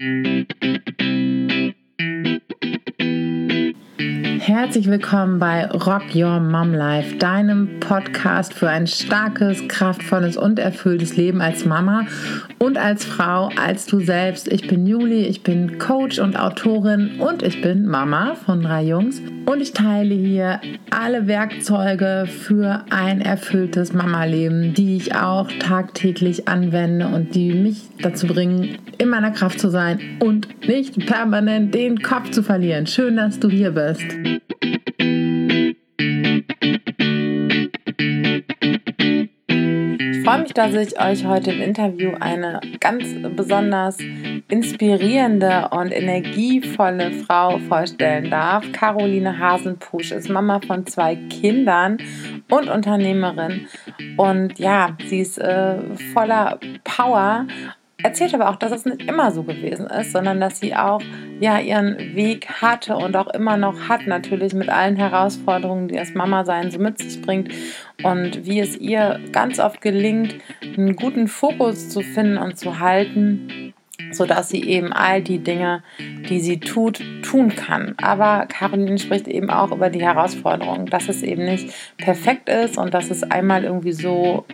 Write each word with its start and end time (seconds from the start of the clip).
Mm-hmm. 0.00 0.57
Herzlich 4.60 4.90
willkommen 4.90 5.38
bei 5.38 5.66
Rock 5.66 6.16
Your 6.16 6.40
Mom 6.40 6.74
Life, 6.74 7.14
deinem 7.14 7.78
Podcast 7.78 8.52
für 8.52 8.68
ein 8.68 8.88
starkes, 8.88 9.68
kraftvolles 9.68 10.36
und 10.36 10.58
erfülltes 10.58 11.16
Leben 11.16 11.40
als 11.40 11.64
Mama 11.64 12.06
und 12.58 12.76
als 12.76 13.04
Frau, 13.04 13.50
als 13.56 13.86
du 13.86 14.00
selbst. 14.00 14.50
Ich 14.50 14.66
bin 14.66 14.84
Juli, 14.84 15.26
ich 15.26 15.44
bin 15.44 15.78
Coach 15.78 16.18
und 16.18 16.36
Autorin 16.36 17.20
und 17.20 17.44
ich 17.44 17.62
bin 17.62 17.86
Mama 17.86 18.34
von 18.34 18.60
drei 18.60 18.82
Jungs 18.82 19.22
und 19.46 19.60
ich 19.60 19.74
teile 19.74 20.16
hier 20.16 20.60
alle 20.90 21.28
Werkzeuge 21.28 22.26
für 22.26 22.84
ein 22.90 23.20
erfülltes 23.20 23.92
Mama-Leben, 23.92 24.74
die 24.74 24.96
ich 24.96 25.14
auch 25.14 25.48
tagtäglich 25.60 26.48
anwende 26.48 27.06
und 27.06 27.36
die 27.36 27.54
mich 27.54 27.84
dazu 28.02 28.26
bringen, 28.26 28.76
in 28.98 29.08
meiner 29.08 29.30
Kraft 29.30 29.60
zu 29.60 29.70
sein 29.70 30.00
und 30.18 30.66
nicht 30.66 31.06
permanent 31.06 31.72
den 31.74 32.02
Kopf 32.02 32.30
zu 32.30 32.42
verlieren. 32.42 32.88
Schön, 32.88 33.14
dass 33.14 33.38
du 33.38 33.48
hier 33.48 33.70
bist. 33.70 34.04
Ich 40.00 40.24
freue 40.24 40.42
mich, 40.42 40.52
dass 40.52 40.74
ich 40.74 41.00
euch 41.00 41.24
heute 41.24 41.52
im 41.52 41.62
Interview 41.62 42.12
eine 42.20 42.60
ganz 42.80 43.04
besonders 43.34 43.96
inspirierende 44.48 45.68
und 45.70 45.90
energievolle 45.90 47.12
Frau 47.12 47.58
vorstellen 47.58 48.30
darf. 48.30 48.64
Caroline 48.72 49.38
Hasenpusch 49.38 50.12
ist 50.12 50.28
Mama 50.28 50.60
von 50.66 50.86
zwei 50.86 51.16
Kindern 51.16 51.98
und 52.50 52.68
Unternehmerin. 52.68 53.68
Und 54.16 54.58
ja, 54.58 54.96
sie 55.06 55.20
ist 55.20 55.38
äh, 55.38 55.78
voller 56.12 56.58
Power 56.84 57.46
erzählt 58.02 58.34
aber 58.34 58.48
auch, 58.48 58.56
dass 58.56 58.72
es 58.72 58.84
nicht 58.84 59.02
immer 59.02 59.32
so 59.32 59.42
gewesen 59.42 59.86
ist, 59.86 60.12
sondern 60.12 60.40
dass 60.40 60.60
sie 60.60 60.74
auch 60.74 61.00
ja 61.40 61.58
ihren 61.58 61.98
Weg 62.14 62.48
hatte 62.62 62.96
und 62.96 63.16
auch 63.16 63.28
immer 63.28 63.56
noch 63.56 63.88
hat, 63.88 64.06
natürlich 64.06 64.54
mit 64.54 64.68
allen 64.68 64.96
Herausforderungen, 64.96 65.88
die 65.88 65.96
das 65.96 66.14
Mama-Sein 66.14 66.70
so 66.70 66.78
mit 66.78 66.98
sich 66.98 67.20
bringt. 67.20 67.52
Und 68.02 68.46
wie 68.46 68.60
es 68.60 68.76
ihr 68.76 69.20
ganz 69.32 69.58
oft 69.58 69.80
gelingt, 69.80 70.36
einen 70.62 70.94
guten 70.94 71.26
Fokus 71.26 71.88
zu 71.88 72.02
finden 72.02 72.38
und 72.38 72.58
zu 72.58 72.78
halten 72.78 73.74
sodass 74.12 74.48
sie 74.48 74.62
eben 74.64 74.92
all 74.92 75.22
die 75.22 75.38
Dinge, 75.38 75.82
die 75.98 76.40
sie 76.40 76.60
tut, 76.60 77.02
tun 77.22 77.54
kann. 77.54 77.94
Aber 78.00 78.46
Caroline 78.46 78.98
spricht 78.98 79.28
eben 79.28 79.50
auch 79.50 79.72
über 79.72 79.90
die 79.90 80.02
Herausforderung, 80.02 80.86
dass 80.86 81.08
es 81.08 81.22
eben 81.22 81.44
nicht 81.44 81.72
perfekt 81.96 82.48
ist 82.48 82.78
und 82.78 82.94
dass 82.94 83.10
es 83.10 83.22
einmal 83.22 83.64
irgendwie 83.64 83.92
so, 83.92 84.44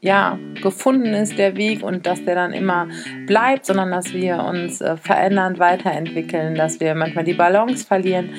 ja, 0.00 0.38
gefunden 0.62 1.14
ist, 1.14 1.38
der 1.38 1.56
Weg 1.56 1.82
und 1.82 2.06
dass 2.06 2.24
der 2.24 2.34
dann 2.34 2.52
immer 2.52 2.88
bleibt, 3.26 3.66
sondern 3.66 3.90
dass 3.90 4.12
wir 4.12 4.42
uns 4.42 4.80
äh, 4.80 4.96
verändern, 4.96 5.58
weiterentwickeln, 5.58 6.54
dass 6.54 6.80
wir 6.80 6.94
manchmal 6.94 7.24
die 7.24 7.34
Balance 7.34 7.86
verlieren 7.86 8.30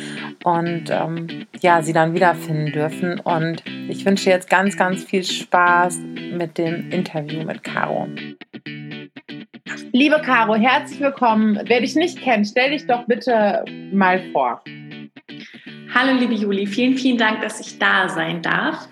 und 0.44 0.86
ähm, 0.90 1.46
ja, 1.62 1.82
sie 1.82 1.94
dann 1.94 2.14
wiederfinden 2.14 2.72
dürfen. 2.72 3.20
Und 3.20 3.64
ich 3.88 4.06
wünsche 4.06 4.30
jetzt 4.30 4.50
ganz, 4.50 4.78
ganz 4.78 5.04
viel 5.04 5.24
Spaß 5.24 6.00
mit 6.34 6.58
dem 6.58 6.92
Interview 6.92 7.44
mit 7.44 7.64
Caro. 7.64 8.08
Liebe 9.94 10.22
Caro, 10.22 10.56
herzlich 10.56 11.00
willkommen. 11.00 11.60
Wer 11.66 11.82
dich 11.82 11.96
nicht 11.96 12.20
kennt, 12.20 12.48
stell 12.48 12.70
dich 12.70 12.86
doch 12.86 13.06
bitte 13.08 13.66
mal 13.92 14.22
vor. 14.32 14.64
Hallo, 15.94 16.20
liebe 16.20 16.36
Juli, 16.36 16.68
vielen, 16.68 16.96
vielen 16.98 17.18
Dank, 17.18 17.42
dass 17.42 17.60
ich 17.60 17.80
da 17.80 18.08
sein 18.08 18.44
darf. 18.44 18.88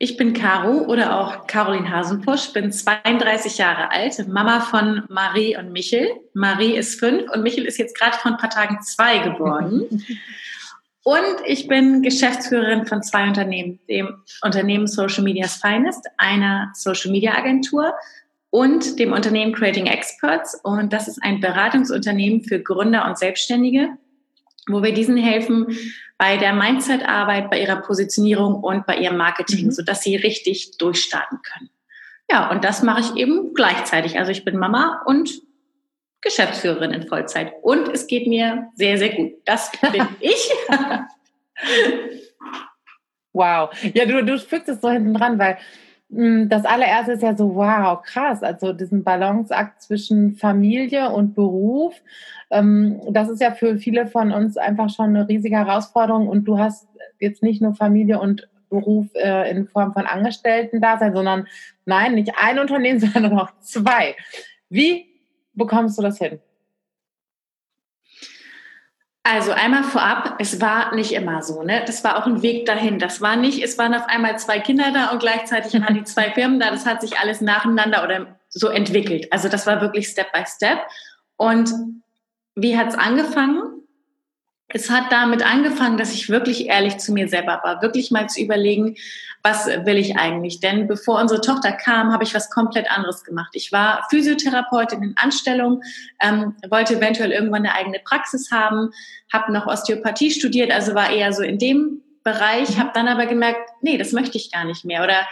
Ich 0.00 0.16
bin 0.16 0.32
Caro 0.32 0.86
oder 0.86 1.20
auch 1.20 1.46
Caroline 1.46 1.88
Hasenpusch, 1.88 2.52
bin 2.52 2.72
32 2.72 3.58
Jahre 3.58 3.92
alt, 3.92 4.26
Mama 4.26 4.60
von 4.60 5.04
Marie 5.08 5.56
und 5.56 5.72
Michel. 5.72 6.08
Marie 6.34 6.74
ist 6.74 6.98
fünf 6.98 7.30
und 7.32 7.42
Michel 7.42 7.64
ist 7.64 7.78
jetzt 7.78 7.96
gerade 7.96 8.16
vor 8.16 8.32
ein 8.32 8.38
paar 8.38 8.50
Tagen 8.50 8.80
zwei 8.82 9.18
geworden. 9.18 10.04
Und 11.04 11.36
ich 11.46 11.68
bin 11.68 12.02
Geschäftsführerin 12.02 12.84
von 12.84 13.02
zwei 13.02 13.26
Unternehmen, 13.26 13.78
dem 13.88 14.22
Unternehmen 14.42 14.86
Social 14.86 15.24
Media's 15.24 15.56
Finest, 15.56 16.06
einer 16.18 16.70
Social 16.74 17.10
Media 17.10 17.34
Agentur 17.34 17.94
und 18.50 18.98
dem 18.98 19.12
Unternehmen 19.12 19.52
Creating 19.52 19.86
Experts. 19.86 20.58
Und 20.62 20.92
das 20.92 21.08
ist 21.08 21.22
ein 21.22 21.40
Beratungsunternehmen 21.40 22.42
für 22.42 22.60
Gründer 22.60 23.06
und 23.06 23.18
Selbstständige, 23.18 23.90
wo 24.68 24.82
wir 24.82 24.92
diesen 24.92 25.16
helfen 25.16 25.66
bei 26.16 26.36
der 26.36 26.52
Mindset-Arbeit, 26.52 27.50
bei 27.50 27.60
ihrer 27.60 27.76
Positionierung 27.76 28.54
und 28.54 28.86
bei 28.86 28.96
ihrem 28.96 29.16
Marketing, 29.16 29.66
mhm. 29.66 29.70
sodass 29.70 30.02
sie 30.02 30.16
richtig 30.16 30.78
durchstarten 30.78 31.40
können. 31.42 31.70
Ja, 32.30 32.50
und 32.50 32.64
das 32.64 32.82
mache 32.82 33.00
ich 33.00 33.16
eben 33.16 33.54
gleichzeitig. 33.54 34.18
Also 34.18 34.32
ich 34.32 34.44
bin 34.44 34.58
Mama 34.58 35.02
und 35.06 35.30
Geschäftsführerin 36.20 36.90
in 36.90 37.06
Vollzeit. 37.06 37.52
Und 37.62 37.88
es 37.88 38.06
geht 38.06 38.26
mir 38.26 38.68
sehr, 38.74 38.98
sehr 38.98 39.10
gut. 39.10 39.32
Das 39.44 39.70
bin 39.92 40.06
ich. 40.20 40.50
wow. 43.32 43.70
Ja, 43.94 44.04
du, 44.04 44.24
du 44.24 44.38
fügst 44.38 44.68
es 44.68 44.80
so 44.80 44.90
hinten 44.90 45.14
dran, 45.14 45.38
weil 45.38 45.58
das 46.10 46.64
allererste 46.64 47.12
ist 47.12 47.22
ja 47.22 47.36
so, 47.36 47.54
wow, 47.54 48.00
krass. 48.02 48.42
Also 48.42 48.72
diesen 48.72 49.04
Balanceakt 49.04 49.82
zwischen 49.82 50.36
Familie 50.36 51.10
und 51.10 51.34
Beruf. 51.34 51.94
Ähm, 52.50 53.00
das 53.10 53.28
ist 53.28 53.42
ja 53.42 53.52
für 53.52 53.76
viele 53.76 54.06
von 54.06 54.32
uns 54.32 54.56
einfach 54.56 54.88
schon 54.88 55.14
eine 55.14 55.28
riesige 55.28 55.56
Herausforderung. 55.56 56.28
Und 56.28 56.44
du 56.44 56.58
hast 56.58 56.88
jetzt 57.20 57.42
nicht 57.42 57.60
nur 57.60 57.74
Familie 57.74 58.20
und 58.20 58.48
Beruf 58.70 59.06
äh, 59.14 59.50
in 59.50 59.66
Form 59.68 59.92
von 59.92 60.06
Angestellten 60.06 60.80
da 60.80 60.98
sein, 60.98 61.14
sondern 61.14 61.46
nein, 61.84 62.14
nicht 62.14 62.32
ein 62.40 62.58
Unternehmen, 62.58 63.00
sondern 63.12 63.38
auch 63.38 63.50
zwei. 63.60 64.16
Wie 64.70 65.06
bekommst 65.54 65.98
du 65.98 66.02
das 66.02 66.18
hin? 66.18 66.40
Also 69.30 69.52
einmal 69.52 69.84
vorab, 69.84 70.36
es 70.38 70.58
war 70.58 70.94
nicht 70.94 71.12
immer 71.12 71.42
so, 71.42 71.62
ne? 71.62 71.82
Das 71.86 72.02
war 72.02 72.16
auch 72.16 72.26
ein 72.26 72.40
Weg 72.40 72.64
dahin. 72.64 72.98
Das 72.98 73.20
war 73.20 73.36
nicht, 73.36 73.62
es 73.62 73.76
waren 73.76 73.94
auf 73.94 74.08
einmal 74.08 74.38
zwei 74.38 74.58
Kinder 74.58 74.90
da 74.90 75.10
und 75.10 75.18
gleichzeitig 75.18 75.78
waren 75.82 75.94
die 75.94 76.04
zwei 76.04 76.30
Firmen 76.30 76.58
da. 76.58 76.70
Das 76.70 76.86
hat 76.86 77.02
sich 77.02 77.18
alles 77.18 77.42
nacheinander 77.42 78.04
oder 78.04 78.38
so 78.48 78.68
entwickelt. 78.68 79.30
Also 79.30 79.50
das 79.50 79.66
war 79.66 79.82
wirklich 79.82 80.08
Step 80.08 80.32
by 80.32 80.44
Step. 80.46 80.78
Und 81.36 81.70
wie 82.54 82.78
hat 82.78 82.88
es 82.88 82.94
angefangen? 82.94 83.77
Es 84.70 84.90
hat 84.90 85.10
damit 85.10 85.42
angefangen, 85.42 85.96
dass 85.96 86.12
ich 86.12 86.28
wirklich 86.28 86.66
ehrlich 86.66 86.98
zu 86.98 87.12
mir 87.12 87.28
selber 87.28 87.60
war, 87.64 87.80
wirklich 87.80 88.10
mal 88.10 88.28
zu 88.28 88.42
überlegen, 88.42 88.96
was 89.42 89.66
will 89.66 89.96
ich 89.96 90.16
eigentlich? 90.16 90.60
Denn 90.60 90.86
bevor 90.86 91.20
unsere 91.20 91.40
Tochter 91.40 91.72
kam, 91.72 92.12
habe 92.12 92.24
ich 92.24 92.34
was 92.34 92.50
komplett 92.50 92.90
anderes 92.90 93.24
gemacht. 93.24 93.50
Ich 93.54 93.72
war 93.72 94.06
Physiotherapeutin 94.10 95.02
in 95.02 95.14
Anstellung, 95.16 95.82
ähm, 96.20 96.54
wollte 96.68 96.96
eventuell 96.96 97.32
irgendwann 97.32 97.64
eine 97.64 97.74
eigene 97.74 98.00
Praxis 98.00 98.50
haben, 98.50 98.90
habe 99.32 99.52
noch 99.52 99.66
Osteopathie 99.66 100.30
studiert, 100.30 100.70
also 100.70 100.94
war 100.94 101.10
eher 101.10 101.32
so 101.32 101.42
in 101.42 101.58
dem 101.58 102.02
Bereich, 102.22 102.78
habe 102.78 102.90
dann 102.92 103.08
aber 103.08 103.24
gemerkt, 103.24 103.70
nee, 103.80 103.96
das 103.96 104.12
möchte 104.12 104.36
ich 104.36 104.52
gar 104.52 104.64
nicht 104.64 104.84
mehr. 104.84 105.02
Oder 105.02 105.26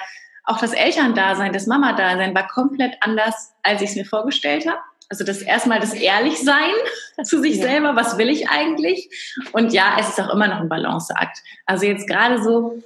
auch 0.45 0.59
das 0.59 0.73
Elterndasein, 0.73 1.53
das 1.53 1.67
Mama-Dasein 1.67 2.35
war 2.35 2.49
komplett 2.49 2.97
anders, 3.01 3.53
als 3.63 3.83
ich 3.83 3.91
es 3.91 3.97
mir 3.97 4.07
vorgestellt 4.07 4.67
habe. 4.67 4.79
Also 5.09 5.25
das 5.25 5.41
erstmal 5.43 5.81
das 5.81 5.95
Ehrlichsein 5.95 6.73
zu 7.23 7.41
sich 7.41 7.57
ja. 7.57 7.69
selber, 7.69 7.95
was 7.97 8.19
will 8.19 8.29
ich 8.29 8.49
eigentlich? 8.49 9.09
Und 9.53 9.73
ja, 9.73 9.97
es 9.99 10.09
ist 10.09 10.21
auch 10.21 10.33
immer 10.33 10.49
noch 10.49 10.61
ein 10.61 10.69
Balanceakt. 10.69 11.39
Also 11.65 11.87
jetzt 11.87 12.09
gerade 12.09 12.43
so, 12.43 12.83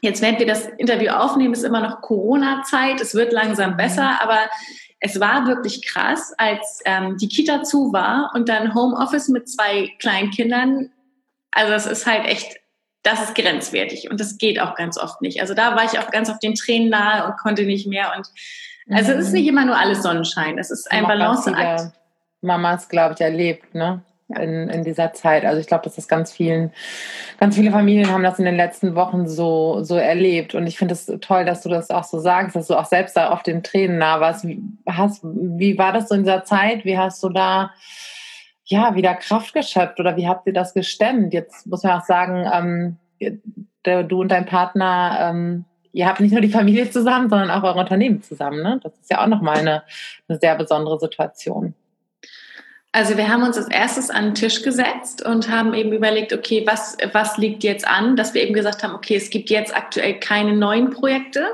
jetzt 0.00 0.20
während 0.22 0.38
wir 0.38 0.46
das 0.46 0.66
Interview 0.66 1.10
aufnehmen, 1.10 1.54
ist 1.54 1.64
immer 1.64 1.80
noch 1.80 2.02
Corona-Zeit, 2.02 3.00
es 3.00 3.14
wird 3.14 3.32
langsam 3.32 3.76
besser, 3.76 4.10
mhm. 4.10 4.18
aber 4.20 4.38
es 5.00 5.18
war 5.18 5.46
wirklich 5.46 5.82
krass, 5.86 6.34
als 6.36 6.80
ähm, 6.84 7.16
die 7.16 7.28
Kita 7.28 7.62
zu 7.62 7.92
war 7.92 8.30
und 8.34 8.48
dann 8.50 8.74
Homeoffice 8.74 9.28
mit 9.28 9.48
zwei 9.48 9.90
kleinen 9.98 10.30
Kindern. 10.30 10.90
Also 11.50 11.72
es 11.72 11.86
ist 11.86 12.06
halt 12.06 12.26
echt, 12.26 12.58
das 13.02 13.22
ist 13.22 13.34
grenzwertig 13.34 14.10
und 14.10 14.20
das 14.20 14.36
geht 14.36 14.60
auch 14.60 14.74
ganz 14.74 14.98
oft 14.98 15.22
nicht. 15.22 15.40
Also 15.40 15.54
da 15.54 15.74
war 15.74 15.84
ich 15.84 15.98
auch 15.98 16.10
ganz 16.10 16.28
auf 16.28 16.38
den 16.38 16.54
Tränen 16.54 16.90
nahe 16.90 17.26
und 17.26 17.38
konnte 17.38 17.62
nicht 17.62 17.86
mehr 17.86 18.12
und 18.14 18.28
also 18.90 19.12
es 19.12 19.26
ist 19.26 19.32
nicht 19.32 19.46
immer 19.46 19.64
nur 19.64 19.76
alles 19.76 20.02
Sonnenschein, 20.02 20.58
es 20.58 20.70
ist 20.70 20.90
ein 20.90 21.04
Balanceakt. 21.04 21.92
Mamas, 22.42 22.88
glaube 22.88 23.14
ich, 23.14 23.20
erlebt, 23.20 23.74
ne? 23.74 24.02
In, 24.28 24.68
in 24.68 24.84
dieser 24.84 25.12
Zeit. 25.12 25.44
Also 25.44 25.60
ich 25.60 25.66
glaube, 25.66 25.82
dass 25.82 25.96
das 25.96 26.06
ganz 26.06 26.30
vielen, 26.30 26.72
ganz 27.40 27.56
viele 27.56 27.72
Familien 27.72 28.12
haben 28.12 28.22
das 28.22 28.38
in 28.38 28.44
den 28.44 28.54
letzten 28.54 28.94
Wochen 28.94 29.26
so, 29.26 29.82
so 29.82 29.96
erlebt. 29.96 30.54
Und 30.54 30.68
ich 30.68 30.78
finde 30.78 30.94
es 30.94 31.06
toll, 31.20 31.44
dass 31.44 31.62
du 31.62 31.68
das 31.68 31.90
auch 31.90 32.04
so 32.04 32.20
sagst, 32.20 32.54
dass 32.54 32.68
du 32.68 32.76
auch 32.76 32.84
selbst 32.84 33.16
da 33.16 33.30
auf 33.30 33.42
den 33.42 33.64
Tränen 33.64 33.98
nah 33.98 34.20
warst. 34.20 34.46
Wie, 34.46 34.62
hast, 34.88 35.24
wie 35.24 35.76
war 35.78 35.92
das 35.92 36.08
so 36.08 36.14
in 36.14 36.22
dieser 36.22 36.44
Zeit? 36.44 36.84
Wie 36.84 36.96
hast 36.96 37.20
du 37.24 37.28
da 37.28 37.72
ja 38.66 38.94
wieder 38.94 39.14
Kraft 39.14 39.52
geschöpft 39.52 39.98
oder 39.98 40.16
wie 40.16 40.28
habt 40.28 40.46
ihr 40.46 40.52
das 40.52 40.74
gestemmt? 40.74 41.34
Jetzt 41.34 41.66
muss 41.66 41.82
man 41.82 41.98
auch 41.98 42.04
sagen, 42.04 42.48
ähm, 42.52 42.96
du 43.82 44.20
und 44.20 44.28
dein 44.28 44.46
Partner 44.46 45.28
ähm, 45.28 45.64
ihr 45.92 46.06
habt 46.06 46.20
nicht 46.20 46.32
nur 46.32 46.40
die 46.40 46.50
Familie 46.50 46.90
zusammen, 46.90 47.28
sondern 47.28 47.50
auch 47.50 47.62
eure 47.62 47.78
Unternehmen 47.78 48.22
zusammen. 48.22 48.62
Ne? 48.62 48.80
Das 48.82 48.92
ist 49.00 49.10
ja 49.10 49.22
auch 49.22 49.26
nochmal 49.26 49.58
eine, 49.58 49.82
eine 50.28 50.38
sehr 50.38 50.54
besondere 50.56 50.98
Situation. 50.98 51.74
Also 52.92 53.16
wir 53.16 53.28
haben 53.28 53.44
uns 53.44 53.56
als 53.56 53.68
erstes 53.68 54.10
an 54.10 54.26
den 54.26 54.34
Tisch 54.34 54.62
gesetzt 54.62 55.24
und 55.24 55.48
haben 55.48 55.74
eben 55.74 55.92
überlegt, 55.92 56.32
okay, 56.32 56.64
was, 56.66 56.96
was 57.12 57.36
liegt 57.38 57.62
jetzt 57.62 57.86
an, 57.86 58.16
dass 58.16 58.34
wir 58.34 58.42
eben 58.42 58.52
gesagt 58.52 58.82
haben, 58.82 58.94
okay, 58.94 59.14
es 59.14 59.30
gibt 59.30 59.48
jetzt 59.48 59.74
aktuell 59.74 60.18
keine 60.18 60.56
neuen 60.56 60.90
Projekte. 60.90 61.46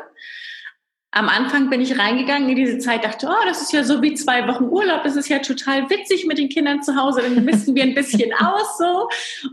Am 1.16 1.30
Anfang 1.30 1.70
bin 1.70 1.80
ich 1.80 1.98
reingegangen 1.98 2.50
in 2.50 2.56
diese 2.56 2.76
Zeit, 2.76 3.02
dachte, 3.02 3.26
oh, 3.26 3.46
das 3.46 3.62
ist 3.62 3.72
ja 3.72 3.84
so 3.84 4.02
wie 4.02 4.12
zwei 4.12 4.46
Wochen 4.48 4.64
Urlaub, 4.64 5.02
das 5.02 5.16
ist 5.16 5.30
ja 5.30 5.38
total 5.38 5.88
witzig 5.88 6.26
mit 6.26 6.36
den 6.36 6.50
Kindern 6.50 6.82
zu 6.82 6.94
Hause, 6.94 7.22
dann 7.22 7.42
misten 7.42 7.74
wir 7.74 7.84
ein 7.84 7.94
bisschen 7.94 8.34
aus 8.38 8.76
so. 8.76 9.08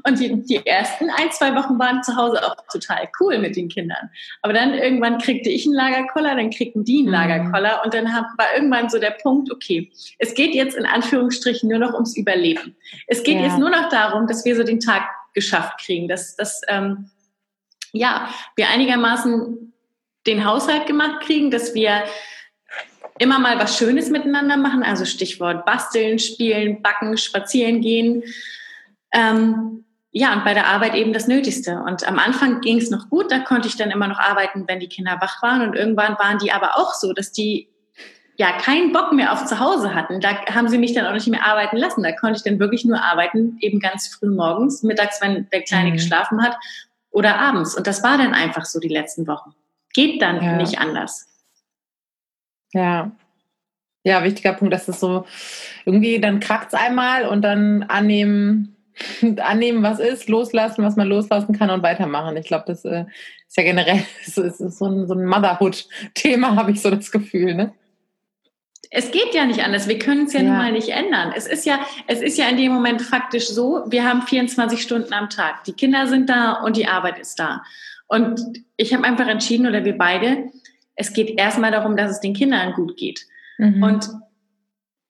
Und 0.06 0.20
die, 0.20 0.44
die 0.44 0.66
ersten 0.66 1.10
ein, 1.10 1.32
zwei 1.32 1.56
Wochen 1.56 1.80
waren 1.80 2.04
zu 2.04 2.18
Hause 2.18 2.46
auch 2.46 2.58
total 2.70 3.08
cool 3.22 3.40
mit 3.40 3.56
den 3.56 3.70
Kindern. 3.70 4.10
Aber 4.42 4.52
dann 4.52 4.74
irgendwann 4.74 5.20
kriegte 5.20 5.50
ich 5.50 5.66
einen 5.66 5.76
Lagerkoller, 5.76 6.36
dann 6.36 6.50
kriegten 6.50 6.84
die 6.84 6.98
einen 6.98 7.08
mhm. 7.08 7.14
Lagerkoller 7.14 7.82
und 7.86 7.94
dann 7.94 8.08
war 8.08 8.48
irgendwann 8.54 8.90
so 8.90 9.00
der 9.00 9.12
Punkt, 9.12 9.50
okay, 9.50 9.90
es 10.20 10.34
geht 10.34 10.54
jetzt 10.54 10.76
in 10.76 10.86
Anführungsstrichen 10.86 11.70
nur 11.70 11.80
noch 11.80 11.94
ums 11.94 12.18
Überleben. 12.18 12.76
Es 13.08 13.24
geht 13.24 13.38
ja. 13.38 13.44
jetzt 13.44 13.58
nur 13.58 13.70
noch 13.70 13.88
darum, 13.88 14.28
dass 14.28 14.44
wir 14.44 14.58
so 14.58 14.64
den 14.64 14.82
Tag 14.82 15.04
geschafft 15.34 15.80
kriegen, 15.80 16.10
dass, 16.10 16.36
dass 16.36 16.60
ähm, 16.68 17.10
ja, 17.94 18.28
wir 18.58 18.68
einigermaßen 18.68 19.73
den 20.28 20.46
Haushalt 20.46 20.86
gemacht 20.86 21.22
kriegen, 21.22 21.52
dass 21.52 21.74
wir 21.74 22.04
immer 23.20 23.40
mal 23.40 23.60
was 23.60 23.78
Schönes 23.78 24.10
miteinander 24.10 24.58
machen, 24.58 24.84
also 24.84 25.06
Stichwort 25.06 25.66
basteln, 25.66 26.20
spielen, 26.20 26.82
backen, 26.82 27.18
spazieren 27.18 27.82
gehen. 27.82 28.24
Ähm, 29.12 29.86
ja, 30.12 30.34
und 30.34 30.44
bei 30.44 30.54
der 30.54 30.68
Arbeit 30.68 30.96
eben 30.96 31.14
das 31.14 31.28
Nötigste. 31.28 31.82
Und 31.86 32.08
am 32.08 32.20
Anfang 32.20 32.62
ging 32.62 32.78
es 32.78 32.90
noch 32.90 33.10
gut, 33.10 33.32
da 33.32 33.40
konnte 33.40 33.68
ich 33.68 33.78
dann 33.78 33.92
immer 33.92 34.08
noch 34.08 34.20
arbeiten, 34.20 34.66
wenn 34.68 34.80
die 34.80 34.88
Kinder 34.88 35.18
wach 35.20 35.42
waren. 35.42 35.62
Und 35.62 35.76
irgendwann 35.76 36.18
waren 36.20 36.38
die 36.38 36.52
aber 36.52 36.78
auch 36.78 36.94
so, 36.94 37.14
dass 37.14 37.32
die 37.32 37.70
ja 38.36 38.52
keinen 38.60 38.94
Bock 38.94 39.12
mehr 39.12 39.32
auf 39.32 39.46
zu 39.46 39.60
Hause 39.60 39.94
hatten. 39.94 40.20
Da 40.20 40.46
haben 40.48 40.68
sie 40.68 40.78
mich 40.78 40.94
dann 40.94 41.06
auch 41.06 41.14
nicht 41.14 41.28
mehr 41.28 41.46
arbeiten 41.46 41.78
lassen. 41.78 42.04
Da 42.04 42.12
konnte 42.12 42.38
ich 42.38 42.44
dann 42.44 42.60
wirklich 42.60 42.86
nur 42.86 43.02
arbeiten, 43.02 43.58
eben 43.60 43.80
ganz 43.80 44.08
früh 44.08 44.30
morgens, 44.30 44.84
mittags, 44.84 45.22
wenn 45.22 45.48
der 45.52 45.62
Kleine 45.62 45.90
mhm. 45.90 45.94
geschlafen 45.94 46.44
hat, 46.44 46.58
oder 47.12 47.40
abends. 47.40 47.76
Und 47.76 47.86
das 47.86 48.04
war 48.04 48.18
dann 48.18 48.34
einfach 48.34 48.66
so 48.66 48.80
die 48.80 48.88
letzten 48.88 49.28
Wochen. 49.28 49.54
Geht 49.94 50.22
dann 50.22 50.44
ja. 50.44 50.58
nicht 50.58 50.80
anders. 50.80 51.28
Ja. 52.74 53.12
Ja, 54.06 54.24
wichtiger 54.24 54.54
Punkt, 54.54 54.74
dass 54.74 54.88
es 54.88 55.00
so 55.00 55.26
irgendwie, 55.86 56.20
dann 56.20 56.42
krackt 56.42 56.74
es 56.74 56.80
einmal 56.80 57.26
und 57.26 57.42
dann 57.42 57.84
annehmen, 57.84 58.76
annehmen, 59.42 59.82
was 59.82 60.00
ist, 60.00 60.28
loslassen, 60.28 60.84
was 60.84 60.98
man 60.98 61.08
loslassen 61.08 61.58
kann 61.58 61.70
und 61.70 61.84
weitermachen. 61.84 62.36
Ich 62.36 62.48
glaube, 62.48 62.66
das 62.68 62.84
äh, 62.84 63.06
ist 63.48 63.58
ja 63.58 63.64
generell 63.64 64.04
ist, 64.26 64.38
ist 64.38 64.78
so 64.78 64.86
ein, 64.88 65.08
so 65.08 65.14
ein 65.14 65.26
Motherhood-Thema, 65.26 66.56
habe 66.56 66.72
ich 66.72 66.82
so 66.82 66.90
das 66.90 67.12
Gefühl. 67.12 67.56
Ne? 67.56 67.74
Es 68.96 69.10
geht 69.12 69.34
ja 69.34 69.46
nicht 69.46 69.64
anders. 69.64 69.88
Wir 69.88 69.98
können 69.98 70.26
es 70.26 70.34
ja, 70.34 70.42
ja 70.42 70.48
nun 70.48 70.58
mal 70.58 70.72
nicht 70.72 70.90
ändern. 70.90 71.34
Es 71.36 71.48
ist 71.48 71.66
ja, 71.66 71.80
es 72.08 72.22
ist 72.22 72.38
ja 72.38 72.48
in 72.50 72.58
dem 72.58 72.74
Moment 72.74 73.02
faktisch 73.02 73.48
so, 73.48 73.86
wir 73.88 74.08
haben 74.08 74.22
24 74.24 74.82
Stunden 74.82 75.14
am 75.14 75.30
Tag. 75.30 75.64
Die 75.64 75.74
Kinder 75.74 76.08
sind 76.08 76.30
da 76.30 76.54
und 76.64 76.78
die 76.78 76.88
Arbeit 76.88 77.20
ist 77.20 77.40
da. 77.40 77.64
Und 78.14 78.64
ich 78.78 78.94
habe 78.94 79.06
einfach 79.06 79.28
entschieden, 79.28 79.66
oder 79.66 79.84
wir 79.86 79.98
beide, 79.98 80.52
es 80.96 81.14
geht 81.14 81.40
erstmal 81.40 81.72
darum, 81.72 81.98
dass 81.98 82.12
es 82.12 82.20
den 82.20 82.36
Kindern 82.36 82.74
gut 82.74 82.96
geht. 82.96 83.26
Mhm. 83.58 83.82
Und 83.82 84.10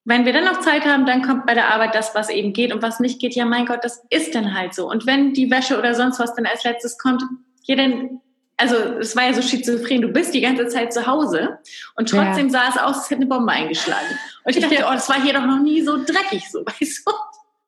wenn 0.06 0.24
wir 0.24 0.32
dann 0.32 0.46
noch 0.46 0.60
Zeit 0.60 0.86
haben, 0.86 1.04
dann 1.04 1.20
kommt 1.20 1.44
bei 1.44 1.52
der 1.52 1.68
Arbeit 1.74 1.94
das, 1.94 2.14
was 2.14 2.30
eben 2.30 2.54
geht 2.54 2.72
und 2.72 2.80
was 2.80 3.00
nicht 3.00 3.20
geht. 3.20 3.34
Ja, 3.34 3.44
mein 3.44 3.66
Gott, 3.66 3.84
das 3.84 4.02
ist 4.08 4.34
dann 4.34 4.54
halt 4.54 4.72
so. 4.72 4.90
Und 4.90 5.04
wenn 5.04 5.34
die 5.34 5.50
Wäsche 5.50 5.78
oder 5.78 5.94
sonst 5.94 6.18
was 6.18 6.34
dann 6.34 6.46
als 6.46 6.64
letztes 6.64 6.96
kommt, 6.96 7.22
ja, 7.64 7.76
dann, 7.76 8.22
also 8.56 8.76
es 8.98 9.14
war 9.14 9.26
ja 9.26 9.34
so 9.34 9.42
schizophren, 9.42 10.00
du 10.00 10.08
bist 10.08 10.32
die 10.32 10.40
ganze 10.40 10.68
Zeit 10.68 10.94
zu 10.94 11.06
Hause 11.06 11.58
und 11.96 12.08
trotzdem 12.08 12.46
ja. 12.46 12.52
sah 12.52 12.68
es 12.70 12.78
aus, 12.78 12.96
als 12.96 13.10
hätte 13.10 13.20
eine 13.20 13.26
Bombe 13.26 13.52
eingeschlagen. 13.52 14.18
Und 14.44 14.56
ich 14.56 14.62
dachte, 14.62 14.82
oh, 14.88 14.94
das 14.94 15.10
war 15.10 15.22
hier 15.22 15.34
doch 15.34 15.44
noch 15.44 15.60
nie 15.60 15.82
so 15.82 16.02
dreckig, 16.02 16.50
so, 16.50 16.60
weißt 16.64 17.06
du? 17.06 17.12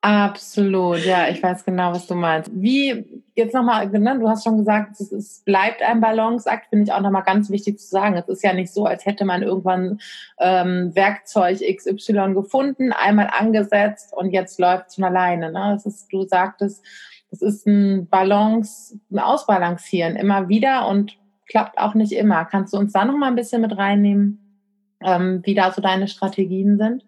Absolut, 0.01 1.03
ja, 1.05 1.27
ich 1.27 1.41
weiß 1.41 1.65
genau, 1.65 1.91
was 1.91 2.05
du 2.05 2.13
meinst. 2.13 2.51
Wie, 2.53 3.23
jetzt 3.33 3.53
nochmal, 3.55 3.87
ne, 3.89 4.19
du 4.19 4.29
hast 4.29 4.43
schon 4.43 4.57
gesagt, 4.57 4.91
es, 4.99 5.11
es 5.11 5.39
bleibt 5.43 5.81
ein 5.81 5.99
Balanceakt, 6.01 6.67
finde 6.69 6.85
ich 6.85 6.93
auch 6.93 7.01
nochmal 7.01 7.23
ganz 7.23 7.49
wichtig 7.49 7.79
zu 7.79 7.87
sagen. 7.87 8.15
Es 8.15 8.27
ist 8.29 8.43
ja 8.43 8.53
nicht 8.53 8.71
so, 8.71 8.85
als 8.85 9.05
hätte 9.05 9.25
man 9.25 9.41
irgendwann 9.41 9.99
ähm, 10.39 10.95
Werkzeug 10.95 11.59
XY 11.59 12.33
gefunden, 12.35 12.93
einmal 12.93 13.29
angesetzt 13.31 14.13
und 14.15 14.31
jetzt 14.31 14.59
läuft 14.59 14.89
es 14.89 14.95
von 14.95 15.03
alleine. 15.03 15.51
Ne? 15.51 15.71
Das 15.73 15.85
ist, 15.87 16.13
du 16.13 16.23
sagtest, 16.23 16.85
es 17.31 17.41
ist 17.41 17.65
ein 17.65 18.07
Balance, 18.07 18.99
ein 19.11 19.19
Ausbalancieren 19.19 20.15
immer 20.15 20.47
wieder 20.47 20.87
und 20.87 21.17
klappt 21.49 21.79
auch 21.79 21.95
nicht 21.95 22.11
immer. 22.11 22.45
Kannst 22.45 22.73
du 22.73 22.77
uns 22.77 22.93
da 22.93 23.03
nochmal 23.03 23.29
ein 23.29 23.35
bisschen 23.35 23.61
mit 23.61 23.75
reinnehmen, 23.75 24.61
ähm, 25.03 25.41
wie 25.43 25.55
da 25.55 25.71
so 25.71 25.81
deine 25.81 26.07
Strategien 26.07 26.77
sind? 26.77 27.03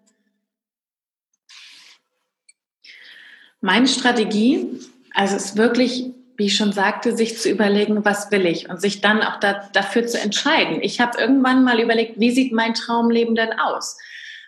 Meine 3.60 3.88
Strategie, 3.88 4.66
also 5.14 5.36
ist 5.36 5.56
wirklich, 5.56 6.06
wie 6.36 6.46
ich 6.46 6.56
schon 6.56 6.72
sagte, 6.72 7.14
sich 7.14 7.38
zu 7.38 7.50
überlegen, 7.50 8.04
was 8.04 8.30
will 8.30 8.46
ich 8.46 8.70
und 8.70 8.80
sich 8.80 9.00
dann 9.00 9.22
auch 9.22 9.38
da, 9.40 9.68
dafür 9.72 10.06
zu 10.06 10.18
entscheiden. 10.18 10.78
Ich 10.80 11.00
habe 11.00 11.20
irgendwann 11.20 11.64
mal 11.64 11.80
überlegt, 11.80 12.18
wie 12.18 12.30
sieht 12.30 12.52
mein 12.52 12.74
Traumleben 12.74 13.34
denn 13.34 13.58
aus? 13.58 13.98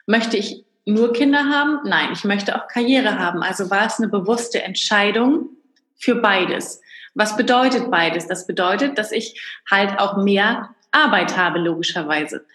Möchte 0.07 0.37
ich 0.37 0.65
nur 0.87 1.13
Kinder 1.13 1.45
haben? 1.45 1.81
Nein, 1.85 2.09
ich 2.13 2.25
möchte 2.25 2.57
auch 2.57 2.69
Karriere 2.69 3.19
haben. 3.19 3.43
Also 3.43 3.71
war 3.71 3.87
es 3.87 3.99
eine 3.99 4.09
bewusste 4.09 4.63
Entscheidung 4.63 5.51
für 5.97 6.17
beides. 6.17 6.81
Was 7.15 7.37
bedeutet 7.37 7.91
beides? 7.91 8.27
Das 8.27 8.47
bedeutet, 8.47 8.97
dass 8.97 9.13
ich 9.13 9.41
halt 9.71 9.99
auch 9.99 10.17
mehr 10.17 10.75
Arbeit 10.91 11.37
habe, 11.37 11.59
logischerweise. 11.59 12.47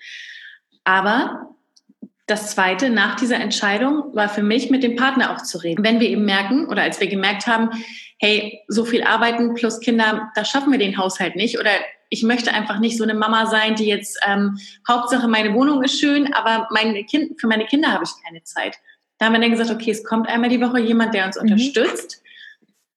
Aber 0.84 1.56
das 2.28 2.52
zweite 2.52 2.90
nach 2.90 3.16
dieser 3.16 3.38
Entscheidung 3.38 4.14
war 4.14 4.28
für 4.28 4.44
mich, 4.44 4.70
mit 4.70 4.84
dem 4.84 4.98
Partner 4.98 5.32
auch 5.32 5.42
zu 5.42 5.58
reden. 5.60 5.84
Wenn 5.84 6.02
wir 6.02 6.10
eben 6.10 6.26
merken 6.26 6.68
oder 6.68 6.84
als 6.84 7.00
wir 7.00 7.08
gemerkt 7.08 7.48
haben, 7.48 7.70
hey, 8.20 8.62
so 8.68 8.84
viel 8.84 9.04
arbeiten 9.04 9.54
plus 9.54 9.80
Kinder, 9.80 10.30
da 10.36 10.44
schaffen 10.44 10.72
wir 10.72 10.80
den 10.80 10.98
Haushalt 10.98 11.38
nicht 11.38 11.58
oder 11.58 11.72
ich 12.10 12.24
möchte 12.24 12.54
einfach 12.54 12.80
nicht 12.80 12.98
so 12.98 13.04
eine 13.04 13.14
Mama 13.14 13.46
sein, 13.46 13.76
die 13.76 13.86
jetzt 13.86 14.20
ähm, 14.28 14.58
Hauptsache 14.88 15.28
meine 15.28 15.54
Wohnung 15.54 15.84
ist 15.84 16.00
schön, 16.00 16.34
aber 16.34 16.68
meine 16.72 17.04
kind, 17.06 17.40
für 17.40 17.48
meine 17.48 17.66
Kinder 17.66 17.92
habe 17.94 18.04
ich 18.04 18.12
keine 18.26 18.44
Zeit. 18.44 18.78
Da 19.18 19.26
haben 19.26 19.34
wir 19.34 19.42
dann 19.42 19.52
gesagt, 19.52 19.72
okay, 19.72 19.92
es 19.92 20.04
kommt 20.04 20.28
einmal 20.28 20.50
die 20.50 20.62
Woche 20.62 20.80
jemand, 20.80 21.14
der 21.14 21.26
uns 21.26 21.38
mhm. 21.38 21.44
unterstützt. 21.44 22.22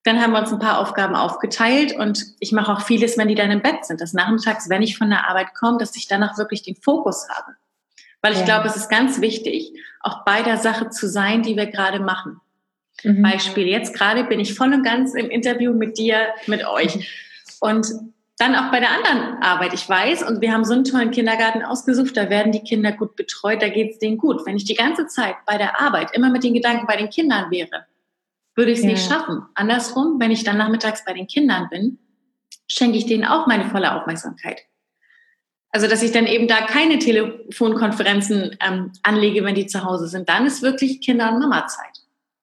Dann 0.03 0.21
haben 0.21 0.33
wir 0.33 0.41
uns 0.41 0.53
ein 0.53 0.59
paar 0.59 0.79
Aufgaben 0.79 1.15
aufgeteilt 1.15 1.95
und 1.95 2.25
ich 2.41 2.53
mache 2.53 2.73
auch 2.73 2.81
vieles, 2.81 3.19
wenn 3.19 3.29
die 3.29 3.35
dann 3.35 3.51
im 3.51 3.63
Bett 3.63 3.85
sind. 3.85 4.01
Das 4.01 4.13
nachmittags, 4.13 4.69
wenn 4.69 4.83
ich 4.83 4.99
von 4.99 5.11
der 5.11 5.29
Arbeit 5.29 5.55
komme, 5.55 5.79
dass 5.79 5.95
ich 5.95 6.09
danach 6.09 6.39
wirklich 6.39 6.63
den 6.63 6.75
Fokus 6.75 7.29
habe. 7.29 7.55
Weil 8.23 8.33
ich 8.33 8.41
ja. 8.41 8.45
glaube, 8.45 8.69
es 8.69 8.77
ist 8.77 8.91
ganz 8.91 9.21
wichtig, 9.21 9.73
auch 10.01 10.25
bei 10.25 10.43
der 10.43 10.57
Sache 10.57 10.91
zu 10.91 11.09
sein, 11.09 11.43
die 11.43 11.57
wir 11.57 11.67
gerade 11.67 12.01
machen. 12.01 12.41
Mhm. 13.03 13.23
Beispiel, 13.23 13.67
jetzt 13.67 13.95
gerade 13.95 14.25
bin 14.25 14.41
ich 14.41 14.55
voll 14.55 14.73
und 14.75 14.83
ganz 14.83 15.15
im 15.15 15.31
Interview 15.31 15.73
mit 15.73 15.99
dir, 15.99 16.29
mit 16.47 16.67
euch. 16.67 17.09
Und 17.61 17.87
dann 18.41 18.57
auch 18.57 18.71
bei 18.71 18.81
der 18.81 18.91
anderen 18.91 19.43
Arbeit. 19.43 19.75
Ich 19.75 19.87
weiß, 19.87 20.23
und 20.23 20.41
wir 20.41 20.53
haben 20.53 20.65
so 20.65 20.73
einen 20.73 20.85
tollen 20.85 21.11
Kindergarten 21.11 21.63
ausgesucht, 21.63 22.17
da 22.17 22.31
werden 22.31 22.53
die 22.53 22.63
Kinder 22.63 22.91
gut 22.91 23.15
betreut, 23.15 23.61
da 23.61 23.69
geht 23.69 23.93
es 23.93 23.99
denen 23.99 24.17
gut. 24.17 24.47
Wenn 24.47 24.57
ich 24.57 24.65
die 24.65 24.75
ganze 24.75 25.07
Zeit 25.07 25.37
bei 25.45 25.59
der 25.59 25.79
Arbeit 25.79 26.15
immer 26.15 26.31
mit 26.31 26.43
den 26.43 26.55
Gedanken 26.55 26.87
bei 26.87 26.97
den 26.97 27.11
Kindern 27.11 27.51
wäre, 27.51 27.87
würde 28.55 28.71
ich 28.71 28.79
es 28.79 28.85
ja. 28.85 28.93
nicht 28.93 29.07
schaffen. 29.07 29.43
Andersrum, 29.55 30.19
wenn 30.19 30.31
ich 30.31 30.43
dann 30.43 30.57
nachmittags 30.57 31.05
bei 31.05 31.13
den 31.13 31.27
Kindern 31.27 31.69
bin, 31.69 31.99
schenke 32.67 32.97
ich 32.97 33.05
denen 33.05 33.25
auch 33.25 33.47
meine 33.47 33.67
volle 33.67 33.95
Aufmerksamkeit. 33.95 34.63
Also, 35.73 35.87
dass 35.87 36.03
ich 36.03 36.13
dann 36.13 36.27
eben 36.27 36.49
da 36.49 36.63
keine 36.63 36.99
Telefonkonferenzen 36.99 38.57
ähm, 38.67 38.93
anlege, 39.03 39.45
wenn 39.45 39.55
die 39.55 39.67
zu 39.67 39.85
Hause 39.85 40.09
sind. 40.09 40.29
Dann 40.29 40.47
ist 40.47 40.63
wirklich 40.63 41.01
Kinder- 41.01 41.33
und 41.33 41.39
Mama-Zeit. 41.39 42.01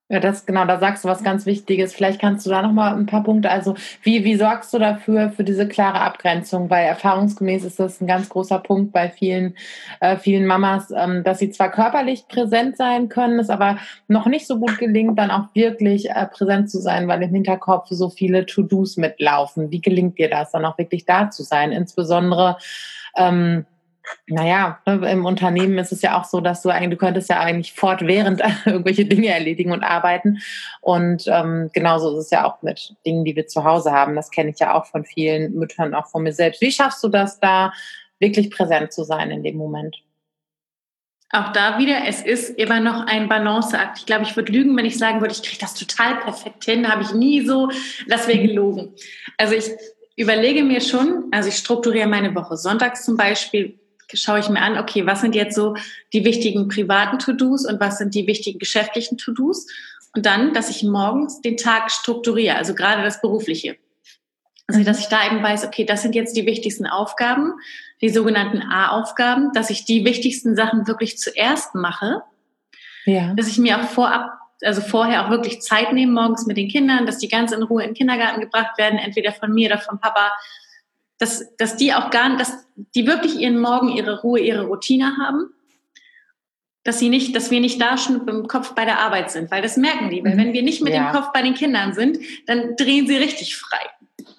Ja, 0.10 0.22
das 0.22 0.46
genau, 0.46 0.64
da 0.64 0.80
sagst 0.80 1.04
du 1.04 1.10
was 1.10 1.22
ganz 1.22 1.46
Wichtiges. 1.46 1.94
Vielleicht 1.94 2.22
kannst 2.22 2.46
du 2.46 2.50
da 2.50 2.62
noch 2.62 2.72
mal 2.72 2.96
ein 2.96 3.08
paar 3.08 3.26
Punkte. 3.26 3.52
Also, 3.52 3.76
wie, 4.04 4.24
wie 4.24 4.38
sorgst 4.38 4.74
du 4.74 4.80
dafür 4.80 5.32
für 5.32 5.44
diese 5.44 5.68
klare 5.68 6.00
Abgrenzung? 6.00 6.70
Weil 6.70 6.86
erfahrungsgemäß 6.86 7.66
ist 7.66 7.78
das 7.78 8.00
ein 8.00 8.08
ganz 8.08 8.30
großer 8.30 8.60
Punkt 8.60 8.94
bei 8.94 9.10
vielen, 9.10 9.58
äh, 10.00 10.16
vielen 10.16 10.46
Mamas, 10.46 10.92
ähm, 10.96 11.26
dass 11.26 11.40
sie 11.40 11.50
zwar 11.50 11.72
körperlich 11.72 12.30
präsent 12.30 12.78
sein 12.78 13.10
können, 13.10 13.38
es 13.38 13.50
aber 13.50 13.80
noch 14.08 14.28
nicht 14.28 14.48
so 14.48 14.60
gut 14.60 14.78
gelingt, 14.78 15.20
dann 15.20 15.30
auch 15.30 15.54
wirklich 15.54 16.10
äh, 16.10 16.26
präsent 16.28 16.72
zu 16.72 16.80
sein, 16.80 17.10
weil 17.10 17.22
im 17.22 17.34
Hinterkopf 17.34 17.88
so 17.90 18.10
viele 18.10 18.46
To-Dos 18.46 18.96
mitlaufen. 18.96 19.72
Wie 19.72 19.82
gelingt 19.82 20.18
dir 20.18 20.30
das, 20.30 20.52
dann 20.52 20.64
auch 20.64 20.78
wirklich 20.78 21.06
da 21.06 21.30
zu 21.32 21.44
sein? 21.44 21.74
Insbesondere 21.74 22.56
ähm, 23.18 23.66
naja, 24.28 24.80
ne, 24.86 25.12
im 25.12 25.26
Unternehmen 25.26 25.78
ist 25.78 25.92
es 25.92 26.02
ja 26.02 26.20
auch 26.20 26.26
so, 26.26 26.40
dass 26.40 26.62
du 26.62 26.70
eigentlich, 26.70 26.92
du 26.92 27.06
könntest 27.06 27.30
ja 27.30 27.40
eigentlich 27.40 27.74
fortwährend 27.74 28.42
irgendwelche 28.66 29.06
Dinge 29.06 29.28
erledigen 29.28 29.72
und 29.72 29.84
arbeiten. 29.84 30.40
Und 30.82 31.26
ähm, 31.28 31.70
genauso 31.74 32.18
ist 32.18 32.26
es 32.26 32.32
ja 32.32 32.46
auch 32.46 32.62
mit 32.62 32.96
Dingen, 33.06 33.26
die 33.26 33.36
wir 33.36 33.48
zu 33.48 33.64
Hause 33.64 33.92
haben. 33.92 34.16
Das 34.16 34.32
kenne 34.32 34.52
ich 34.52 34.60
ja 34.60 34.74
auch 34.74 34.86
von 34.86 35.06
vielen 35.06 35.54
Müttern, 35.56 35.94
auch 35.94 36.08
von 36.08 36.24
mir 36.24 36.34
selbst. 36.34 36.62
Wie 36.62 36.72
schaffst 36.72 37.04
du 37.04 37.10
das 37.10 37.40
da, 37.40 37.74
wirklich 38.20 38.50
präsent 38.50 38.92
zu 38.92 39.04
sein 39.04 39.30
in 39.32 39.44
dem 39.44 39.58
Moment? 39.58 39.96
Auch 41.30 41.52
da 41.52 41.78
wieder, 41.78 42.08
es 42.08 42.22
ist 42.22 42.58
immer 42.58 42.80
noch 42.80 43.06
ein 43.06 43.28
Balanceakt. 43.28 44.00
Ich 44.00 44.06
glaube, 44.06 44.24
ich 44.24 44.36
würde 44.36 44.52
lügen, 44.52 44.78
wenn 44.78 44.86
ich 44.86 44.98
sagen 44.98 45.20
würde, 45.20 45.34
ich 45.34 45.44
kriege 45.44 45.60
das 45.60 45.74
total 45.74 46.16
perfekt 46.20 46.64
hin, 46.64 46.90
habe 46.90 47.04
ich 47.04 47.14
nie 47.14 47.46
so, 47.46 47.70
das 48.08 48.28
wäre 48.28 48.40
gelogen. 48.48 48.96
Also 49.38 49.54
ich 49.54 49.70
überlege 50.18 50.64
mir 50.64 50.82
schon, 50.82 51.26
also 51.32 51.48
ich 51.48 51.56
strukturiere 51.56 52.08
meine 52.08 52.36
Woche. 52.36 52.58
Sonntags 52.58 53.06
zum 53.06 53.16
Beispiel 53.16 53.80
schaue 54.14 54.40
ich 54.40 54.50
mir 54.50 54.62
an, 54.62 54.78
okay, 54.78 55.06
was 55.06 55.22
sind 55.22 55.36
jetzt 55.36 55.56
so 55.56 55.76
die 56.14 56.26
wichtigen 56.26 56.68
privaten 56.68 57.20
To-Dos 57.20 57.66
und 57.66 57.80
was 57.80 57.98
sind 57.98 58.16
die 58.16 58.28
wichtigen 58.28 58.60
geschäftlichen 58.60 59.18
To-Dos? 59.18 59.68
Und 60.16 60.26
dann, 60.26 60.54
dass 60.54 60.70
ich 60.70 60.84
morgens 60.84 61.42
den 61.42 61.58
Tag 61.58 61.92
strukturiere, 61.92 62.56
also 62.56 62.74
gerade 62.74 63.04
das 63.04 63.22
Berufliche. 63.22 63.78
Also, 64.66 64.84
dass 64.84 65.00
ich 65.00 65.08
da 65.08 65.26
eben 65.26 65.42
weiß, 65.42 65.66
okay, 65.66 65.86
das 65.86 66.02
sind 66.02 66.16
jetzt 66.16 66.36
die 66.36 66.46
wichtigsten 66.46 66.88
Aufgaben, 66.88 67.54
die 68.02 68.10
sogenannten 68.10 68.62
A-Aufgaben, 68.62 69.52
dass 69.54 69.70
ich 69.70 69.86
die 69.86 70.04
wichtigsten 70.04 70.56
Sachen 70.56 70.88
wirklich 70.88 71.18
zuerst 71.18 71.76
mache. 71.76 72.22
Ja. 73.06 73.34
Dass 73.36 73.48
ich 73.48 73.58
mir 73.58 73.80
auch 73.80 73.88
vorab, 73.88 74.32
also 74.64 74.82
vorher 74.82 75.26
auch 75.26 75.30
wirklich 75.30 75.62
Zeit 75.62 75.94
nehme 75.94 76.14
morgens 76.14 76.46
mit 76.46 76.58
den 76.58 76.68
Kindern, 76.68 77.06
dass 77.06 77.20
die 77.20 77.28
ganz 77.28 77.52
in 77.52 77.64
Ruhe 77.64 77.84
in 77.84 77.90
den 77.90 77.96
Kindergarten 77.96 78.42
gebracht 78.42 78.78
werden, 78.78 79.00
entweder 79.00 79.32
von 79.32 79.54
mir 79.54 79.70
oder 79.70 79.80
vom 79.80 80.00
Papa. 80.00 80.32
Dass, 81.20 81.56
dass 81.58 81.78
die 81.78 81.94
auch 81.94 82.12
gar, 82.12 82.38
dass 82.38 82.68
die 82.96 83.08
wirklich 83.08 83.40
ihren 83.40 83.60
Morgen, 83.60 83.90
ihre 83.90 84.22
Ruhe, 84.22 84.40
ihre 84.40 84.66
Routine 84.66 85.18
haben 85.18 85.50
dass 86.88 87.00
sie 87.00 87.10
nicht, 87.10 87.36
dass 87.36 87.52
wir 87.52 87.60
nicht 87.60 87.82
da 87.82 87.98
schon 87.98 88.20
mit 88.20 88.30
dem 88.30 88.48
Kopf 88.48 88.74
bei 88.74 88.86
der 88.86 89.00
Arbeit 89.00 89.30
sind, 89.30 89.52
weil 89.52 89.62
das 89.62 89.76
merken 89.76 90.10
die. 90.10 90.24
Weil 90.24 90.36
mhm. 90.36 90.38
wenn 90.38 90.54
wir 90.54 90.64
nicht 90.64 90.82
mit 90.82 90.94
ja. 90.94 91.04
dem 91.04 91.12
Kopf 91.14 91.34
bei 91.34 91.42
den 91.42 91.54
Kindern 91.54 91.94
sind, 91.94 92.18
dann 92.46 92.78
drehen 92.78 93.08
sie 93.08 93.18
richtig 93.18 93.58
frei. 93.58 93.82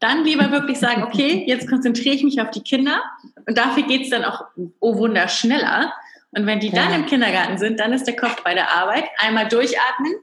Dann 0.01 0.25
lieber 0.25 0.51
wirklich 0.51 0.79
sagen, 0.79 1.03
okay, 1.03 1.45
jetzt 1.47 1.69
konzentriere 1.69 2.15
ich 2.15 2.25
mich 2.25 2.41
auf 2.41 2.51
die 2.51 2.63
Kinder 2.63 3.03
und 3.47 3.59
dafür 3.59 3.83
geht's 3.83 4.09
dann 4.09 4.25
auch, 4.25 4.47
oh 4.81 4.97
Wunder, 4.97 5.29
schneller. 5.29 5.93
Und 6.33 6.47
wenn 6.47 6.61
die 6.61 6.69
ja. 6.69 6.85
dann 6.85 6.95
im 6.95 7.07
Kindergarten 7.07 7.59
sind, 7.59 7.81
dann 7.81 7.93
ist 7.93 8.07
der 8.07 8.17
Kopf 8.17 8.43
bei 8.43 8.55
der 8.55 8.75
Arbeit. 8.75 9.05
Einmal 9.19 9.49
durchatmen, 9.49 10.15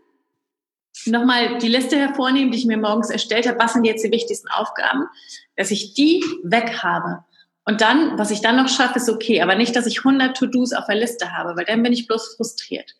nochmal 1.05 1.57
die 1.57 1.67
Liste 1.67 1.97
hervornehmen, 1.97 2.51
die 2.51 2.59
ich 2.59 2.65
mir 2.65 2.77
morgens 2.77 3.09
erstellt 3.09 3.47
habe. 3.47 3.59
Was 3.59 3.73
sind 3.73 3.85
jetzt 3.85 4.03
die 4.03 4.11
wichtigsten 4.11 4.49
Aufgaben? 4.49 5.07
Dass 5.55 5.71
ich 5.71 5.93
die 5.93 6.23
weg 6.43 6.83
habe. 6.83 7.23
Und 7.65 7.81
dann, 7.81 8.17
was 8.19 8.29
ich 8.29 8.41
dann 8.41 8.57
noch 8.57 8.69
schaffe, 8.69 8.99
ist 8.99 9.09
okay, 9.09 9.41
aber 9.41 9.55
nicht, 9.55 9.75
dass 9.75 9.87
ich 9.87 9.99
100 9.99 10.37
To-Dos 10.37 10.73
auf 10.73 10.85
der 10.85 10.95
Liste 10.95 11.35
habe, 11.35 11.55
weil 11.57 11.65
dann 11.65 11.81
bin 11.81 11.93
ich 11.93 12.05
bloß 12.05 12.35
frustriert. 12.35 12.93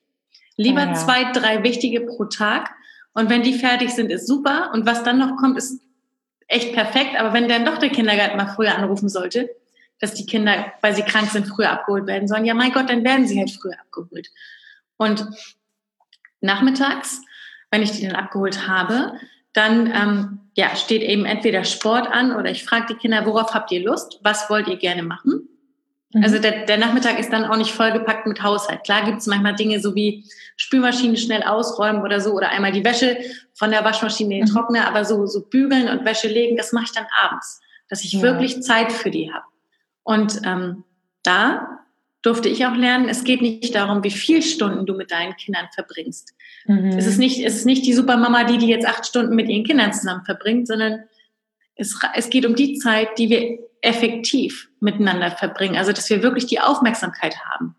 Lieber 0.57 0.85
ja. 0.85 0.93
zwei, 0.95 1.31
drei 1.31 1.63
wichtige 1.63 2.01
pro 2.01 2.25
Tag. 2.25 2.71
Und 3.13 3.29
wenn 3.29 3.43
die 3.43 3.53
fertig 3.53 3.91
sind, 3.91 4.12
ist 4.12 4.27
super. 4.27 4.71
Und 4.74 4.85
was 4.88 5.03
dann 5.03 5.19
noch 5.19 5.38
kommt, 5.38 5.57
ist 5.57 5.79
echt 6.47 6.74
perfekt. 6.74 7.15
Aber 7.17 7.33
wenn 7.33 7.47
dann 7.47 7.65
doch 7.65 7.77
der 7.77 7.89
Kindergarten 7.89 8.38
mal 8.38 8.53
früher 8.55 8.75
anrufen 8.75 9.07
sollte, 9.07 9.50
dass 10.00 10.14
die 10.14 10.25
Kinder, 10.25 10.74
weil 10.82 10.96
sie 10.96 11.04
krank 11.04 11.30
sind, 11.30 11.48
früher 11.48 11.72
abgeholt 11.72 12.08
werden 12.08 12.28
sollen, 12.28 12.46
ja 12.46 12.54
mein 12.54 12.72
Gott, 12.72 12.90
dann 12.90 13.04
werden 13.04 13.28
sie 13.28 13.40
halt 13.40 13.52
früher 13.52 13.80
abgeholt. 13.80 14.30
Und 14.98 15.25
nachmittags, 16.42 17.22
wenn 17.72 17.82
ich 17.82 17.92
die 17.92 18.06
dann 18.06 18.16
abgeholt 18.16 18.68
habe, 18.68 19.14
dann 19.54 19.88
ähm, 19.88 20.40
ja, 20.56 20.75
steht 20.75 21.02
eben 21.02 21.25
entweder 21.25 21.64
Sport 21.64 22.08
an 22.08 22.36
oder 22.36 22.52
ich 22.52 22.64
frage 22.64 22.88
die 22.90 22.96
Kinder, 22.96 23.25
worauf 23.25 23.54
habt 23.54 23.72
ihr 23.72 23.84
Lust? 23.84 24.20
Was 24.22 24.50
wollt 24.50 24.68
ihr 24.68 24.78
gerne 24.78 25.04
machen? 25.04 25.48
Mhm. 26.14 26.24
Also 26.24 26.40
der, 26.40 26.66
der 26.66 26.78
Nachmittag 26.78 27.20
ist 27.20 27.32
dann 27.32 27.46
auch 27.46 27.58
nicht 27.58 27.72
vollgepackt 27.72 28.28
mit 28.28 28.44
Haushalt. 28.44 28.84
Klar 28.84 29.06
gibt 29.06 29.20
es 29.20 29.28
manchmal 29.28 29.56
Dinge 29.56 29.80
so 29.80 29.96
wie 29.96 30.25
Spülmaschine 30.58 31.18
schnell 31.18 31.44
ausräumen 31.44 32.02
oder 32.02 32.22
so 32.22 32.32
oder 32.32 32.50
einmal 32.50 32.72
die 32.72 32.86
Wäsche 32.86 33.18
von 33.54 33.72
der 33.72 33.84
Waschmaschine 33.84 34.36
in 34.36 34.46
den 34.46 34.50
mhm. 34.50 34.54
Trockner, 34.54 34.88
aber 34.88 35.06
so, 35.06 35.25
so 35.25 35.42
bügeln 35.42 35.90
und 35.90 36.06
Wäsche 36.06 36.28
legen, 36.28 36.58
das 36.58 36.72
mache 36.72 36.86
ich 36.86 36.92
dann 36.92 37.08
abends, 37.22 37.62
dass 37.90 38.04
ich 38.04 38.14
ja. 38.14 38.22
wirklich 38.22 38.62
Zeit 38.62 38.92
für 38.92 39.12
die 39.12 39.32
habe. 39.32 39.46
Und 40.05 40.39
ähm, 40.45 40.83
da 41.24 41.81
durfte 42.21 42.47
ich 42.47 42.65
auch 42.65 42.75
lernen, 42.75 43.09
es 43.09 43.24
geht 43.24 43.41
nicht 43.41 43.75
darum, 43.75 44.03
wie 44.03 44.12
viele 44.12 44.41
Stunden 44.41 44.85
du 44.85 44.93
mit 44.93 45.12
deinen 45.12 45.35
Kindern 45.35 45.67
verbringst. 45.74 46.33
Mhm. 46.65 46.89
Es, 46.97 47.05
ist 47.05 47.17
nicht, 47.17 47.43
es 47.43 47.55
ist 47.55 47.65
nicht 47.65 47.85
die 47.85 47.93
Supermama, 47.93 48.45
die 48.45 48.57
die 48.57 48.67
jetzt 48.67 48.88
acht 48.88 49.05
Stunden 49.05 49.35
mit 49.35 49.50
ihren 49.50 49.65
Kindern 49.65 49.93
zusammen 49.93 50.24
verbringt, 50.24 50.67
sondern 50.67 51.03
es, 51.75 52.00
es 52.13 52.29
geht 52.29 52.45
um 52.45 52.55
die 52.55 52.77
Zeit, 52.77 53.17
die 53.17 53.29
wir 53.29 53.59
effektiv 53.81 54.69
miteinander 54.79 55.31
verbringen. 55.31 55.75
Also, 55.75 55.91
dass 55.91 56.09
wir 56.09 56.24
wirklich 56.24 56.45
die 56.45 56.59
Aufmerksamkeit 56.59 57.35
haben. 57.45 57.75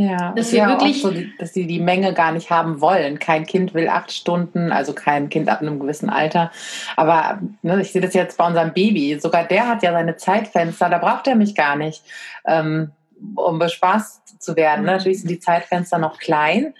Ja, 0.00 0.32
dass 0.32 0.50
wir 0.52 0.60
ja 0.60 0.68
wirklich, 0.68 1.02
so, 1.02 1.12
dass 1.38 1.52
sie 1.52 1.66
die 1.66 1.78
Menge 1.78 2.14
gar 2.14 2.32
nicht 2.32 2.50
haben 2.50 2.80
wollen. 2.80 3.18
Kein 3.18 3.44
Kind 3.44 3.74
will 3.74 3.88
acht 3.88 4.10
Stunden, 4.12 4.72
also 4.72 4.94
kein 4.94 5.28
Kind 5.28 5.50
ab 5.50 5.60
einem 5.60 5.78
gewissen 5.78 6.08
Alter. 6.08 6.50
Aber 6.96 7.38
ne, 7.60 7.82
ich 7.82 7.92
sehe 7.92 8.00
das 8.00 8.14
jetzt 8.14 8.38
bei 8.38 8.46
unserem 8.46 8.72
Baby. 8.72 9.18
Sogar 9.20 9.44
der 9.44 9.68
hat 9.68 9.82
ja 9.82 9.92
seine 9.92 10.16
Zeitfenster, 10.16 10.88
da 10.88 10.96
braucht 10.96 11.26
er 11.26 11.34
mich 11.34 11.54
gar 11.54 11.76
nicht. 11.76 12.02
Ähm, 12.46 12.92
um 13.34 13.58
bespaßt 13.58 14.40
zu 14.40 14.56
werden. 14.56 14.86
Ne? 14.86 14.92
Natürlich 14.92 15.20
sind 15.20 15.30
die 15.30 15.40
Zeitfenster 15.40 15.98
noch 15.98 16.18
klein, 16.18 16.72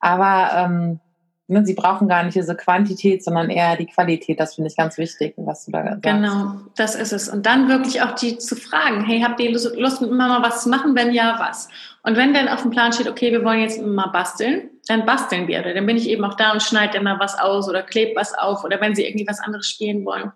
aber 0.00 0.50
ähm, 0.54 1.00
ne, 1.48 1.64
sie 1.64 1.74
brauchen 1.74 2.08
gar 2.08 2.24
nicht 2.24 2.36
diese 2.36 2.56
Quantität, 2.56 3.22
sondern 3.22 3.50
eher 3.50 3.76
die 3.76 3.86
Qualität. 3.86 4.40
Das 4.40 4.54
finde 4.54 4.70
ich 4.70 4.76
ganz 4.76 4.98
wichtig, 4.98 5.34
was 5.36 5.64
du 5.64 5.72
da 5.72 5.84
sagst. 5.84 6.02
Genau, 6.02 6.56
das 6.76 6.94
ist 6.94 7.12
es. 7.12 7.28
Und 7.28 7.46
dann 7.46 7.68
wirklich 7.68 8.02
auch 8.02 8.12
die 8.12 8.38
zu 8.38 8.56
fragen, 8.56 9.04
hey, 9.04 9.20
habt 9.20 9.40
ihr 9.40 9.52
Lust, 9.52 10.00
mit 10.00 10.10
Mama 10.10 10.42
was 10.42 10.62
zu 10.62 10.68
machen? 10.68 10.94
Wenn 10.94 11.12
ja, 11.12 11.36
was? 11.38 11.68
Und 12.02 12.16
wenn 12.16 12.34
dann 12.34 12.48
auf 12.48 12.62
dem 12.62 12.70
Plan 12.70 12.92
steht, 12.92 13.08
okay, 13.08 13.32
wir 13.32 13.44
wollen 13.44 13.60
jetzt 13.60 13.80
mal 13.82 14.08
basteln, 14.08 14.70
dann 14.86 15.06
basteln 15.06 15.48
wir. 15.48 15.60
Oder 15.60 15.74
dann 15.74 15.86
bin 15.86 15.96
ich 15.96 16.08
eben 16.08 16.24
auch 16.24 16.34
da 16.34 16.52
und 16.52 16.62
schneide 16.62 16.98
immer 16.98 17.18
was 17.18 17.38
aus 17.38 17.68
oder 17.68 17.82
klebe 17.82 18.16
was 18.16 18.34
auf 18.34 18.64
oder 18.64 18.80
wenn 18.80 18.94
sie 18.94 19.04
irgendwie 19.04 19.26
was 19.26 19.40
anderes 19.40 19.68
spielen 19.68 20.04
wollen. 20.04 20.32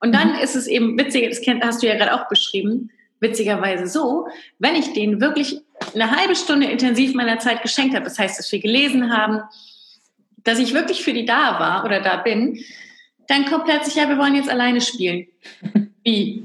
Und 0.00 0.14
dann 0.14 0.32
mhm. 0.32 0.38
ist 0.38 0.56
es 0.56 0.66
eben 0.66 0.98
witzig, 0.98 1.28
das 1.28 1.40
hast 1.66 1.82
du 1.82 1.86
ja 1.86 1.96
gerade 1.96 2.14
auch 2.14 2.28
beschrieben, 2.28 2.90
witzigerweise 3.20 3.86
so, 3.86 4.28
wenn 4.58 4.74
ich 4.74 4.92
denen 4.92 5.20
wirklich 5.20 5.60
eine 5.94 6.10
halbe 6.10 6.36
Stunde 6.36 6.66
intensiv 6.66 7.14
meiner 7.14 7.38
Zeit 7.38 7.62
geschenkt 7.62 7.94
habe, 7.94 8.04
das 8.04 8.18
heißt, 8.18 8.38
dass 8.38 8.52
wir 8.52 8.60
gelesen 8.60 9.16
haben, 9.16 9.40
dass 10.44 10.58
ich 10.58 10.74
wirklich 10.74 11.02
für 11.02 11.12
die 11.12 11.24
da 11.24 11.58
war 11.58 11.84
oder 11.84 12.00
da 12.00 12.16
bin, 12.16 12.58
dann 13.28 13.46
kommt 13.46 13.64
plötzlich, 13.64 13.94
ja, 13.96 14.08
wir 14.08 14.18
wollen 14.18 14.34
jetzt 14.34 14.50
alleine 14.50 14.80
spielen. 14.80 15.26
Wie? 16.04 16.44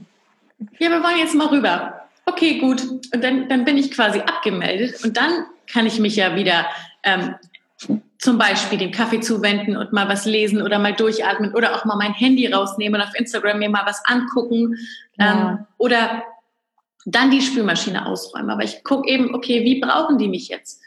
Ja, 0.80 0.90
wir 0.90 1.04
wollen 1.04 1.18
jetzt 1.18 1.36
mal 1.36 1.48
rüber. 1.48 2.08
Okay, 2.26 2.60
gut. 2.60 2.82
Und 2.84 3.24
dann, 3.24 3.50
dann 3.50 3.66
bin 3.66 3.78
ich 3.78 3.92
quasi 3.92 4.20
abgemeldet 4.20 5.04
und 5.04 5.18
dann 5.18 5.46
kann 5.72 5.86
ich 5.86 6.00
mich 6.00 6.16
ja 6.16 6.36
wieder 6.36 6.66
ähm, 7.04 7.36
zum 8.18 8.38
Beispiel 8.38 8.78
dem 8.78 8.92
Kaffee 8.92 9.22
zuwenden 9.22 9.78
und 9.78 9.94
mal 9.94 10.10
was 10.10 10.26
lesen 10.26 10.62
oder 10.62 10.80
mal 10.80 10.94
durchatmen 10.94 11.54
oder 11.54 11.76
auch 11.76 11.86
mal 11.86 11.96
mein 11.96 12.14
Handy 12.14 12.48
rausnehmen 12.48 13.00
und 13.00 13.08
auf 13.08 13.16
Instagram 13.16 13.60
mir 13.60 13.70
mal 13.70 13.86
was 13.86 14.04
angucken 14.06 14.78
ja. 15.18 15.52
ähm, 15.52 15.66
oder 15.78 16.24
dann 17.06 17.32
die 17.32 17.42
Spülmaschine 17.42 18.06
ausräumen. 18.06 18.50
Aber 18.50 18.64
ich 18.64 18.84
gucke 18.84 19.10
eben, 19.10 19.34
okay, 19.34 19.64
wie 19.64 19.80
brauchen 19.80 20.18
die 20.18 20.28
mich 20.28 20.50
jetzt? 20.50 20.82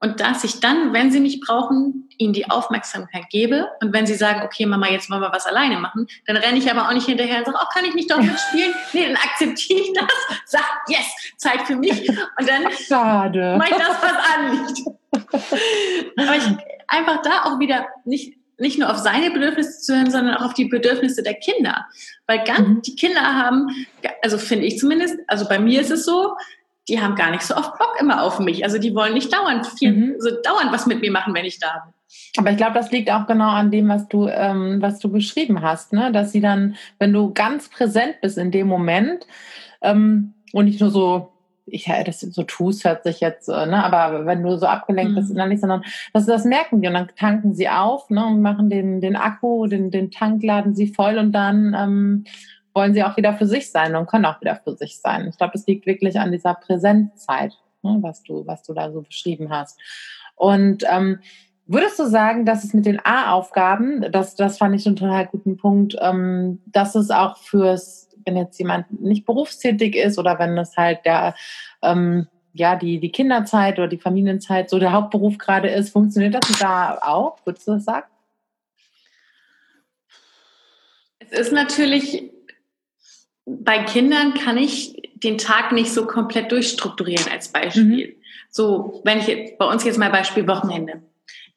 Und 0.00 0.20
dass 0.20 0.44
ich 0.44 0.60
dann, 0.60 0.92
wenn 0.94 1.10
sie 1.10 1.20
mich 1.20 1.40
brauchen, 1.40 2.08
ihnen 2.16 2.32
die 2.32 2.50
Aufmerksamkeit 2.50 3.28
gebe. 3.30 3.68
Und 3.82 3.92
wenn 3.92 4.06
sie 4.06 4.14
sagen, 4.14 4.42
okay, 4.44 4.64
Mama, 4.66 4.88
jetzt 4.88 5.10
wollen 5.10 5.20
wir 5.20 5.32
was 5.32 5.46
alleine 5.46 5.78
machen, 5.78 6.06
dann 6.26 6.36
renne 6.36 6.58
ich 6.58 6.70
aber 6.70 6.88
auch 6.88 6.92
nicht 6.92 7.06
hinterher 7.06 7.38
und 7.38 7.46
sage, 7.46 7.58
oh, 7.60 7.66
kann 7.72 7.84
ich 7.84 7.94
nicht 7.94 8.10
doch 8.10 8.20
mitspielen? 8.20 8.72
Nee, 8.92 9.06
dann 9.06 9.16
akzeptiere 9.16 9.80
ich 9.80 9.92
das, 9.92 10.08
sage, 10.46 10.64
yes, 10.88 11.06
Zeit 11.36 11.62
für 11.62 11.76
mich. 11.76 12.08
Und 12.08 12.48
dann 12.48 12.70
Schade. 12.72 13.56
mache 13.58 13.70
ich 13.70 13.76
das, 13.76 13.96
was 14.02 14.16
anliegt. 14.34 14.80
aber 16.16 16.36
ich 16.36 16.44
einfach 16.88 17.22
da 17.22 17.44
auch 17.44 17.58
wieder 17.58 17.86
nicht 18.04 18.34
nicht 18.60 18.78
nur 18.78 18.90
auf 18.90 18.98
seine 18.98 19.30
Bedürfnisse 19.30 19.80
zu 19.80 19.94
hören, 19.94 20.10
sondern 20.10 20.36
auch 20.36 20.44
auf 20.44 20.54
die 20.54 20.66
Bedürfnisse 20.66 21.22
der 21.22 21.34
Kinder. 21.34 21.86
Weil 22.26 22.44
ganz, 22.44 22.60
mhm. 22.60 22.82
die 22.82 22.94
Kinder 22.94 23.22
haben, 23.22 23.68
also 24.22 24.36
finde 24.36 24.66
ich 24.66 24.78
zumindest, 24.78 25.16
also 25.26 25.48
bei 25.48 25.58
mir 25.58 25.80
ist 25.80 25.90
es 25.90 26.04
so, 26.04 26.36
die 26.90 27.00
haben 27.00 27.14
gar 27.14 27.30
nicht 27.30 27.42
so 27.42 27.56
oft 27.56 27.78
Bock 27.78 27.96
immer 28.00 28.22
auf 28.22 28.40
mich. 28.40 28.64
Also 28.64 28.78
die 28.78 28.94
wollen 28.94 29.14
nicht 29.14 29.32
dauernd 29.32 29.66
viel, 29.66 29.92
mhm. 29.92 30.14
so 30.18 30.30
dauernd 30.42 30.72
was 30.72 30.86
mit 30.86 31.00
mir 31.00 31.12
machen, 31.12 31.32
wenn 31.34 31.44
ich 31.44 31.58
da 31.58 31.84
bin. 31.84 31.94
Aber 32.36 32.50
ich 32.50 32.56
glaube, 32.56 32.74
das 32.74 32.90
liegt 32.90 33.10
auch 33.10 33.26
genau 33.26 33.48
an 33.48 33.70
dem, 33.70 33.88
was 33.88 34.08
du, 34.08 34.26
ähm, 34.26 34.82
was 34.82 34.98
du 34.98 35.10
beschrieben 35.10 35.62
hast, 35.62 35.92
ne? 35.92 36.10
Dass 36.12 36.32
sie 36.32 36.40
dann, 36.40 36.76
wenn 36.98 37.12
du 37.12 37.32
ganz 37.32 37.68
präsent 37.68 38.16
bist 38.20 38.36
in 38.36 38.50
dem 38.50 38.66
Moment 38.66 39.26
ähm, 39.80 40.34
und 40.52 40.64
nicht 40.64 40.80
nur 40.80 40.90
so 40.90 41.32
ich 41.72 41.84
das 42.04 42.20
so 42.20 42.42
tust, 42.42 42.84
hört 42.84 43.04
sich 43.04 43.20
jetzt, 43.20 43.48
äh, 43.48 43.66
ne, 43.66 43.84
aber 43.84 44.26
wenn 44.26 44.42
du 44.42 44.56
so 44.56 44.66
abgelenkt 44.66 45.14
bist, 45.14 45.30
mhm. 45.30 45.36
dann 45.36 45.48
nicht, 45.50 45.60
sondern 45.60 45.84
das, 46.12 46.26
das 46.26 46.44
merken 46.44 46.80
die 46.80 46.88
und 46.88 46.94
dann 46.94 47.08
tanken 47.16 47.54
sie 47.54 47.68
auf 47.68 48.10
ne, 48.10 48.26
und 48.26 48.42
machen 48.42 48.70
den, 48.70 49.00
den 49.00 49.14
Akku, 49.14 49.68
den, 49.68 49.92
den 49.92 50.10
Tank 50.10 50.42
laden 50.42 50.74
sie 50.74 50.88
voll 50.88 51.16
und 51.16 51.30
dann 51.30 51.76
ähm, 51.78 52.24
wollen 52.74 52.94
sie 52.94 53.02
auch 53.02 53.16
wieder 53.16 53.34
für 53.34 53.46
sich 53.46 53.70
sein 53.70 53.96
und 53.96 54.06
können 54.06 54.26
auch 54.26 54.40
wieder 54.40 54.56
für 54.56 54.76
sich 54.76 55.00
sein. 55.00 55.28
Ich 55.28 55.36
glaube, 55.36 55.52
es 55.54 55.66
liegt 55.66 55.86
wirklich 55.86 56.18
an 56.18 56.32
dieser 56.32 56.54
Präsenzzeit, 56.54 57.52
ne, 57.82 57.98
was 58.00 58.22
du, 58.22 58.46
was 58.46 58.62
du 58.62 58.74
da 58.74 58.92
so 58.92 59.02
beschrieben 59.02 59.50
hast. 59.50 59.78
Und 60.36 60.84
ähm, 60.90 61.18
würdest 61.66 61.98
du 61.98 62.06
sagen, 62.06 62.46
dass 62.46 62.64
es 62.64 62.74
mit 62.74 62.86
den 62.86 63.00
A-Aufgaben, 63.04 64.10
das, 64.12 64.34
das 64.34 64.58
fand 64.58 64.74
ich 64.74 64.86
einen 64.86 64.96
total 64.96 65.26
guten 65.26 65.56
Punkt, 65.56 65.96
ähm, 66.00 66.60
dass 66.66 66.94
es 66.94 67.10
auch 67.10 67.36
fürs 67.38 68.10
wenn 68.24 68.36
jetzt 68.36 68.58
jemand 68.58 69.00
nicht 69.00 69.24
berufstätig 69.24 69.96
ist 69.96 70.18
oder 70.18 70.38
wenn 70.38 70.56
es 70.58 70.76
halt 70.76 71.04
der, 71.04 71.34
ähm, 71.82 72.28
ja, 72.52 72.76
die, 72.76 72.98
die 72.98 73.12
Kinderzeit 73.12 73.78
oder 73.78 73.88
die 73.88 73.98
Familienzeit 73.98 74.70
so 74.70 74.78
der 74.78 74.92
Hauptberuf 74.92 75.38
gerade 75.38 75.68
ist, 75.68 75.90
funktioniert 75.90 76.34
das 76.34 76.58
da 76.58 76.98
auch? 77.02 77.38
Würdest 77.44 77.68
du 77.68 77.72
das 77.72 77.84
sagen? 77.84 78.06
Es 81.18 81.38
ist 81.38 81.52
natürlich, 81.52 82.30
bei 83.60 83.80
Kindern 83.84 84.34
kann 84.34 84.56
ich 84.56 85.10
den 85.14 85.38
Tag 85.38 85.72
nicht 85.72 85.92
so 85.92 86.06
komplett 86.06 86.52
durchstrukturieren 86.52 87.30
als 87.30 87.48
Beispiel. 87.48 88.08
Mhm. 88.08 88.12
So, 88.50 89.00
wenn 89.04 89.20
ich 89.20 89.58
bei 89.58 89.66
uns 89.66 89.84
jetzt 89.84 89.98
mal 89.98 90.10
Beispiel 90.10 90.46
Wochenende 90.46 91.02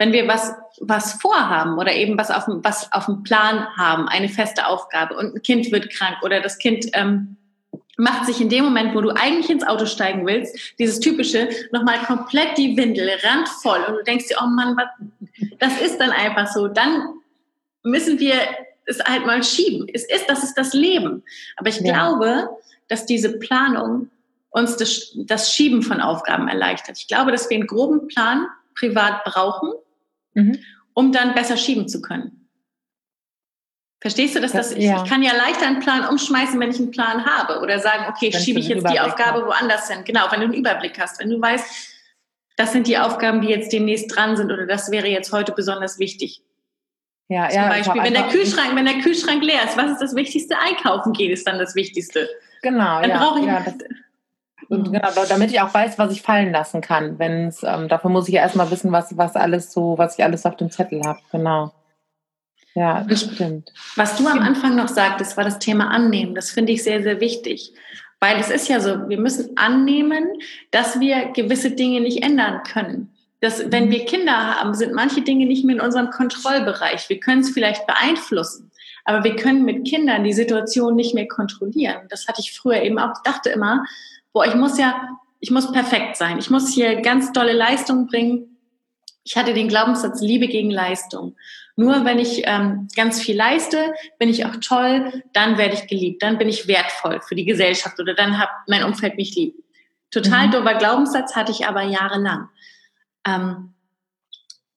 wenn 0.04 0.12
wir 0.12 0.28
was, 0.28 0.54
was 0.82 1.14
vorhaben 1.14 1.78
oder 1.78 1.94
eben 1.94 2.18
was 2.18 2.32
auf, 2.32 2.46
dem, 2.46 2.64
was 2.64 2.92
auf 2.92 3.06
dem 3.06 3.24
Plan 3.24 3.68
haben, 3.78 4.08
eine 4.08 4.30
feste 4.30 4.68
Aufgabe 4.68 5.16
und 5.16 5.36
ein 5.36 5.42
Kind 5.42 5.72
wird 5.72 5.90
krank 5.92 6.18
oder 6.24 6.42
das 6.42 6.58
Kind 6.58 6.88
ähm, 6.94 7.38
macht 7.96 8.26
sich 8.26 8.42
in 8.42 8.50
dem 8.50 8.66
Moment, 8.66 8.96
wo 8.96 9.02
du 9.02 9.12
eigentlich 9.12 9.50
ins 9.50 9.66
Auto 9.66 9.86
steigen 9.86 10.26
willst, 10.26 10.78
dieses 10.80 11.00
typische, 11.00 11.48
nochmal 11.72 12.00
komplett 12.00 12.58
die 12.58 12.76
Windel, 12.76 13.10
randvoll 13.24 13.80
und 13.88 13.96
du 13.96 14.04
denkst 14.04 14.28
dir, 14.28 14.38
oh 14.42 14.48
Mann, 14.48 14.76
was, 14.76 15.50
das 15.60 15.80
ist 15.80 16.00
dann 16.00 16.12
einfach 16.12 16.48
so. 16.48 16.68
Dann 16.68 17.14
müssen 17.84 18.20
wir 18.20 18.36
es 18.86 19.04
halt 19.04 19.26
mal 19.26 19.44
schieben. 19.44 19.88
Es 19.94 20.04
ist, 20.04 20.30
das 20.30 20.44
ist 20.44 20.56
das 20.56 20.74
Leben. 20.74 21.24
Aber 21.58 21.70
ich 21.70 21.80
ja. 21.80 21.94
glaube, 21.94 22.50
dass 22.88 23.06
diese 23.06 23.38
Planung 23.40 24.10
uns 24.50 24.78
das, 24.78 25.16
das 25.16 25.54
Schieben 25.54 25.82
von 25.82 26.00
Aufgaben 26.00 26.48
erleichtert. 26.48 26.98
Ich 27.00 27.08
glaube, 27.08 27.32
dass 27.32 27.50
wir 27.50 27.58
einen 27.58 27.68
groben 27.68 28.08
Plan 28.08 28.48
privat 28.76 29.24
brauchen, 29.24 29.74
mhm. 30.34 30.60
um 30.94 31.12
dann 31.12 31.34
besser 31.34 31.58
schieben 31.58 31.88
zu 31.88 32.02
können. 32.02 32.48
Verstehst 34.00 34.36
du, 34.36 34.42
dass 34.42 34.52
das, 34.52 34.74
ich, 34.74 34.84
ja. 34.84 35.02
ich 35.02 35.10
kann 35.10 35.24
ja 35.24 35.34
leichter 35.34 35.66
einen 35.66 35.80
Plan 35.80 36.06
umschmeißen, 36.08 36.60
wenn 36.60 36.70
ich 36.70 36.78
einen 36.78 36.92
Plan 36.92 37.26
habe 37.26 37.62
oder 37.62 37.80
sagen, 37.80 38.06
okay, 38.10 38.34
wenn 38.34 38.42
schiebe 38.42 38.60
ich 38.60 38.68
jetzt 38.68 38.88
die 38.90 39.00
Aufgabe 39.00 39.40
hat. 39.40 39.48
woanders 39.48 39.90
hin. 39.90 40.04
Genau, 40.04 40.30
wenn 40.30 40.42
du 40.42 40.48
einen 40.48 40.56
Überblick 40.56 41.00
hast, 41.00 41.20
wenn 41.20 41.30
du 41.30 41.42
weißt, 41.42 41.66
das 42.58 42.74
sind 42.74 42.88
die 42.88 42.98
Aufgaben, 42.98 43.42
die 43.42 43.48
jetzt 43.48 43.72
demnächst 43.72 44.14
dran 44.14 44.36
sind 44.36 44.52
oder 44.52 44.68
das 44.68 44.92
wäre 44.92 45.08
jetzt 45.08 45.32
heute 45.32 45.54
besonders 45.54 46.00
wichtig. 46.00 46.44
Ja, 47.30 47.50
Zum 47.50 47.62
ja, 47.62 47.70
Beispiel, 47.70 48.04
wenn 48.04 48.14
der 48.14 48.28
Kühlschrank, 48.28 48.76
wenn 48.76 48.86
der 48.86 49.00
Kühlschrank 49.00 49.44
leer 49.44 49.64
ist, 49.64 49.78
was 49.78 49.92
ist 49.92 50.02
das 50.02 50.16
Wichtigste? 50.16 50.56
Einkaufen 50.60 51.14
gehen 51.14 51.32
ist 51.32 51.48
dann 51.48 51.58
das 51.58 51.74
Wichtigste. 51.74 52.30
Genau, 52.62 53.02
dann 53.02 53.10
ja. 53.10 53.18
brauche 53.18 53.40
ich 53.40 53.46
ja, 53.46 53.62
das, 53.62 53.76
und 54.70 54.92
genau, 54.92 55.10
damit 55.30 55.52
ich 55.52 55.62
auch 55.62 55.74
weiß, 55.74 56.00
was 56.00 56.12
ich 56.12 56.22
fallen 56.22 56.52
lassen 56.52 56.82
kann. 56.82 57.20
Wenn's, 57.20 57.64
ähm, 57.64 57.88
dafür 57.88 58.10
muss 58.10 58.28
ich 58.28 58.36
ja 58.36 58.42
erstmal 58.42 58.72
wissen, 58.72 58.92
was, 58.92 59.18
was 59.18 59.36
alles 59.36 59.72
so, 59.72 59.98
was 59.98 60.18
ich 60.18 60.24
alles 60.24 60.46
auf 60.46 60.58
dem 60.58 60.72
Zettel 60.72 61.02
habe. 61.06 61.20
Genau. 61.32 61.72
Ja, 62.76 63.04
das 63.04 63.22
stimmt. 63.22 63.72
Was 63.96 64.18
du 64.18 64.28
am 64.28 64.40
Anfang 64.40 64.76
noch 64.76 64.88
sagtest, 64.88 65.38
war 65.38 65.44
das 65.44 65.60
Thema 65.60 65.90
Annehmen. 65.92 66.34
Das 66.34 66.50
finde 66.50 66.72
ich 66.72 66.84
sehr, 66.84 67.04
sehr 67.04 67.20
wichtig. 67.20 67.74
Weil 68.20 68.40
es 68.40 68.50
ist 68.50 68.68
ja 68.68 68.80
so, 68.80 69.10
wir 69.10 69.20
müssen 69.20 69.58
annehmen, 69.58 70.26
dass 70.72 71.00
wir 71.00 71.32
gewisse 71.34 71.72
Dinge 71.72 72.02
nicht 72.02 72.24
ändern 72.24 72.64
können. 72.64 73.13
Dass, 73.44 73.70
wenn 73.74 73.92
wir 73.92 74.06
Kinder 74.06 74.56
haben, 74.56 74.74
sind 74.74 74.94
manche 74.94 75.22
Dinge 75.22 75.46
nicht 75.46 75.66
mehr 75.66 75.76
in 75.76 75.82
unserem 75.82 76.12
Kontrollbereich. 76.12 77.10
Wir 77.10 77.20
können 77.20 77.42
es 77.42 77.50
vielleicht 77.50 77.86
beeinflussen, 77.86 78.72
aber 79.04 79.26
wir 79.26 79.36
können 79.36 79.66
mit 79.66 79.86
Kindern 79.86 80.24
die 80.24 80.32
Situation 80.32 80.96
nicht 80.96 81.14
mehr 81.14 81.28
kontrollieren. 81.28 82.08
Das 82.10 82.26
hatte 82.30 82.40
ich 82.40 82.54
früher 82.54 82.82
eben 82.82 82.98
auch. 82.98 83.12
Ich 83.18 83.30
dachte 83.30 83.50
immer, 83.50 83.84
boah, 84.32 84.46
ich 84.46 84.56
muss 84.56 84.78
ja, 84.78 85.10
ich 85.42 85.52
muss 85.52 85.74
perfekt 85.74 86.16
sein. 86.16 86.40
Ich 86.40 86.50
muss 86.50 86.74
hier 86.74 87.02
ganz 87.02 87.34
tolle 87.34 87.52
Leistungen 87.52 88.08
bringen. 88.08 88.56
Ich 89.26 89.36
hatte 89.36 89.54
den 89.54 89.68
Glaubenssatz 89.68 90.22
Liebe 90.22 90.48
gegen 90.48 90.72
Leistung. 90.72 91.36
Nur 91.76 92.06
wenn 92.06 92.20
ich 92.20 92.44
ähm, 92.46 92.88
ganz 92.96 93.22
viel 93.22 93.36
leiste, 93.36 93.94
bin 94.20 94.30
ich 94.30 94.46
auch 94.46 94.56
toll, 94.62 95.22
dann 95.34 95.58
werde 95.58 95.74
ich 95.74 95.88
geliebt, 95.88 96.24
dann 96.24 96.38
bin 96.38 96.48
ich 96.48 96.70
wertvoll 96.70 97.20
für 97.28 97.36
die 97.36 97.44
Gesellschaft 97.44 98.00
oder 98.00 98.14
dann 98.14 98.40
hat 98.40 98.48
mein 98.68 98.86
Umfeld 98.86 99.18
mich 99.18 99.36
lieb. 99.36 99.56
Total 100.12 100.48
mhm. 100.48 100.52
doofer 100.52 100.76
Glaubenssatz 100.76 101.36
hatte 101.36 101.52
ich 101.52 101.68
aber 101.68 101.82
jahrelang. 101.82 102.48
Ähm, 103.26 103.74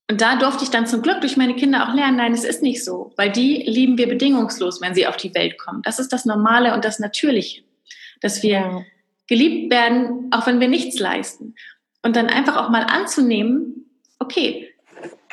und 0.09 0.21
da 0.21 0.37
durfte 0.37 0.63
ich 0.63 0.71
dann 0.71 0.87
zum 0.87 1.03
Glück 1.03 1.21
durch 1.21 1.37
meine 1.37 1.57
Kinder 1.57 1.89
auch 1.89 1.95
lernen, 1.95 2.19
nein, 2.19 2.33
es 2.33 2.45
ist 2.45 2.63
nicht 2.63 2.85
so, 2.85 3.13
weil 3.17 3.31
die 3.31 3.65
lieben 3.67 3.99
wir 3.99 4.09
bedingungslos, 4.09 4.81
wenn 4.81 4.95
sie 4.95 5.07
auf 5.07 5.17
die 5.17 5.35
Welt 5.35 5.59
kommen. 5.59 5.83
Das 5.83 5.99
ist 5.99 6.13
das 6.13 6.25
Normale 6.25 6.75
und 6.75 6.85
das 6.85 7.01
Natürliche, 7.01 7.63
dass 8.21 8.43
wir 8.43 8.85
geliebt 9.27 9.73
werden, 9.73 10.31
auch 10.31 10.47
wenn 10.47 10.61
wir 10.61 10.69
nichts 10.69 11.01
leisten. 11.01 11.57
Und 12.03 12.15
dann 12.15 12.29
einfach 12.29 12.57
auch 12.57 12.71
mal 12.71 12.85
anzunehmen, 12.85 13.91
okay, 14.21 14.73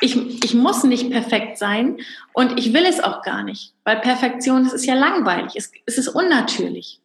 ich, 0.00 0.44
ich 0.44 0.54
muss 0.54 0.82
nicht 0.82 1.10
perfekt 1.10 1.56
sein 1.56 1.98
und 2.32 2.58
ich 2.58 2.72
will 2.72 2.84
es 2.84 2.98
auch 2.98 3.22
gar 3.22 3.44
nicht, 3.44 3.74
weil 3.84 4.00
Perfektion, 4.00 4.64
das 4.64 4.72
ist 4.72 4.86
ja 4.86 4.94
langweilig, 4.94 5.52
es, 5.54 5.70
es 5.86 5.98
ist 5.98 6.08
unnatürlich. 6.08 7.00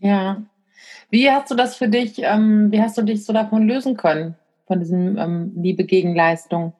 Ja. 0.00 0.42
Wie 1.10 1.30
hast 1.30 1.50
du 1.50 1.54
das 1.54 1.76
für 1.76 1.88
dich, 1.88 2.14
ähm, 2.18 2.72
wie 2.72 2.80
hast 2.80 2.96
du 2.96 3.02
dich 3.02 3.24
so 3.24 3.34
davon 3.34 3.68
lösen 3.68 3.96
können, 3.96 4.34
von 4.66 4.80
diesem 4.80 5.16
ähm, 5.16 5.52
Liebe 5.56 5.84
gegen 5.84 6.14
Leistung? 6.14 6.74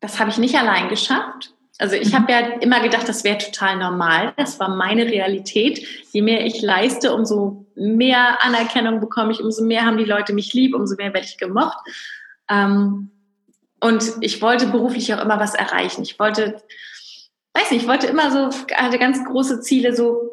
Das 0.00 0.18
habe 0.18 0.30
ich 0.30 0.38
nicht 0.38 0.56
allein 0.56 0.88
geschafft. 0.88 1.54
Also 1.78 1.96
ich 1.96 2.14
habe 2.14 2.30
ja 2.30 2.38
immer 2.60 2.80
gedacht, 2.80 3.08
das 3.08 3.24
wäre 3.24 3.38
total 3.38 3.76
normal. 3.78 4.34
Das 4.36 4.60
war 4.60 4.68
meine 4.68 5.06
Realität. 5.06 5.86
Je 6.12 6.20
mehr 6.20 6.44
ich 6.44 6.60
leiste, 6.60 7.14
umso 7.14 7.66
mehr 7.74 8.42
Anerkennung 8.44 9.00
bekomme 9.00 9.32
ich, 9.32 9.40
umso 9.40 9.64
mehr 9.64 9.86
haben 9.86 9.96
die 9.96 10.04
Leute 10.04 10.34
mich 10.34 10.52
lieb, 10.52 10.74
umso 10.74 10.96
mehr 10.96 11.14
werde 11.14 11.26
ich 11.26 11.38
gemocht. 11.38 11.78
Ähm, 12.50 13.10
und 13.80 14.12
ich 14.20 14.42
wollte 14.42 14.66
beruflich 14.66 15.14
auch 15.14 15.22
immer 15.22 15.40
was 15.40 15.54
erreichen. 15.54 16.02
Ich 16.02 16.18
wollte, 16.18 16.62
weiß 17.54 17.70
nicht, 17.70 17.82
ich 17.82 17.88
wollte 17.88 18.08
immer 18.08 18.30
so, 18.30 18.50
hatte 18.74 18.98
ganz 18.98 19.24
große 19.24 19.62
Ziele 19.62 19.96
so 19.96 20.30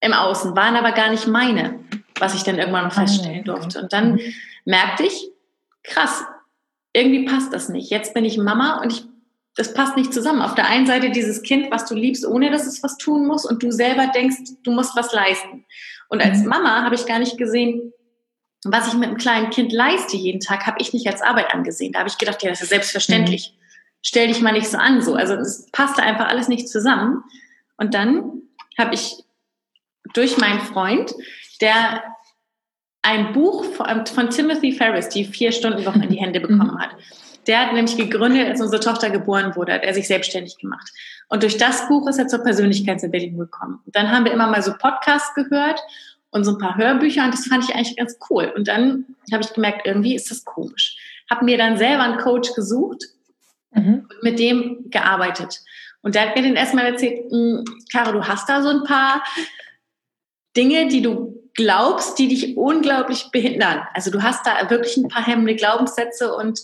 im 0.00 0.12
Außen, 0.12 0.56
waren 0.56 0.76
aber 0.76 0.92
gar 0.92 1.10
nicht 1.10 1.26
meine, 1.26 1.80
was 2.20 2.34
ich 2.34 2.42
dann 2.42 2.58
irgendwann 2.58 2.84
noch 2.84 2.96
ah, 2.96 3.00
feststellen 3.00 3.44
durfte. 3.44 3.80
Und 3.80 3.92
dann 3.92 4.20
merkte 4.64 5.04
ich, 5.04 5.30
krass, 5.82 6.24
irgendwie 6.92 7.24
passt 7.24 7.52
das 7.52 7.68
nicht. 7.68 7.90
Jetzt 7.90 8.14
bin 8.14 8.24
ich 8.24 8.36
Mama 8.36 8.80
und 8.82 8.92
ich 8.92 9.04
das 9.56 9.74
passt 9.74 9.96
nicht 9.96 10.14
zusammen. 10.14 10.42
Auf 10.42 10.54
der 10.54 10.66
einen 10.66 10.86
Seite 10.86 11.10
dieses 11.10 11.42
Kind, 11.42 11.70
was 11.70 11.84
du 11.84 11.94
liebst, 11.94 12.24
ohne 12.24 12.50
dass 12.50 12.66
es 12.66 12.82
was 12.82 12.96
tun 12.96 13.26
muss, 13.26 13.44
und 13.44 13.62
du 13.62 13.70
selber 13.70 14.06
denkst, 14.06 14.36
du 14.62 14.70
musst 14.70 14.96
was 14.96 15.12
leisten. 15.12 15.64
Und 16.08 16.22
als 16.22 16.40
mhm. 16.40 16.48
Mama 16.48 16.82
habe 16.82 16.94
ich 16.94 17.06
gar 17.06 17.18
nicht 17.18 17.36
gesehen, 17.36 17.92
was 18.64 18.88
ich 18.88 18.94
mit 18.94 19.08
einem 19.08 19.16
kleinen 19.16 19.50
Kind 19.50 19.72
leiste 19.72 20.16
jeden 20.16 20.40
Tag, 20.40 20.66
habe 20.66 20.78
ich 20.80 20.92
nicht 20.92 21.06
als 21.06 21.22
Arbeit 21.22 21.52
angesehen. 21.54 21.92
Da 21.92 22.00
habe 22.00 22.08
ich 22.08 22.18
gedacht, 22.18 22.42
ja, 22.42 22.50
das 22.50 22.62
ist 22.62 22.68
selbstverständlich. 22.68 23.52
Mhm. 23.52 23.60
Stell 24.02 24.28
dich 24.28 24.40
mal 24.40 24.52
nicht 24.52 24.68
so 24.68 24.78
an, 24.78 25.02
so. 25.02 25.14
Also 25.14 25.34
es 25.34 25.66
passte 25.72 26.02
einfach 26.02 26.28
alles 26.28 26.48
nicht 26.48 26.68
zusammen. 26.68 27.22
Und 27.76 27.94
dann 27.94 28.42
habe 28.78 28.94
ich 28.94 29.16
durch 30.14 30.38
meinen 30.38 30.60
Freund, 30.60 31.12
der 31.60 32.02
ein 33.02 33.32
Buch 33.32 33.64
von, 33.64 34.06
von 34.06 34.30
Timothy 34.30 34.72
Ferris, 34.72 35.08
die 35.08 35.24
vier 35.24 35.52
Stunden 35.52 35.84
Woche 35.86 36.02
in 36.02 36.10
die 36.10 36.20
Hände 36.20 36.40
bekommen 36.40 36.78
hat. 36.78 36.90
Der 37.46 37.60
hat 37.60 37.72
nämlich 37.72 37.96
gegründet, 37.96 38.48
als 38.48 38.60
unsere 38.60 38.82
Tochter 38.82 39.10
geboren 39.10 39.56
wurde, 39.56 39.72
hat 39.72 39.82
er 39.82 39.94
sich 39.94 40.06
selbstständig 40.06 40.58
gemacht. 40.58 40.90
Und 41.28 41.42
durch 41.42 41.56
das 41.56 41.88
Buch 41.88 42.06
ist 42.08 42.18
er 42.18 42.28
zur 42.28 42.40
Persönlichkeitsentwicklung 42.40 43.38
gekommen. 43.38 43.80
Und 43.86 43.96
dann 43.96 44.10
haben 44.10 44.24
wir 44.24 44.32
immer 44.32 44.48
mal 44.48 44.62
so 44.62 44.72
Podcasts 44.76 45.34
gehört 45.34 45.80
und 46.30 46.44
so 46.44 46.52
ein 46.52 46.58
paar 46.58 46.76
Hörbücher 46.76 47.24
und 47.24 47.32
das 47.32 47.46
fand 47.46 47.64
ich 47.64 47.74
eigentlich 47.74 47.96
ganz 47.96 48.18
cool. 48.28 48.52
Und 48.54 48.68
dann 48.68 49.06
habe 49.32 49.42
ich 49.42 49.52
gemerkt, 49.52 49.86
irgendwie 49.86 50.14
ist 50.14 50.30
das 50.30 50.44
komisch. 50.44 50.96
Habe 51.30 51.44
mir 51.44 51.56
dann 51.56 51.78
selber 51.78 52.02
einen 52.02 52.18
Coach 52.18 52.52
gesucht 52.54 53.04
mhm. 53.72 54.06
und 54.08 54.22
mit 54.22 54.38
dem 54.38 54.90
gearbeitet. 54.90 55.60
Und 56.02 56.14
der 56.14 56.28
hat 56.28 56.36
mir 56.36 56.42
dann 56.42 56.56
erstmal 56.56 56.86
erzählt, 56.86 57.30
hm, 57.30 57.64
Caro, 57.90 58.12
du 58.12 58.26
hast 58.26 58.48
da 58.48 58.62
so 58.62 58.68
ein 58.68 58.84
paar 58.84 59.24
Dinge, 60.56 60.88
die 60.88 61.02
du 61.02 61.39
glaubst, 61.54 62.18
die 62.18 62.28
dich 62.28 62.56
unglaublich 62.56 63.30
behindern. 63.32 63.86
Also 63.94 64.10
du 64.10 64.22
hast 64.22 64.46
da 64.46 64.70
wirklich 64.70 64.96
ein 64.96 65.08
paar 65.08 65.26
hemmende 65.26 65.54
Glaubenssätze 65.54 66.34
und 66.34 66.60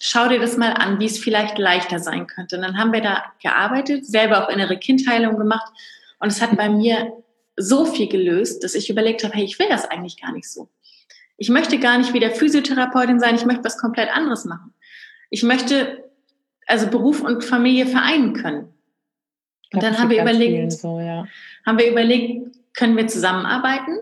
schau 0.00 0.28
dir 0.28 0.40
das 0.40 0.56
mal 0.56 0.72
an, 0.72 1.00
wie 1.00 1.06
es 1.06 1.18
vielleicht 1.18 1.58
leichter 1.58 1.98
sein 1.98 2.26
könnte. 2.26 2.56
Und 2.56 2.62
dann 2.62 2.78
haben 2.78 2.92
wir 2.92 3.00
da 3.00 3.24
gearbeitet, 3.42 4.06
selber 4.06 4.44
auch 4.44 4.50
innere 4.50 4.78
Kindheilung 4.78 5.38
gemacht. 5.38 5.72
Und 6.18 6.28
es 6.28 6.42
hat 6.42 6.56
bei 6.56 6.68
mir 6.68 7.12
so 7.56 7.86
viel 7.86 8.08
gelöst, 8.08 8.62
dass 8.64 8.74
ich 8.74 8.90
überlegt 8.90 9.24
habe, 9.24 9.34
hey, 9.34 9.44
ich 9.44 9.58
will 9.58 9.68
das 9.68 9.86
eigentlich 9.86 10.20
gar 10.20 10.32
nicht 10.32 10.50
so. 10.50 10.68
Ich 11.38 11.48
möchte 11.48 11.78
gar 11.78 11.98
nicht 11.98 12.14
wieder 12.14 12.30
Physiotherapeutin 12.30 13.20
sein, 13.20 13.34
ich 13.34 13.44
möchte 13.44 13.64
was 13.64 13.78
komplett 13.78 14.14
anderes 14.14 14.44
machen. 14.44 14.72
Ich 15.30 15.42
möchte 15.42 16.04
also 16.66 16.88
Beruf 16.88 17.22
und 17.22 17.44
Familie 17.44 17.86
vereinen 17.86 18.34
können. 18.34 18.72
Und 19.72 19.82
dann 19.82 19.98
haben 19.98 20.10
wir 20.10 20.22
überlegt, 20.22 20.72
so, 20.72 21.00
ja. 21.00 21.26
haben 21.64 21.78
wir 21.78 21.90
überlegt, 21.90 22.56
können 22.74 22.96
wir 22.96 23.06
zusammenarbeiten? 23.06 23.98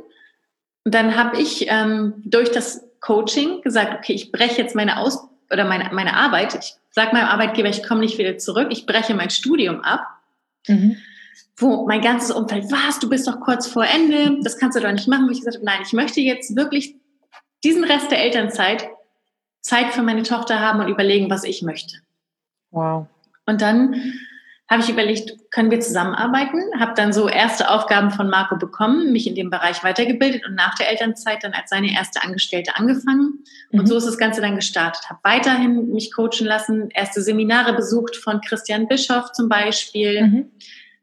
Und 0.85 0.95
dann 0.95 1.17
habe 1.17 1.41
ich 1.41 1.67
ähm, 1.69 2.15
durch 2.25 2.51
das 2.51 2.85
Coaching 3.01 3.63
gesagt, 3.63 3.95
okay, 3.99 4.13
ich 4.13 4.33
breche 4.33 4.61
jetzt 4.61 4.75
meine 4.75 4.99
Ausbildung 4.99 5.35
oder 5.51 5.65
meine, 5.65 5.91
meine 5.93 6.17
Arbeit, 6.17 6.55
ich 6.55 6.75
sage 6.91 7.15
meinem 7.15 7.29
Arbeitgeber, 7.29 7.69
ich 7.69 7.83
komme 7.87 8.01
nicht 8.01 8.19
wieder 8.19 8.39
zurück, 8.39 8.69
ich 8.71 8.87
breche 8.87 9.15
mein 9.15 9.31
Studium 9.31 9.81
ab, 9.81 10.07
mhm. 10.67 10.97
wo 11.57 11.87
mein 11.87 12.01
ganzes 12.01 12.31
Umfeld, 12.31 12.65
was, 12.71 12.99
du 12.99 13.09
bist 13.09 13.27
doch 13.27 13.41
kurz 13.41 13.67
vor 13.67 13.85
Ende, 13.85 14.39
das 14.43 14.59
kannst 14.59 14.77
du 14.77 14.83
doch 14.83 14.93
nicht 14.93 15.09
machen. 15.09 15.27
Wo 15.27 15.31
ich 15.31 15.41
gesagt 15.41 15.57
habe, 15.57 15.67
nein, 15.67 15.81
ich 15.85 15.93
möchte 15.93 16.21
jetzt 16.21 16.57
wirklich 16.57 16.97
diesen 17.63 17.85
Rest 17.85 18.11
der 18.11 18.23
Elternzeit 18.23 18.89
Zeit 19.61 19.93
für 19.93 20.03
meine 20.03 20.23
Tochter 20.23 20.61
haben 20.61 20.81
und 20.81 20.89
überlegen, 20.89 21.31
was 21.31 21.45
ich 21.45 21.63
möchte. 21.63 21.97
Wow. 22.71 23.07
Und 23.47 23.63
dann 23.63 23.95
habe 24.71 24.83
ich 24.83 24.89
überlegt, 24.89 25.51
können 25.51 25.71
wir 25.71 25.81
zusammenarbeiten? 25.81 26.59
Habe 26.81 26.95
dann 26.97 27.13
so 27.13 27.29
erste 27.29 27.71
Aufgaben 27.71 28.11
von 28.11 28.31
Marco 28.31 28.57
bekommen, 28.57 29.13
mich 29.13 29.27
in 29.27 29.35
dem 29.35 29.51
Bereich 29.51 29.85
weitergebildet 29.85 30.47
und 30.47 30.55
nach 30.55 30.75
der 30.75 30.91
Elternzeit 30.91 31.45
dann 31.45 31.53
als 31.53 31.69
seine 31.69 31.93
erste 31.93 32.23
Angestellte 32.23 32.77
angefangen. 32.77 33.45
Mhm. 33.71 33.81
Und 33.81 33.87
so 33.87 33.99
ist 33.99 34.07
das 34.07 34.17
Ganze 34.17 34.41
dann 34.41 34.57
gestartet. 34.57 35.09
Habe 35.11 35.21
weiterhin 35.23 35.93
mich 35.93 36.15
coachen 36.15 36.47
lassen, 36.47 36.89
erste 36.91 37.21
Seminare 37.21 37.75
besucht 37.75 38.17
von 38.17 38.41
Christian 38.41 38.89
Bischoff 38.89 39.33
zum 39.33 39.51
Beispiel. 39.51 40.23
Mhm. 40.23 40.51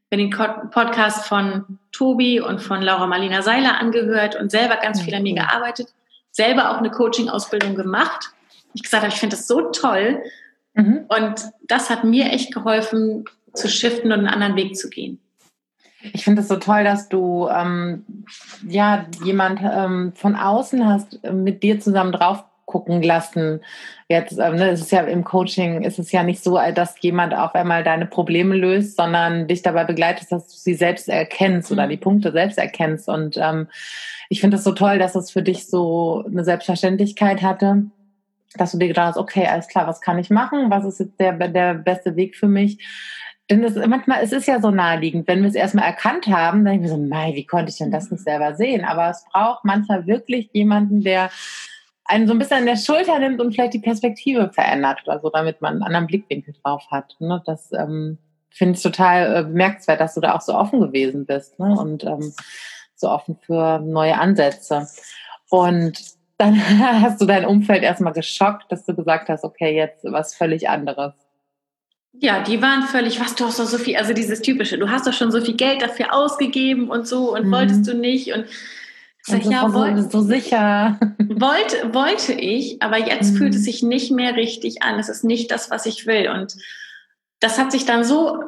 Bin 0.09 0.19
den 0.19 0.31
Podcast 0.31 1.27
von 1.27 1.77
Tobi 1.91 2.41
und 2.41 2.61
von 2.61 2.81
Laura 2.81 3.05
Marlina 3.05 3.43
Seiler 3.43 3.79
angehört 3.79 4.35
und 4.35 4.49
selber 4.49 4.77
ganz 4.77 4.99
mhm. 4.99 5.05
viel 5.05 5.15
an 5.15 5.23
mir 5.23 5.35
gearbeitet. 5.35 5.87
Selber 6.31 6.71
auch 6.71 6.77
eine 6.77 6.89
Coaching-Ausbildung 6.89 7.75
gemacht. 7.75 8.31
Ich 8.73 8.81
gesagt 8.81 9.03
habe, 9.03 9.13
ich 9.13 9.19
finde 9.19 9.35
das 9.35 9.47
so 9.47 9.69
toll. 9.69 10.23
Mhm. 10.73 11.05
Und 11.07 11.51
das 11.67 11.89
hat 11.89 12.03
mir 12.03 12.31
echt 12.31 12.53
geholfen, 12.53 13.25
zu 13.53 13.67
shiften 13.67 14.11
und 14.11 14.19
einen 14.19 14.27
anderen 14.27 14.55
Weg 14.55 14.75
zu 14.75 14.89
gehen. 14.89 15.19
Ich 16.13 16.23
finde 16.23 16.41
es 16.41 16.47
so 16.47 16.55
toll, 16.55 16.83
dass 16.83 17.09
du 17.09 17.47
ähm, 17.47 18.05
ja 18.67 19.05
jemand 19.23 19.59
ähm, 19.61 20.13
von 20.15 20.35
außen 20.35 20.87
hast 20.87 21.23
äh, 21.23 21.31
mit 21.31 21.61
dir 21.63 21.79
zusammen 21.79 22.11
drauf 22.11 22.43
gucken 22.65 23.03
lassen. 23.03 23.61
Jetzt 24.07 24.39
ähm, 24.39 24.55
ne, 24.55 24.71
ist 24.71 24.81
es 24.81 24.91
ja 24.91 25.01
im 25.01 25.23
Coaching 25.23 25.83
ist 25.83 25.99
es 25.99 26.11
ja 26.11 26.23
nicht 26.23 26.43
so, 26.43 26.57
dass 26.73 26.95
jemand 27.01 27.35
auf 27.35 27.53
einmal 27.53 27.83
deine 27.83 28.05
Probleme 28.05 28.55
löst, 28.55 28.95
sondern 28.95 29.47
dich 29.47 29.61
dabei 29.61 29.83
begleitet, 29.83 30.31
dass 30.31 30.47
du 30.47 30.55
sie 30.55 30.73
selbst 30.73 31.09
erkennst 31.09 31.69
mhm. 31.69 31.77
oder 31.77 31.87
die 31.87 31.97
Punkte 31.97 32.31
selbst 32.31 32.57
erkennst. 32.57 33.07
Und 33.07 33.37
ähm, 33.37 33.67
ich 34.29 34.41
finde 34.41 34.57
es 34.57 34.63
so 34.63 34.71
toll, 34.71 34.97
dass 34.97 35.15
es 35.15 35.29
für 35.29 35.43
dich 35.43 35.67
so 35.67 36.23
eine 36.25 36.45
Selbstverständlichkeit 36.45 37.41
hatte, 37.41 37.83
dass 38.55 38.71
du 38.71 38.77
dir 38.77 38.87
gedacht 38.87 39.09
hast, 39.09 39.17
okay, 39.17 39.45
alles 39.47 39.67
klar, 39.67 39.87
was 39.87 40.01
kann 40.01 40.17
ich 40.17 40.29
machen? 40.29 40.69
Was 40.69 40.85
ist 40.85 40.99
jetzt 40.99 41.19
der, 41.19 41.33
der 41.33 41.73
beste 41.73 42.15
Weg 42.15 42.35
für 42.35 42.47
mich? 42.47 42.79
Denn 43.51 43.65
es, 43.65 43.75
manchmal 43.75 44.23
es 44.23 44.31
ist 44.31 44.47
ja 44.47 44.61
so 44.61 44.71
naheliegend, 44.71 45.27
wenn 45.27 45.41
wir 45.41 45.49
es 45.49 45.55
erstmal 45.55 45.83
erkannt 45.83 46.25
haben, 46.27 46.63
dann 46.63 46.73
denken 46.73 46.83
wir 46.83 46.89
so, 46.89 46.97
Mei, 46.97 47.33
wie 47.35 47.45
konnte 47.45 47.69
ich 47.69 47.77
denn 47.77 47.91
das 47.91 48.09
nicht 48.09 48.23
selber 48.23 48.55
sehen? 48.55 48.85
Aber 48.85 49.09
es 49.09 49.25
braucht 49.29 49.65
manchmal 49.65 50.07
wirklich 50.07 50.49
jemanden, 50.53 51.01
der 51.01 51.29
einen 52.05 52.27
so 52.27 52.33
ein 52.33 52.39
bisschen 52.39 52.59
an 52.59 52.65
der 52.65 52.77
Schulter 52.77 53.19
nimmt 53.19 53.41
und 53.41 53.53
vielleicht 53.53 53.73
die 53.73 53.79
Perspektive 53.79 54.51
verändert 54.53 55.01
oder 55.05 55.19
so, 55.19 55.29
damit 55.29 55.61
man 55.61 55.73
einen 55.73 55.83
anderen 55.83 56.07
Blickwinkel 56.07 56.53
drauf 56.63 56.85
hat. 56.91 57.17
Ne? 57.19 57.43
Das 57.45 57.73
ähm, 57.73 58.19
finde 58.51 58.77
ich 58.77 58.83
total 58.83 59.35
äh, 59.35 59.43
bemerkenswert, 59.43 59.99
dass 59.99 60.13
du 60.13 60.21
da 60.21 60.33
auch 60.33 60.41
so 60.41 60.55
offen 60.55 60.79
gewesen 60.79 61.25
bist 61.25 61.59
ne? 61.59 61.75
und 61.77 62.05
ähm, 62.05 62.33
so 62.95 63.09
offen 63.09 63.37
für 63.45 63.79
neue 63.79 64.17
Ansätze. 64.17 64.87
Und 65.49 65.99
dann 66.37 66.55
hast 67.01 67.19
du 67.19 67.25
dein 67.25 67.45
Umfeld 67.45 67.83
erstmal 67.83 68.13
geschockt, 68.13 68.71
dass 68.71 68.85
du 68.85 68.95
gesagt 68.95 69.27
hast, 69.27 69.43
okay, 69.43 69.75
jetzt 69.75 70.05
was 70.05 70.35
völlig 70.35 70.69
anderes. 70.69 71.13
Ja, 72.23 72.43
die 72.43 72.61
waren 72.61 72.83
völlig, 72.83 73.19
was, 73.19 73.33
du 73.33 73.45
hast 73.45 73.59
doch 73.59 73.65
so 73.65 73.79
viel, 73.79 73.97
also 73.97 74.13
dieses 74.13 74.41
typische, 74.41 74.77
du 74.77 74.91
hast 74.91 75.07
doch 75.07 75.13
schon 75.13 75.31
so 75.31 75.41
viel 75.41 75.55
Geld 75.55 75.81
dafür 75.81 76.13
ausgegeben 76.13 76.91
und 76.91 77.07
so 77.07 77.35
und 77.35 77.47
mhm. 77.47 77.51
wolltest 77.51 77.87
du 77.87 77.95
nicht 77.95 78.31
und 78.33 78.45
Sag, 79.23 79.45
ja, 79.45 79.67
so, 79.67 79.73
wollt, 79.73 80.11
so 80.11 80.21
sicher. 80.21 80.99
Wollte, 81.19 81.93
wollte 81.93 82.33
ich, 82.33 82.81
aber 82.81 82.97
jetzt 82.97 83.33
mhm. 83.33 83.37
fühlt 83.37 83.55
es 83.55 83.63
sich 83.63 83.83
nicht 83.83 84.11
mehr 84.11 84.35
richtig 84.35 84.81
an. 84.81 84.99
Es 84.99 85.09
ist 85.09 85.23
nicht 85.23 85.51
das, 85.51 85.69
was 85.69 85.85
ich 85.85 86.07
will. 86.07 86.27
Und 86.29 86.55
das 87.39 87.59
hat 87.59 87.71
sich 87.71 87.85
dann 87.85 88.03
so 88.03 88.39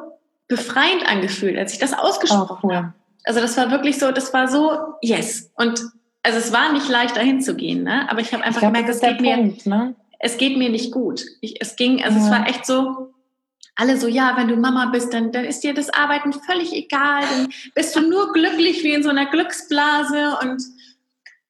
befreiend 0.48 1.08
angefühlt, 1.08 1.56
als 1.56 1.72
ich 1.72 1.78
das 1.78 1.92
ausgesprochen 1.92 2.56
oh, 2.62 2.66
cool. 2.66 2.76
habe. 2.76 2.94
Also 3.24 3.40
das 3.40 3.56
war 3.56 3.70
wirklich 3.70 3.98
so, 3.98 4.10
das 4.10 4.32
war 4.34 4.48
so, 4.48 4.72
yes. 5.00 5.50
Und 5.54 5.80
also 6.24 6.38
es 6.38 6.52
war 6.52 6.72
nicht 6.72 6.88
leicht, 6.88 7.16
dahin 7.16 7.40
zu 7.40 7.54
gehen, 7.54 7.84
ne? 7.84 8.10
aber 8.10 8.20
ich 8.20 8.32
habe 8.32 8.42
einfach 8.42 8.62
ich 8.62 8.68
glaub, 8.68 8.74
gemerkt, 8.74 8.88
es 8.88 9.00
geht, 9.00 9.18
Punkt, 9.18 9.66
mir, 9.66 9.76
ne? 9.76 9.94
es 10.18 10.36
geht 10.38 10.58
mir 10.58 10.70
nicht 10.70 10.90
gut. 10.90 11.22
Ich, 11.40 11.60
es 11.60 11.76
ging, 11.76 12.02
also 12.02 12.18
ja. 12.18 12.24
es 12.24 12.30
war 12.30 12.48
echt 12.48 12.66
so, 12.66 13.13
alle 13.76 13.98
so, 13.98 14.06
ja, 14.06 14.34
wenn 14.36 14.48
du 14.48 14.56
Mama 14.56 14.86
bist, 14.86 15.12
dann, 15.12 15.32
dann 15.32 15.44
ist 15.44 15.60
dir 15.60 15.74
das 15.74 15.90
Arbeiten 15.90 16.32
völlig 16.32 16.72
egal, 16.72 17.22
dann 17.22 17.52
bist 17.74 17.96
du 17.96 18.00
nur 18.00 18.32
glücklich 18.32 18.84
wie 18.84 18.92
in 18.92 19.02
so 19.02 19.10
einer 19.10 19.26
Glücksblase 19.26 20.38
und 20.42 20.62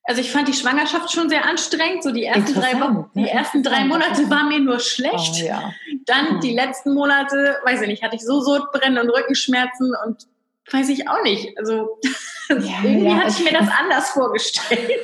also 0.06 0.20
ich 0.20 0.30
fand 0.30 0.48
die 0.48 0.52
Schwangerschaft 0.52 1.10
schon 1.12 1.30
sehr 1.30 1.46
anstrengend. 1.46 2.02
So 2.02 2.10
die 2.10 2.24
ersten 2.24 2.54
drei 2.54 2.78
Wochen, 2.78 3.10
die 3.14 3.26
ersten 3.26 3.62
drei 3.62 3.84
Monate 3.84 4.28
waren 4.28 4.48
mir 4.48 4.60
nur 4.60 4.78
schlecht. 4.78 5.42
Oh, 5.42 5.46
ja. 5.46 5.72
Dann 6.04 6.40
die 6.40 6.54
letzten 6.54 6.92
Monate, 6.92 7.56
weiß 7.64 7.80
ich 7.82 7.88
nicht, 7.88 8.02
hatte 8.02 8.16
ich 8.16 8.22
so 8.22 8.40
Sodbrennen 8.40 8.98
und 8.98 9.08
Rückenschmerzen 9.08 9.94
und 10.04 10.26
weiß 10.70 10.90
ich 10.90 11.08
auch 11.08 11.22
nicht. 11.22 11.56
Also 11.58 11.98
ja, 12.50 12.56
irgendwie 12.82 13.06
ja, 13.06 13.16
hatte 13.16 13.30
ich 13.30 13.50
mir 13.50 13.58
das 13.58 13.68
anders 13.80 14.10
vorgestellt. 14.10 15.00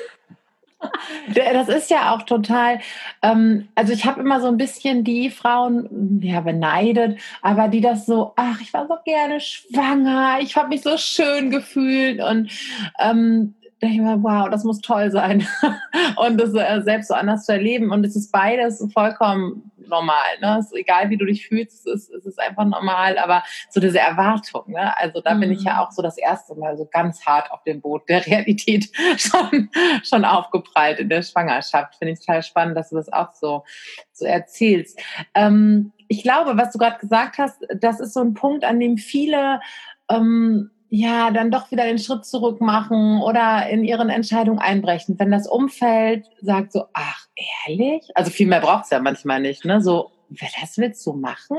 Das 1.55 1.69
ist 1.69 1.91
ja 1.91 2.15
auch 2.15 2.23
total, 2.23 2.81
ähm, 3.23 3.69
also 3.75 3.93
ich 3.93 4.07
habe 4.07 4.21
immer 4.21 4.41
so 4.41 4.49
ein 4.49 4.57
bisschen 4.57 5.05
die 5.05 5.31
Frauen, 5.31 6.21
ja, 6.23 6.41
beneidet, 6.41 7.21
aber 7.43 7.69
die 7.69 7.81
das 7.81 8.07
so, 8.07 8.33
ach, 8.37 8.61
ich 8.61 8.73
war 8.73 8.87
so 8.87 8.95
gerne 9.05 9.41
schwanger, 9.41 10.39
ich 10.41 10.57
habe 10.57 10.69
mich 10.69 10.83
so 10.83 10.97
schön 10.97 11.51
gefühlt 11.51 12.23
und 12.23 12.51
ähm, 12.99 13.55
denke 13.81 13.95
ich 13.95 14.01
mir, 14.01 14.23
wow, 14.23 14.49
das 14.51 14.65
muss 14.65 14.81
toll 14.81 15.11
sein. 15.11 15.47
und 16.17 16.39
das 16.39 16.55
äh, 16.55 16.83
selbst 16.83 17.09
so 17.09 17.15
anders 17.15 17.47
zu 17.47 17.53
erleben. 17.53 17.91
Und 17.91 18.05
es 18.05 18.15
ist 18.15 18.31
beides 18.31 18.87
vollkommen 18.93 19.70
normal. 19.91 20.39
Ne? 20.41 20.57
Es 20.59 20.67
ist 20.67 20.79
egal, 20.79 21.11
wie 21.11 21.19
du 21.19 21.27
dich 21.27 21.47
fühlst, 21.47 21.87
es 21.87 22.09
ist, 22.09 22.11
es 22.11 22.25
ist 22.25 22.41
einfach 22.41 22.65
normal. 22.65 23.19
Aber 23.19 23.43
so 23.69 23.81
diese 23.81 23.99
Erwartung, 23.99 24.73
ne? 24.73 24.97
also 24.97 25.21
da 25.21 25.35
mhm. 25.35 25.41
bin 25.41 25.53
ich 25.53 25.65
ja 25.65 25.75
mhm. 25.75 25.79
auch 25.81 25.93
so 25.93 26.01
das 26.01 26.17
erste 26.17 26.55
Mal 26.55 26.79
so 26.79 26.89
ganz 26.91 27.27
hart 27.27 27.51
auf 27.51 27.63
dem 27.65 27.81
Boot 27.83 28.09
der 28.09 28.27
Realität 28.27 28.89
schon, 29.19 29.69
schon 30.03 30.25
aufgeprallt 30.25 30.99
in 30.99 31.09
der 31.09 31.23
Schwangerschaft. 31.23 31.97
Finde 31.97 32.15
ich 32.15 32.21
total 32.21 32.43
spannend, 32.43 32.77
dass 32.77 32.91
du 32.91 32.97
das 32.97 33.13
auch 33.13 33.35
so, 33.35 33.65
so 34.13 34.25
erzählst. 34.25 34.99
Ähm, 35.35 35.93
ich 36.09 36.23
glaube, 36.23 36.57
was 36.57 36.73
du 36.73 36.79
gerade 36.79 36.99
gesagt 36.99 37.39
hast, 37.39 37.63
das 37.81 38.01
ist 38.01 38.15
so 38.15 38.21
ein 38.21 38.35
Punkt, 38.35 38.65
an 38.65 38.81
dem 38.81 38.97
viele 38.97 39.61
ähm, 40.09 40.71
ja, 40.93 41.31
dann 41.31 41.53
doch 41.53 41.71
wieder 41.71 41.85
den 41.85 41.99
Schritt 41.99 42.25
zurück 42.25 42.61
machen 42.61 43.23
oder 43.23 43.69
in 43.69 43.85
ihren 43.85 44.11
Entscheidungen 44.11 44.59
einbrechen. 44.59 45.19
Wenn 45.19 45.31
das 45.31 45.47
Umfeld 45.47 46.27
sagt 46.41 46.73
so, 46.73 46.87
ach, 46.93 47.27
ehrlich? 47.67 48.11
Also 48.17 48.33
viel 48.33 48.49
mehr 48.49 48.61
braucht 48.61 48.85
es 48.85 48.91
ja 48.91 48.99
manchmal 48.99 49.41
nicht, 49.41 49.65
ne? 49.65 49.81
So, 49.81 50.11
das 50.31 50.77
willst 50.79 51.07
du 51.07 51.13
machen? 51.13 51.59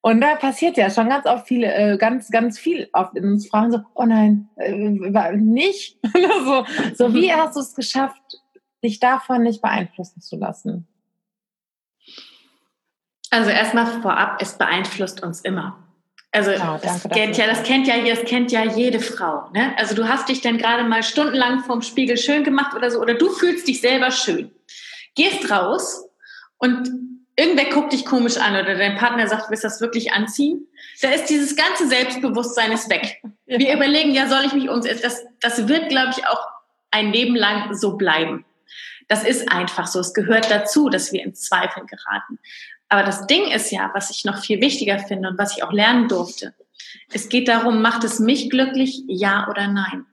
Und 0.00 0.20
da 0.20 0.36
passiert 0.36 0.76
ja 0.76 0.90
schon 0.90 1.08
ganz 1.08 1.26
oft 1.26 1.48
viele, 1.48 1.74
äh, 1.74 1.98
ganz, 1.98 2.30
ganz 2.30 2.56
viel 2.56 2.88
oft 2.92 3.16
in 3.16 3.24
uns 3.24 3.48
Frauen 3.48 3.72
so, 3.72 3.80
oh 3.94 4.04
nein, 4.04 4.48
äh, 4.54 5.36
nicht. 5.36 5.98
so, 6.44 6.64
so, 6.94 7.14
wie 7.14 7.32
hast 7.32 7.56
du 7.56 7.60
es 7.60 7.74
geschafft, 7.74 8.22
dich 8.84 9.00
davon 9.00 9.42
nicht 9.42 9.60
beeinflussen 9.60 10.20
zu 10.20 10.36
lassen? 10.36 10.86
Also 13.30 13.50
erstmal 13.50 13.86
vorab, 14.00 14.40
es 14.40 14.56
beeinflusst 14.56 15.24
uns 15.24 15.40
immer. 15.40 15.85
Also 16.36 16.50
oh, 16.50 16.78
das, 16.82 17.08
kennt 17.08 17.38
ja, 17.38 17.46
das 17.46 17.62
kennt 17.62 17.86
ja, 17.86 17.96
das 18.04 18.24
kennt 18.26 18.52
ja 18.52 18.62
jede 18.62 19.00
Frau. 19.00 19.48
Ne? 19.54 19.72
Also 19.78 19.94
du 19.94 20.06
hast 20.06 20.28
dich 20.28 20.42
dann 20.42 20.58
gerade 20.58 20.84
mal 20.84 21.02
stundenlang 21.02 21.60
vorm 21.60 21.80
Spiegel 21.80 22.18
schön 22.18 22.44
gemacht 22.44 22.76
oder 22.76 22.90
so, 22.90 23.00
oder 23.00 23.14
du 23.14 23.30
fühlst 23.30 23.66
dich 23.66 23.80
selber 23.80 24.10
schön. 24.10 24.50
Gehst 25.14 25.50
raus 25.50 26.04
und 26.58 26.90
irgendwer 27.36 27.70
guckt 27.70 27.94
dich 27.94 28.04
komisch 28.04 28.36
an 28.36 28.52
oder 28.52 28.76
dein 28.76 28.98
Partner 28.98 29.26
sagt, 29.28 29.48
willst 29.48 29.64
du 29.64 29.68
das 29.68 29.80
wirklich 29.80 30.12
anziehen? 30.12 30.66
Da 31.00 31.08
ist 31.08 31.30
dieses 31.30 31.56
ganze 31.56 31.88
Selbstbewusstsein 31.88 32.70
ist 32.70 32.90
weg. 32.90 33.22
Ja. 33.46 33.58
Wir 33.58 33.74
überlegen, 33.74 34.10
ja, 34.10 34.28
soll 34.28 34.44
ich 34.44 34.52
mich 34.52 34.68
umsetzen? 34.68 35.00
Das, 35.02 35.24
das 35.40 35.68
wird, 35.68 35.88
glaube 35.88 36.10
ich, 36.10 36.26
auch 36.26 36.46
ein 36.90 37.12
Leben 37.12 37.34
lang 37.34 37.72
so 37.74 37.96
bleiben. 37.96 38.44
Das 39.08 39.24
ist 39.24 39.50
einfach 39.50 39.86
so. 39.86 40.00
Es 40.00 40.12
gehört 40.12 40.50
dazu, 40.50 40.90
dass 40.90 41.12
wir 41.12 41.24
in 41.24 41.34
Zweifel 41.34 41.86
geraten. 41.86 42.38
Aber 42.88 43.02
das 43.02 43.26
Ding 43.26 43.50
ist 43.50 43.70
ja, 43.70 43.90
was 43.94 44.10
ich 44.10 44.24
noch 44.24 44.38
viel 44.38 44.60
wichtiger 44.60 44.98
finde 44.98 45.28
und 45.28 45.38
was 45.38 45.56
ich 45.56 45.64
auch 45.64 45.72
lernen 45.72 46.08
durfte. 46.08 46.54
Es 47.12 47.28
geht 47.28 47.48
darum, 47.48 47.82
macht 47.82 48.04
es 48.04 48.20
mich 48.20 48.50
glücklich, 48.50 49.02
ja 49.08 49.48
oder 49.48 49.68
nein? 49.68 50.06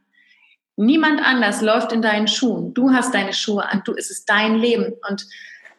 Niemand 0.76 1.24
anders 1.24 1.62
läuft 1.62 1.92
in 1.92 2.02
deinen 2.02 2.28
Schuhen. 2.28 2.74
Du 2.74 2.92
hast 2.92 3.14
deine 3.14 3.34
Schuhe 3.34 3.70
an, 3.70 3.84
du, 3.86 3.94
es 3.94 4.10
ist 4.10 4.28
dein 4.28 4.56
Leben. 4.56 4.94
Und 5.08 5.28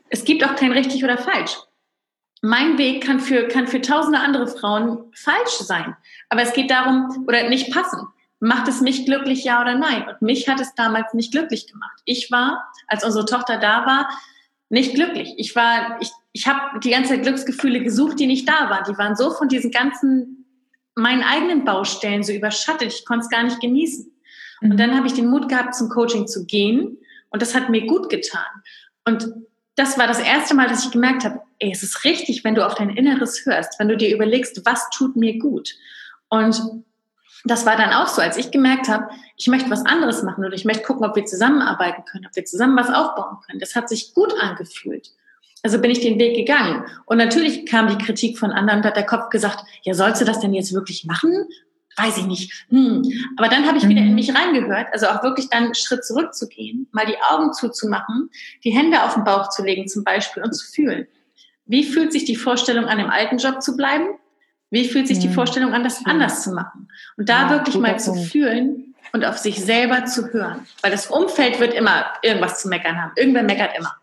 es 0.09 0.24
gibt 0.24 0.44
auch 0.44 0.54
kein 0.54 0.72
richtig 0.72 1.02
oder 1.02 1.18
falsch. 1.18 1.57
Mein 2.42 2.78
Weg 2.78 3.02
kann 3.02 3.18
für, 3.18 3.48
kann 3.48 3.66
für 3.66 3.80
tausende 3.80 4.20
andere 4.20 4.46
Frauen 4.46 5.11
falsch 5.14 5.59
sein. 5.61 5.96
Aber 6.28 6.42
es 6.42 6.52
geht 6.52 6.70
darum, 6.70 7.24
oder 7.26 7.48
nicht 7.48 7.72
passen. 7.72 8.07
Macht 8.38 8.68
es 8.68 8.83
mich 8.83 9.07
glücklich, 9.07 9.42
ja 9.44 9.62
oder 9.62 9.76
nein? 9.76 10.07
Und 10.07 10.20
mich 10.22 10.48
hat 10.48 10.61
es 10.61 10.74
damals 10.74 11.14
nicht 11.14 11.33
glücklich 11.33 11.66
gemacht. 11.66 11.98
Ich 12.04 12.30
war, 12.30 12.70
als 12.87 13.02
unsere 13.02 13.24
Tochter 13.24 13.57
da 13.57 13.87
war, 13.87 14.09
nicht 14.68 14.94
glücklich. 14.94 15.35
Ich 15.38 15.57
war, 15.57 15.96
ich, 16.00 16.11
ich 16.34 16.48
habe 16.48 16.80
die 16.80 16.90
ganze 16.90 17.10
Zeit 17.10 17.22
Glücksgefühle 17.22 17.80
gesucht, 17.82 18.18
die 18.18 18.26
nicht 18.26 18.48
da 18.48 18.68
waren. 18.68 18.84
Die 18.88 18.98
waren 18.98 19.14
so 19.14 19.30
von 19.30 19.48
diesen 19.48 19.70
ganzen, 19.70 20.44
meinen 20.96 21.22
eigenen 21.22 21.64
Baustellen 21.64 22.24
so 22.24 22.32
überschattet. 22.32 22.92
Ich 22.92 23.06
konnte 23.06 23.24
es 23.24 23.30
gar 23.30 23.44
nicht 23.44 23.60
genießen. 23.60 24.12
Mhm. 24.60 24.70
Und 24.72 24.80
dann 24.80 24.96
habe 24.96 25.06
ich 25.06 25.14
den 25.14 25.28
Mut 25.28 25.48
gehabt, 25.48 25.76
zum 25.76 25.88
Coaching 25.88 26.26
zu 26.26 26.44
gehen. 26.44 26.98
Und 27.30 27.40
das 27.40 27.54
hat 27.54 27.70
mir 27.70 27.86
gut 27.86 28.10
getan. 28.10 28.44
Und 29.04 29.32
das 29.76 29.96
war 29.96 30.08
das 30.08 30.18
erste 30.18 30.56
Mal, 30.56 30.68
dass 30.68 30.84
ich 30.84 30.90
gemerkt 30.90 31.24
habe, 31.24 31.40
ey, 31.60 31.70
es 31.70 31.84
ist 31.84 32.04
richtig, 32.04 32.42
wenn 32.42 32.56
du 32.56 32.66
auf 32.66 32.74
dein 32.74 32.90
Inneres 32.90 33.46
hörst, 33.46 33.78
wenn 33.78 33.88
du 33.88 33.96
dir 33.96 34.12
überlegst, 34.12 34.66
was 34.66 34.90
tut 34.90 35.14
mir 35.14 35.38
gut. 35.38 35.70
Und 36.30 36.60
das 37.44 37.64
war 37.64 37.76
dann 37.76 37.92
auch 37.92 38.08
so, 38.08 38.20
als 38.20 38.36
ich 38.36 38.50
gemerkt 38.50 38.88
habe, 38.88 39.08
ich 39.36 39.46
möchte 39.46 39.70
was 39.70 39.86
anderes 39.86 40.24
machen 40.24 40.44
oder 40.44 40.54
ich 40.54 40.64
möchte 40.64 40.82
gucken, 40.82 41.06
ob 41.06 41.14
wir 41.14 41.26
zusammenarbeiten 41.26 42.04
können, 42.06 42.26
ob 42.26 42.34
wir 42.34 42.44
zusammen 42.44 42.76
was 42.76 42.88
aufbauen 42.88 43.38
können. 43.46 43.60
Das 43.60 43.76
hat 43.76 43.88
sich 43.88 44.14
gut 44.14 44.34
angefühlt. 44.40 45.12
Also 45.64 45.81
bin 45.81 45.90
ich 45.90 46.00
den 46.00 46.18
Weg 46.18 46.37
gegangen. 46.37 46.85
Und 47.07 47.16
natürlich 47.16 47.64
kam 47.64 47.88
die 47.88 47.96
Kritik 47.96 48.38
von 48.38 48.53
anderen, 48.53 48.83
da 48.83 48.88
hat 48.88 48.96
der 48.96 49.07
Kopf 49.07 49.31
gesagt, 49.31 49.64
ja, 49.83 49.94
sollst 49.94 50.20
du 50.20 50.27
das 50.27 50.38
denn 50.38 50.53
jetzt 50.53 50.74
wirklich 50.74 51.07
machen? 51.07 51.46
Weiß 51.96 52.18
ich 52.18 52.27
nicht. 52.27 52.66
Hm. 52.68 53.03
Aber 53.37 53.48
dann 53.48 53.66
habe 53.66 53.79
ich 53.79 53.88
wieder 53.88 54.00
in 54.00 54.11
mhm. 54.11 54.14
mich 54.14 54.35
reingehört, 54.35 54.88
also 54.92 55.07
auch 55.07 55.22
wirklich 55.22 55.48
dann 55.48 55.64
einen 55.64 55.74
Schritt 55.74 56.05
zurückzugehen, 56.05 56.88
mal 56.92 57.07
die 57.07 57.16
Augen 57.31 57.53
zuzumachen, 57.53 58.31
die 58.62 58.72
Hände 58.72 59.03
auf 59.05 59.14
den 59.14 59.24
Bauch 59.24 59.48
zu 59.48 59.64
legen 59.64 59.88
zum 59.88 60.05
Beispiel 60.05 60.42
und 60.42 60.53
zu 60.53 60.70
fühlen. 60.70 61.07
Wie 61.66 61.85
fühlt 61.85 62.12
sich 62.12 62.27
die 62.27 62.37
Vorstellung 62.37 62.85
an, 62.85 62.98
im 62.98 63.09
alten 63.09 63.38
Job 63.38 63.62
zu 63.62 63.77
bleiben? 63.77 64.18
Wie 64.70 64.87
fühlt 64.87 65.07
sich 65.07 65.20
die. 65.20 65.29
Vorstellung 65.29 65.72
an, 65.72 65.85
das 65.85 66.05
anders 66.05 66.42
zu 66.42 66.50
machen? 66.50 66.88
Und 67.16 67.29
da 67.29 67.42
ja, 67.42 67.50
wirklich 67.50 67.77
mal 67.79 67.98
zu 67.98 68.12
Punkt. 68.12 68.29
fühlen 68.29 68.94
und 69.12 69.24
auf 69.24 69.38
sich 69.38 69.64
selber 69.64 70.05
zu 70.05 70.33
hören. 70.33 70.66
Weil 70.83 70.90
das 70.90 71.07
Umfeld 71.07 71.61
wird 71.61 71.72
immer 71.72 72.05
irgendwas 72.22 72.61
zu 72.61 72.68
meckern 72.68 73.00
haben. 73.00 73.12
Irgendwer 73.14 73.44
meckert 73.44 73.79
immer. 73.79 73.94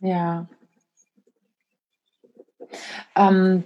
Ja. 0.00 0.46
Ähm, 3.16 3.64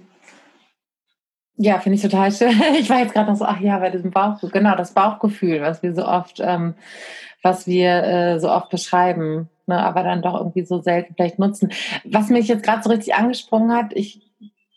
Ja, 1.61 1.79
finde 1.79 1.97
ich 1.97 2.01
total 2.01 2.31
schön. 2.31 2.53
Ich 2.79 2.89
war 2.89 2.99
jetzt 2.99 3.13
gerade 3.13 3.29
noch 3.29 3.37
so, 3.37 3.43
ach 3.43 3.59
ja, 3.59 3.77
bei 3.79 3.89
diesem 3.89 4.11
Bauchgefühl, 4.11 4.49
genau, 4.49 4.75
das 4.77 4.93
Bauchgefühl, 4.93 5.61
was 5.61 5.83
wir 5.83 5.93
so 5.93 6.05
oft, 6.07 6.39
ähm, 6.39 6.73
was 7.43 7.67
wir 7.67 8.03
äh, 8.03 8.39
so 8.39 8.49
oft 8.49 8.69
beschreiben, 8.69 9.49
ne, 9.67 9.77
aber 9.83 10.03
dann 10.03 10.21
doch 10.21 10.35
irgendwie 10.35 10.65
so 10.65 10.79
selten 10.81 11.15
vielleicht 11.15 11.37
nutzen. 11.37 11.71
Was 12.05 12.29
mich 12.29 12.47
jetzt 12.47 12.63
gerade 12.63 12.81
so 12.81 12.89
richtig 12.89 13.13
angesprungen 13.13 13.75
hat, 13.75 13.91
ich 13.93 14.21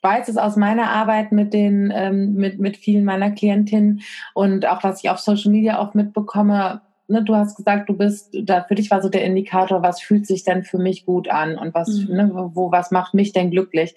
weiß 0.03 0.29
es 0.29 0.37
aus 0.37 0.57
meiner 0.57 0.91
Arbeit 0.91 1.31
mit 1.31 1.55
den, 1.55 1.93
ähm, 1.95 2.35
mit, 2.35 2.59
mit 2.59 2.77
vielen 2.77 3.05
meiner 3.05 3.31
Klientinnen 3.31 4.03
und 4.35 4.67
auch 4.67 4.83
was 4.83 5.05
ich 5.05 5.11
auf 5.11 5.21
Social 5.21 5.53
Media 5.53 5.79
auch 5.79 5.95
mitbekomme, 5.95 6.81
ne, 7.12 7.22
du 7.22 7.35
hast 7.37 7.57
gesagt, 7.57 7.88
du 7.88 7.96
bist, 7.96 8.35
da 8.42 8.64
für 8.64 8.75
dich 8.75 8.90
war 8.90 9.01
so 9.03 9.09
der 9.09 9.25
Indikator, 9.25 9.83
was 9.83 10.01
fühlt 10.01 10.27
sich 10.27 10.42
denn 10.44 10.64
für 10.64 10.79
mich 10.79 11.07
gut 11.07 11.29
an 11.29 11.57
und 11.57 11.75
was, 11.75 11.88
mhm. 11.88 12.16
ne, 12.16 12.31
wo, 12.55 12.72
was 12.72 12.90
macht 12.90 13.14
mich 13.14 13.33
denn 13.33 13.51
glücklich? 13.51 13.94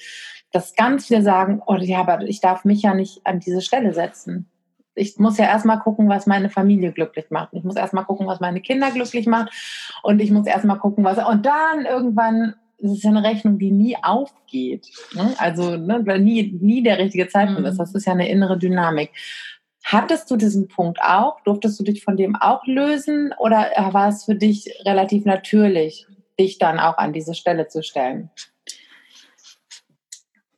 dass 0.55 0.73
ganz 0.73 1.07
viele 1.07 1.21
sagen, 1.21 1.61
oh 1.67 1.75
ja, 1.75 1.99
aber 1.99 2.21
ich 2.21 2.39
darf 2.39 2.63
mich 2.63 2.81
ja 2.81 2.93
nicht 2.93 3.27
an 3.27 3.41
diese 3.41 3.61
Stelle 3.61 3.93
setzen. 3.93 4.49
Ich 4.93 5.17
muss 5.17 5.37
ja 5.37 5.43
erstmal 5.43 5.79
gucken, 5.79 6.07
was 6.07 6.27
meine 6.27 6.49
Familie 6.49 6.93
glücklich 6.93 7.25
macht. 7.29 7.49
Ich 7.51 7.65
muss 7.65 7.75
erstmal 7.75 8.05
gucken, 8.05 8.25
was 8.25 8.39
meine 8.39 8.61
Kinder 8.61 8.89
glücklich 8.91 9.27
macht. 9.27 9.51
Und 10.01 10.21
ich 10.21 10.31
muss 10.31 10.47
erstmal 10.47 10.79
gucken, 10.79 11.03
was. 11.03 11.17
Und 11.17 11.45
dann 11.45 11.85
irgendwann 11.85 12.55
das 12.77 12.91
ist 12.91 13.03
ja 13.03 13.09
eine 13.09 13.23
Rechnung, 13.23 13.57
die 13.57 13.71
nie 13.71 13.97
aufgeht. 14.01 14.87
Ne? 15.13 15.33
Also 15.37 15.77
ne, 15.77 15.99
nie, 16.19 16.57
nie 16.61 16.83
der 16.83 16.99
richtige 16.99 17.27
Zeitpunkt 17.27 17.61
mhm. 17.61 17.67
ist. 17.67 17.77
Das 17.77 17.93
ist 17.93 18.05
ja 18.05 18.13
eine 18.13 18.29
innere 18.29 18.57
Dynamik. 18.57 19.11
Hattest 19.85 20.31
du 20.31 20.35
diesen 20.35 20.67
Punkt 20.67 20.99
auch? 20.99 21.41
Durftest 21.41 21.79
du 21.79 21.83
dich 21.83 22.03
von 22.03 22.17
dem 22.17 22.35
auch 22.35 22.65
lösen? 22.65 23.33
Oder 23.37 23.69
war 23.91 24.09
es 24.09 24.25
für 24.25 24.33
dich 24.33 24.67
relativ 24.83 25.25
natürlich, 25.25 26.07
dich 26.39 26.57
dann 26.57 26.79
auch 26.79 26.97
an 26.97 27.13
diese 27.13 27.35
Stelle 27.35 27.67
zu 27.67 27.83
stellen? 27.83 28.31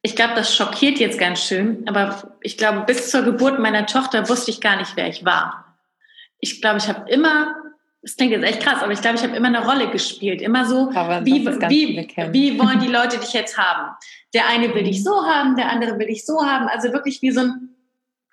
Ich 0.02 0.16
glaube, 0.16 0.36
das 0.36 0.56
schockiert 0.56 1.00
jetzt 1.00 1.20
ganz 1.20 1.42
schön, 1.42 1.84
aber 1.90 2.38
ich 2.42 2.58
glaube, 2.58 2.86
bis 2.86 3.12
zur 3.12 3.24
Geburt 3.24 3.60
meiner 3.60 3.86
Tochter 3.86 4.30
wusste 4.30 4.52
ich 4.52 4.62
gar 4.62 4.78
nicht, 4.78 4.96
wer 4.96 5.10
ich 5.10 5.26
war. 5.26 5.78
Ich 6.40 6.62
glaube, 6.62 6.78
ich 6.78 6.88
habe 6.88 7.10
immer, 7.10 7.54
das 8.02 8.16
klingt 8.16 8.32
jetzt 8.32 8.46
echt 8.46 8.62
krass, 8.62 8.82
aber 8.82 8.94
ich 8.94 9.02
glaube, 9.02 9.18
ich 9.18 9.24
habe 9.24 9.36
immer 9.36 9.50
eine 9.50 9.66
Rolle 9.66 9.92
gespielt. 9.92 10.42
Immer 10.42 10.66
so, 10.66 10.90
wie, 10.90 11.46
wie, 11.46 12.08
wie 12.32 12.60
wollen 12.60 12.80
die 12.80 12.88
Leute 12.94 13.18
dich 13.18 13.34
jetzt 13.34 13.58
haben? 13.58 13.94
Der 14.34 14.48
eine 14.48 14.74
will 14.74 14.84
dich 14.84 15.04
so 15.04 15.26
haben, 15.26 15.58
der 15.58 15.70
andere 15.70 16.00
will 16.00 16.08
dich 16.08 16.26
so 16.26 16.46
haben. 16.46 16.70
Also 16.70 16.94
wirklich 16.94 17.22
wie 17.22 17.32
so 17.32 17.42
ein, 17.42 17.76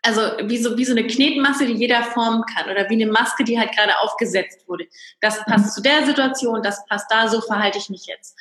also 0.05 0.21
wie 0.49 0.59
so, 0.59 0.77
wie 0.77 0.85
so 0.85 0.93
eine 0.93 1.07
Knetmasse, 1.07 1.67
die 1.67 1.73
jeder 1.73 2.03
formen 2.03 2.43
kann 2.55 2.71
oder 2.71 2.89
wie 2.91 2.95
eine 2.95 3.11
Maske, 3.11 3.45
die 3.45 3.59
halt 3.59 3.73
gerade 3.73 3.99
aufgesetzt 4.01 4.69
wurde. 4.69 4.87
Das 5.21 5.45
passt 5.45 5.67
mhm. 5.67 5.71
zu 5.71 5.83
der 5.83 6.07
Situation, 6.07 6.63
das 6.63 6.85
passt 6.87 7.11
da, 7.11 7.29
so 7.29 7.41
verhalte 7.41 7.79
ich 7.79 7.89
mich 7.89 8.07
jetzt 8.07 8.37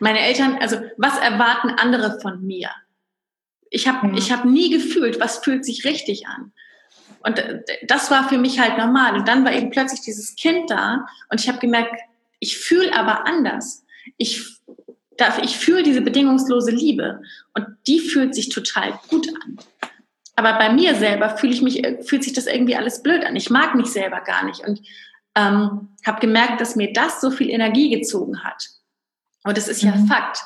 meine 0.00 0.20
Eltern, 0.20 0.58
also 0.60 0.80
was 0.96 1.18
erwarten 1.18 1.70
andere 1.70 2.18
von 2.20 2.44
mir? 2.44 2.70
Ich 3.68 3.86
habe 3.86 4.08
mhm. 4.08 4.14
ich 4.16 4.32
hab 4.32 4.44
nie 4.44 4.70
gefühlt, 4.70 5.20
was 5.20 5.38
fühlt 5.38 5.64
sich 5.64 5.84
richtig 5.84 6.26
an. 6.26 6.52
Und 7.22 7.42
das 7.86 8.10
war 8.10 8.28
für 8.28 8.38
mich 8.38 8.58
halt 8.58 8.78
normal. 8.78 9.14
Und 9.14 9.28
dann 9.28 9.44
war 9.44 9.52
eben 9.52 9.70
plötzlich 9.70 10.00
dieses 10.00 10.36
Kind 10.36 10.70
da 10.70 11.06
und 11.28 11.38
ich 11.38 11.48
habe 11.48 11.58
gemerkt, 11.58 12.00
ich 12.38 12.56
fühle 12.56 12.96
aber 12.96 13.26
anders. 13.26 13.84
Ich, 14.16 14.42
ich 15.42 15.58
fühle 15.58 15.82
diese 15.82 16.00
bedingungslose 16.00 16.70
Liebe 16.70 17.20
und 17.54 17.66
die 17.86 18.00
fühlt 18.00 18.34
sich 18.34 18.48
total 18.48 18.98
gut 19.08 19.28
an. 19.44 19.58
Aber 20.40 20.54
bei 20.54 20.72
mir 20.72 20.94
selber 20.94 21.36
fühle 21.36 21.52
ich 21.52 21.60
mich, 21.60 21.84
äh, 21.84 22.02
fühlt 22.02 22.24
sich 22.24 22.32
das 22.32 22.46
irgendwie 22.46 22.74
alles 22.74 23.02
blöd 23.02 23.26
an. 23.26 23.36
Ich 23.36 23.50
mag 23.50 23.74
mich 23.74 23.88
selber 23.88 24.22
gar 24.22 24.42
nicht 24.46 24.66
und 24.66 24.80
ähm, 25.34 25.90
habe 26.06 26.20
gemerkt, 26.20 26.62
dass 26.62 26.76
mir 26.76 26.94
das 26.94 27.20
so 27.20 27.30
viel 27.30 27.50
Energie 27.50 27.90
gezogen 27.90 28.42
hat. 28.42 28.70
Und 29.44 29.58
es 29.58 29.68
ist 29.68 29.82
ja 29.82 29.94
mhm. 29.94 30.06
Fakt. 30.06 30.40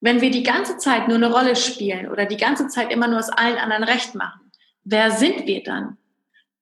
Wenn 0.00 0.20
wir 0.20 0.32
die 0.32 0.42
ganze 0.42 0.78
Zeit 0.78 1.06
nur 1.06 1.16
eine 1.16 1.30
Rolle 1.30 1.54
spielen 1.54 2.08
oder 2.08 2.26
die 2.26 2.36
ganze 2.36 2.66
Zeit 2.66 2.92
immer 2.92 3.06
nur 3.06 3.20
es 3.20 3.28
allen 3.30 3.56
anderen 3.56 3.84
recht 3.84 4.16
machen, 4.16 4.50
wer 4.82 5.12
sind 5.12 5.46
wir 5.46 5.62
dann? 5.62 5.96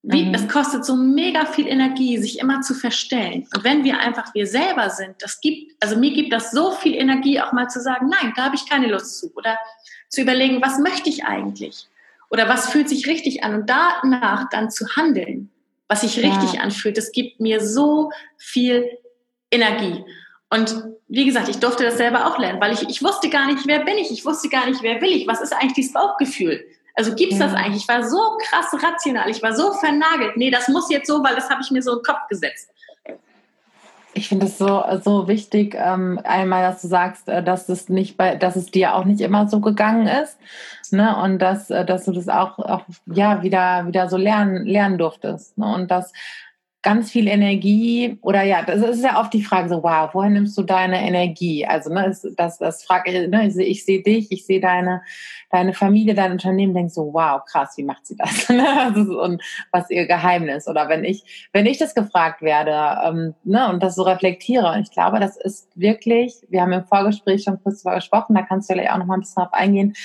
Wie, 0.03 0.25
mhm. 0.25 0.35
Es 0.35 0.47
kostet 0.47 0.85
so 0.85 0.95
mega 0.95 1.47
viel 1.47 1.67
Energie, 1.67 2.19
sich 2.19 2.37
immer 2.37 2.61
zu 2.61 2.75
verstellen. 2.75 3.47
Und 3.55 3.63
wenn 3.63 3.83
wir 3.83 3.99
einfach 3.99 4.31
wir 4.35 4.45
selber 4.45 4.91
sind, 4.91 5.15
das 5.21 5.41
gibt, 5.41 5.71
also 5.81 5.97
mir 5.97 6.13
gibt 6.13 6.31
das 6.31 6.51
so 6.51 6.69
viel 6.69 6.93
Energie, 6.93 7.41
auch 7.41 7.51
mal 7.51 7.67
zu 7.67 7.81
sagen, 7.81 8.09
nein, 8.09 8.31
da 8.35 8.43
habe 8.43 8.55
ich 8.55 8.69
keine 8.69 8.89
Lust 8.89 9.17
zu. 9.17 9.33
Oder 9.33 9.57
zu 10.07 10.21
überlegen, 10.21 10.61
was 10.61 10.77
möchte 10.77 11.09
ich 11.09 11.25
eigentlich? 11.25 11.87
Oder 12.33 12.49
was 12.49 12.71
fühlt 12.71 12.89
sich 12.89 13.05
richtig 13.05 13.43
an? 13.43 13.53
Und 13.53 13.69
danach 13.69 14.49
dann 14.49 14.71
zu 14.71 14.87
handeln, 14.95 15.51
was 15.87 16.01
sich 16.01 16.17
richtig 16.17 16.53
ja. 16.53 16.61
anfühlt, 16.61 16.97
das 16.97 17.11
gibt 17.11 17.39
mir 17.39 17.61
so 17.61 18.09
viel 18.37 18.89
Energie. 19.51 20.03
Und 20.49 20.83
wie 21.07 21.25
gesagt, 21.25 21.47
ich 21.47 21.59
durfte 21.59 21.83
das 21.83 21.97
selber 21.97 22.25
auch 22.25 22.39
lernen, 22.39 22.59
weil 22.59 22.73
ich, 22.73 22.89
ich 22.89 23.03
wusste 23.03 23.29
gar 23.29 23.45
nicht, 23.45 23.67
wer 23.67 23.85
bin 23.85 23.99
ich, 23.99 24.09
ich 24.09 24.25
wusste 24.25 24.49
gar 24.49 24.67
nicht, 24.67 24.81
wer 24.81 24.99
will 24.99 25.11
ich, 25.11 25.27
was 25.27 25.41
ist 25.41 25.53
eigentlich 25.53 25.73
dieses 25.73 25.93
Bauchgefühl? 25.93 26.65
Also 26.95 27.13
gibt's 27.13 27.37
ja. 27.37 27.45
das 27.45 27.55
eigentlich? 27.55 27.83
Ich 27.83 27.87
war 27.87 28.07
so 28.09 28.37
krass 28.41 28.67
rational, 28.81 29.29
ich 29.29 29.43
war 29.43 29.55
so 29.55 29.71
vernagelt. 29.73 30.35
Nee, 30.35 30.49
das 30.49 30.67
muss 30.69 30.89
jetzt 30.89 31.07
so, 31.07 31.23
weil 31.23 31.35
das 31.35 31.51
habe 31.51 31.61
ich 31.61 31.69
mir 31.69 31.83
so 31.83 31.91
in 31.91 31.99
den 31.99 32.03
Kopf 32.03 32.27
gesetzt. 32.29 32.69
Ich 34.15 34.29
finde 34.29 34.45
es 34.45 34.57
so, 34.57 34.83
so 35.03 35.27
wichtig, 35.27 35.75
ähm, 35.77 36.19
einmal, 36.23 36.61
dass 36.61 36.81
du 36.81 36.87
sagst, 36.87 37.27
äh, 37.27 37.43
dass 37.43 37.67
es 37.69 37.89
nicht 37.89 38.15
bei, 38.15 38.35
dass 38.35 38.55
es 38.55 38.69
dir 38.69 38.95
auch 38.95 39.05
nicht 39.05 39.21
immer 39.21 39.47
so 39.47 39.59
gegangen 39.59 40.07
ist, 40.07 40.37
ne? 40.91 41.17
Und 41.17 41.39
dass, 41.39 41.69
äh, 41.71 41.83
dass 41.83 42.05
du 42.05 42.11
das 42.11 42.29
auch, 42.29 42.59
auch 42.59 42.83
ja 43.07 43.41
wieder, 43.41 43.87
wieder 43.87 44.09
so 44.09 44.17
lernen, 44.17 44.65
lernen 44.65 44.97
durftest. 44.97 45.57
Ne? 45.57 45.65
Und 45.65 45.89
dass 45.89 46.13
ganz 46.83 47.09
viel 47.09 47.27
Energie 47.27 48.17
oder 48.21 48.43
ja, 48.43 48.61
das 48.61 48.81
ist 48.81 49.03
ja 49.03 49.19
oft 49.19 49.33
die 49.33 49.43
Frage 49.43 49.69
so, 49.69 49.81
wow, 49.81 50.09
woher 50.11 50.29
nimmst 50.29 50.57
du 50.57 50.63
deine 50.63 51.01
Energie? 51.01 51.65
Also 51.65 51.91
ne, 51.91 52.15
das, 52.35 52.57
das 52.57 52.83
frage 52.83 53.09
ich, 53.11 53.29
ne, 53.29 53.47
ich, 53.47 53.57
ich 53.57 53.85
sehe 53.85 54.03
dich, 54.03 54.31
ich 54.31 54.45
sehe 54.45 54.59
deine, 54.59 55.01
deine 55.49 55.73
Familie, 55.73 56.13
dein 56.13 56.33
Unternehmen, 56.33 56.73
denk 56.73 56.91
so, 56.91 57.13
wow, 57.13 57.41
krass, 57.45 57.73
wie 57.77 57.83
macht 57.83 58.05
sie 58.05 58.17
das? 58.17 58.49
Ne, 58.53 58.93
und 59.19 59.41
was 59.71 59.89
ihr 59.89 60.05
Geheimnis? 60.05 60.67
Oder 60.67 60.87
wenn 60.87 61.03
ich, 61.03 61.49
wenn 61.53 61.65
ich 61.65 61.79
das 61.79 61.95
gefragt 61.95 62.41
werde 62.41 63.01
ähm, 63.03 63.33
ne, 63.43 63.69
und 63.69 63.81
das 63.81 63.95
so 63.95 64.03
reflektiere, 64.03 64.71
und 64.73 64.81
ich 64.81 64.91
glaube, 64.91 65.19
das 65.19 65.37
ist 65.37 65.69
wirklich, 65.75 66.45
wir 66.49 66.61
haben 66.61 66.73
im 66.73 66.85
Vorgespräch 66.85 67.43
schon 67.43 67.61
kurz 67.63 67.81
darüber 67.81 67.95
gesprochen, 67.95 68.35
da 68.35 68.41
kannst 68.43 68.69
du 68.69 68.73
vielleicht 68.73 68.91
auch 68.91 68.97
noch 68.97 69.05
mal 69.05 69.15
ein 69.15 69.21
bisschen 69.21 69.41
drauf 69.41 69.53
eingehen, 69.53 69.95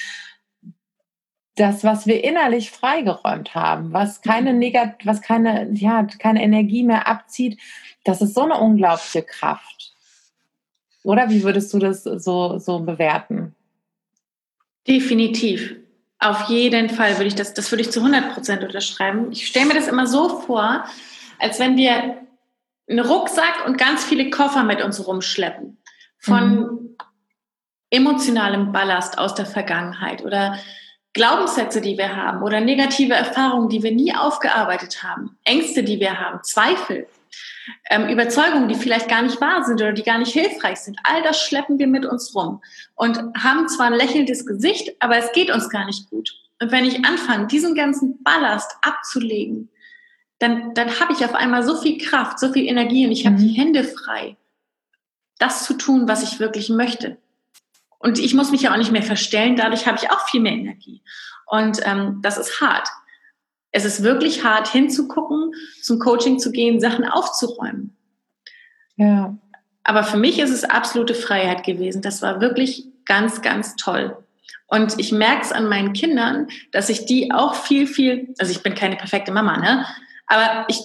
das, 1.59 1.85
was 1.85 2.07
wir 2.07 2.23
innerlich 2.25 2.71
freigeräumt 2.71 3.55
haben, 3.55 3.93
was 3.93 4.23
keine 4.23 4.53
mhm. 4.53 4.59
Negat 4.59 5.05
was 5.05 5.21
keine, 5.23 5.71
ja, 5.73 6.07
keine 6.19 6.43
Energie 6.43 6.83
mehr 6.83 7.09
abzieht, 7.09 7.59
das 8.05 8.23
ist 8.23 8.35
so 8.35 8.43
eine 8.43 8.59
unglaubliche 8.59 9.23
Kraft. 9.23 9.93
Oder 11.03 11.31
wie 11.31 11.43
würdest 11.43 11.73
du 11.73 11.79
das 11.79 12.05
so, 12.05 12.59
so 12.59 12.81
bewerten? 12.81 13.55
Definitiv. 14.87 15.77
Auf 16.19 16.49
jeden 16.49 16.91
Fall 16.91 17.15
würde 17.17 17.27
ich 17.27 17.35
das, 17.35 17.55
das 17.55 17.71
würde 17.71 17.83
ich 17.83 17.91
zu 17.91 18.01
100 18.01 18.35
Prozent 18.35 18.65
unterschreiben. 18.65 19.31
Ich 19.31 19.47
stelle 19.47 19.67
mir 19.67 19.75
das 19.75 19.89
immer 19.89 20.07
so 20.07 20.41
vor, 20.41 20.85
als 21.39 21.61
wenn 21.61 21.77
wir 21.77 22.19
einen 22.89 22.99
Rucksack 23.01 23.67
und 23.67 23.79
ganz 23.79 24.05
viele 24.05 24.31
Koffer 24.31 24.65
mit 24.65 24.83
uns 24.83 25.07
rumschleppen. 25.07 25.79
Von 26.19 26.61
mhm. 26.61 26.97
emotionalem 27.91 28.73
Ballast 28.73 29.19
aus 29.19 29.35
der 29.35 29.47
Vergangenheit 29.47 30.25
oder 30.25 30.59
Glaubenssätze, 31.19 31.81
die 31.81 31.99
wir 31.99 32.15
haben 32.15 32.45
oder 32.45 32.61
negative 32.61 33.13
Erfahrungen, 33.13 33.69
die 33.69 33.83
wir 33.83 33.91
nie 33.91 34.15
aufgearbeitet 34.15 35.03
haben, 35.03 35.37
Ängste, 35.43 35.83
die 35.83 35.99
wir 35.99 36.21
haben, 36.21 36.39
Zweifel, 36.45 37.09
ähm, 37.91 38.09
Überzeugungen, 38.09 38.69
die 38.69 38.77
vielleicht 38.77 39.09
gar 39.09 39.23
nicht 39.23 39.41
wahr 39.41 39.65
sind 39.65 39.81
oder 39.81 39.93
die 39.93 40.05
gar 40.05 40.19
nicht 40.19 40.33
hilfreich 40.33 40.79
sind, 40.79 40.97
all 41.03 41.21
das 41.25 41.43
schleppen 41.43 41.81
wir 41.81 41.89
mit 41.89 42.07
uns 42.07 42.37
rum 42.37 42.63
und 42.95 43.19
haben 43.37 43.69
zwar 43.69 43.87
ein 43.87 43.95
lächelndes 43.95 44.47
Gesicht, 44.47 44.95
aber 45.01 45.17
es 45.17 45.33
geht 45.33 45.51
uns 45.51 45.69
gar 45.71 45.87
nicht 45.87 46.09
gut. 46.09 46.31
Und 46.63 46.71
wenn 46.71 46.85
ich 46.85 47.05
anfange, 47.05 47.49
diesen 47.49 47.75
ganzen 47.75 48.23
Ballast 48.23 48.77
abzulegen, 48.83 49.71
dann, 50.39 50.73
dann 50.75 51.01
habe 51.01 51.13
ich 51.13 51.25
auf 51.25 51.35
einmal 51.35 51.65
so 51.65 51.77
viel 51.77 51.99
Kraft, 51.99 52.39
so 52.39 52.53
viel 52.53 52.69
Energie 52.69 53.05
und 53.07 53.13
ich 53.13 53.27
habe 53.27 53.35
mhm. 53.35 53.41
die 53.41 53.55
Hände 53.55 53.83
frei, 53.83 54.37
das 55.41 55.65
zu 55.65 55.75
tun, 55.75 56.07
was 56.07 56.23
ich 56.23 56.39
wirklich 56.39 56.69
möchte. 56.69 57.17
Und 57.99 58.19
ich 58.19 58.35
muss 58.35 58.51
mich 58.51 58.63
ja 58.63 58.73
auch 58.73 58.77
nicht 58.77 58.93
mehr 58.93 59.03
verstellen, 59.03 59.57
dadurch 59.57 59.87
habe 59.87 59.99
ich 60.01 60.11
auch 60.11 60.29
viel 60.29 60.41
mehr 60.41 60.53
Energie. 60.53 61.03
Und 61.47 61.81
ähm, 61.85 62.21
das 62.23 62.39
ist 62.39 62.61
hart. 62.61 62.89
Es 63.71 63.85
ist 63.85 64.03
wirklich 64.03 64.45
hart 64.45 64.69
hinzugucken, 64.69 65.53
zum 65.83 65.99
Coaching 65.99 66.39
zu 66.39 66.53
gehen, 66.53 66.81
Sachen 66.81 67.05
aufzuräumen. 67.05 67.97
Ja. 68.97 69.37
Aber 69.83 70.05
für 70.05 70.17
mich 70.17 70.39
ist 70.39 70.51
es 70.51 70.65
absolute 70.65 71.15
Freiheit 71.15 71.65
gewesen. 71.65 72.03
Das 72.03 72.23
war 72.23 72.41
wirklich 72.41 72.85
ganz, 73.05 73.43
ganz 73.43 73.77
toll. 73.77 74.17
Und 74.67 74.99
ich 74.99 75.13
merke 75.13 75.43
es 75.43 75.53
an 75.53 75.69
meinen 75.69 75.95
Kindern, 75.95 76.49
dass 76.73 76.91
ich 76.91 77.07
die 77.07 77.33
auch 77.33 77.55
viel, 77.55 77.87
viel, 77.87 78.35
also 78.39 78.53
ich 78.53 78.63
bin 78.63 78.75
keine 78.75 78.97
perfekte 78.97 79.33
Mama, 79.33 79.57
ne? 79.57 79.87
Aber 80.27 80.67
ich 80.69 80.81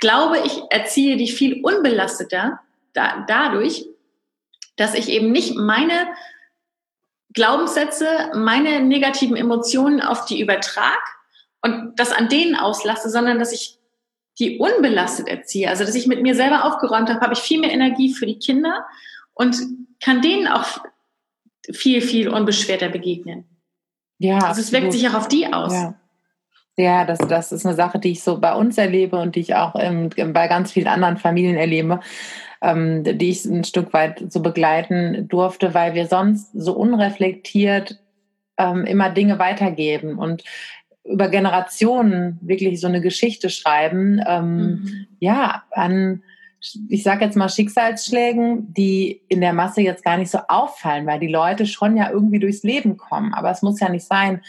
glaube, 0.00 0.38
ich 0.44 0.60
erziehe 0.70 1.16
die 1.16 1.28
viel 1.28 1.62
unbelasteter 1.62 2.60
da, 2.94 3.24
dadurch, 3.28 3.86
dass 4.76 4.94
ich 4.94 5.08
eben 5.08 5.30
nicht 5.30 5.54
meine 5.56 6.08
Glaubenssätze, 7.34 8.06
meine 8.34 8.80
negativen 8.80 9.36
Emotionen 9.36 10.00
auf 10.00 10.24
die 10.24 10.40
übertrag 10.40 11.00
und 11.62 11.92
das 11.96 12.12
an 12.12 12.28
denen 12.28 12.56
auslasse, 12.56 13.10
sondern 13.10 13.38
dass 13.38 13.52
ich 13.52 13.78
die 14.38 14.58
unbelastet 14.58 15.28
erziehe. 15.28 15.68
Also 15.68 15.84
dass 15.84 15.94
ich 15.94 16.06
mit 16.06 16.22
mir 16.22 16.34
selber 16.34 16.64
aufgeräumt 16.64 17.10
habe, 17.10 17.20
habe 17.20 17.34
ich 17.34 17.40
viel 17.40 17.60
mehr 17.60 17.72
Energie 17.72 18.14
für 18.14 18.26
die 18.26 18.38
Kinder 18.38 18.86
und 19.34 19.56
kann 20.02 20.22
denen 20.22 20.46
auch 20.46 20.78
viel, 21.72 22.00
viel 22.00 22.28
unbeschwerter 22.28 22.88
begegnen. 22.88 23.44
Ja, 24.18 24.38
also 24.38 24.60
es 24.60 24.72
wirkt 24.72 24.92
sich 24.92 25.08
auch 25.08 25.14
auf 25.14 25.28
die 25.28 25.52
aus. 25.52 25.72
Ja. 25.72 25.94
Ja, 26.76 27.04
das, 27.04 27.18
das 27.18 27.50
ist 27.50 27.66
eine 27.66 27.74
Sache, 27.74 27.98
die 27.98 28.12
ich 28.12 28.22
so 28.22 28.38
bei 28.38 28.54
uns 28.54 28.78
erlebe 28.78 29.18
und 29.18 29.34
die 29.34 29.40
ich 29.40 29.56
auch 29.56 29.74
im, 29.74 30.10
bei 30.10 30.46
ganz 30.46 30.70
vielen 30.70 30.86
anderen 30.86 31.16
Familien 31.16 31.56
erlebe, 31.56 31.98
ähm, 32.62 33.04
die 33.04 33.30
ich 33.30 33.44
ein 33.44 33.64
Stück 33.64 33.92
weit 33.92 34.32
so 34.32 34.40
begleiten 34.40 35.28
durfte, 35.28 35.74
weil 35.74 35.94
wir 35.94 36.06
sonst 36.06 36.52
so 36.52 36.72
unreflektiert 36.72 37.98
ähm, 38.56 38.84
immer 38.84 39.10
Dinge 39.10 39.38
weitergeben 39.38 40.18
und 40.18 40.44
über 41.04 41.28
Generationen 41.28 42.38
wirklich 42.42 42.80
so 42.80 42.86
eine 42.86 43.00
Geschichte 43.00 43.50
schreiben, 43.50 44.20
ähm, 44.26 44.56
mhm. 44.56 45.06
ja, 45.20 45.62
an, 45.70 46.22
ich 46.88 47.02
sage 47.02 47.24
jetzt 47.24 47.36
mal 47.36 47.48
Schicksalsschlägen, 47.48 48.74
die 48.74 49.22
in 49.28 49.40
der 49.40 49.52
Masse 49.52 49.80
jetzt 49.80 50.04
gar 50.04 50.18
nicht 50.18 50.30
so 50.30 50.38
auffallen, 50.48 51.06
weil 51.06 51.20
die 51.20 51.28
Leute 51.28 51.66
schon 51.66 51.96
ja 51.96 52.10
irgendwie 52.10 52.40
durchs 52.40 52.62
Leben 52.62 52.96
kommen. 52.96 53.32
Aber 53.32 53.50
es 53.50 53.62
muss 53.62 53.80
ja 53.80 53.88
nicht 53.88 54.04
sein, 54.04 54.42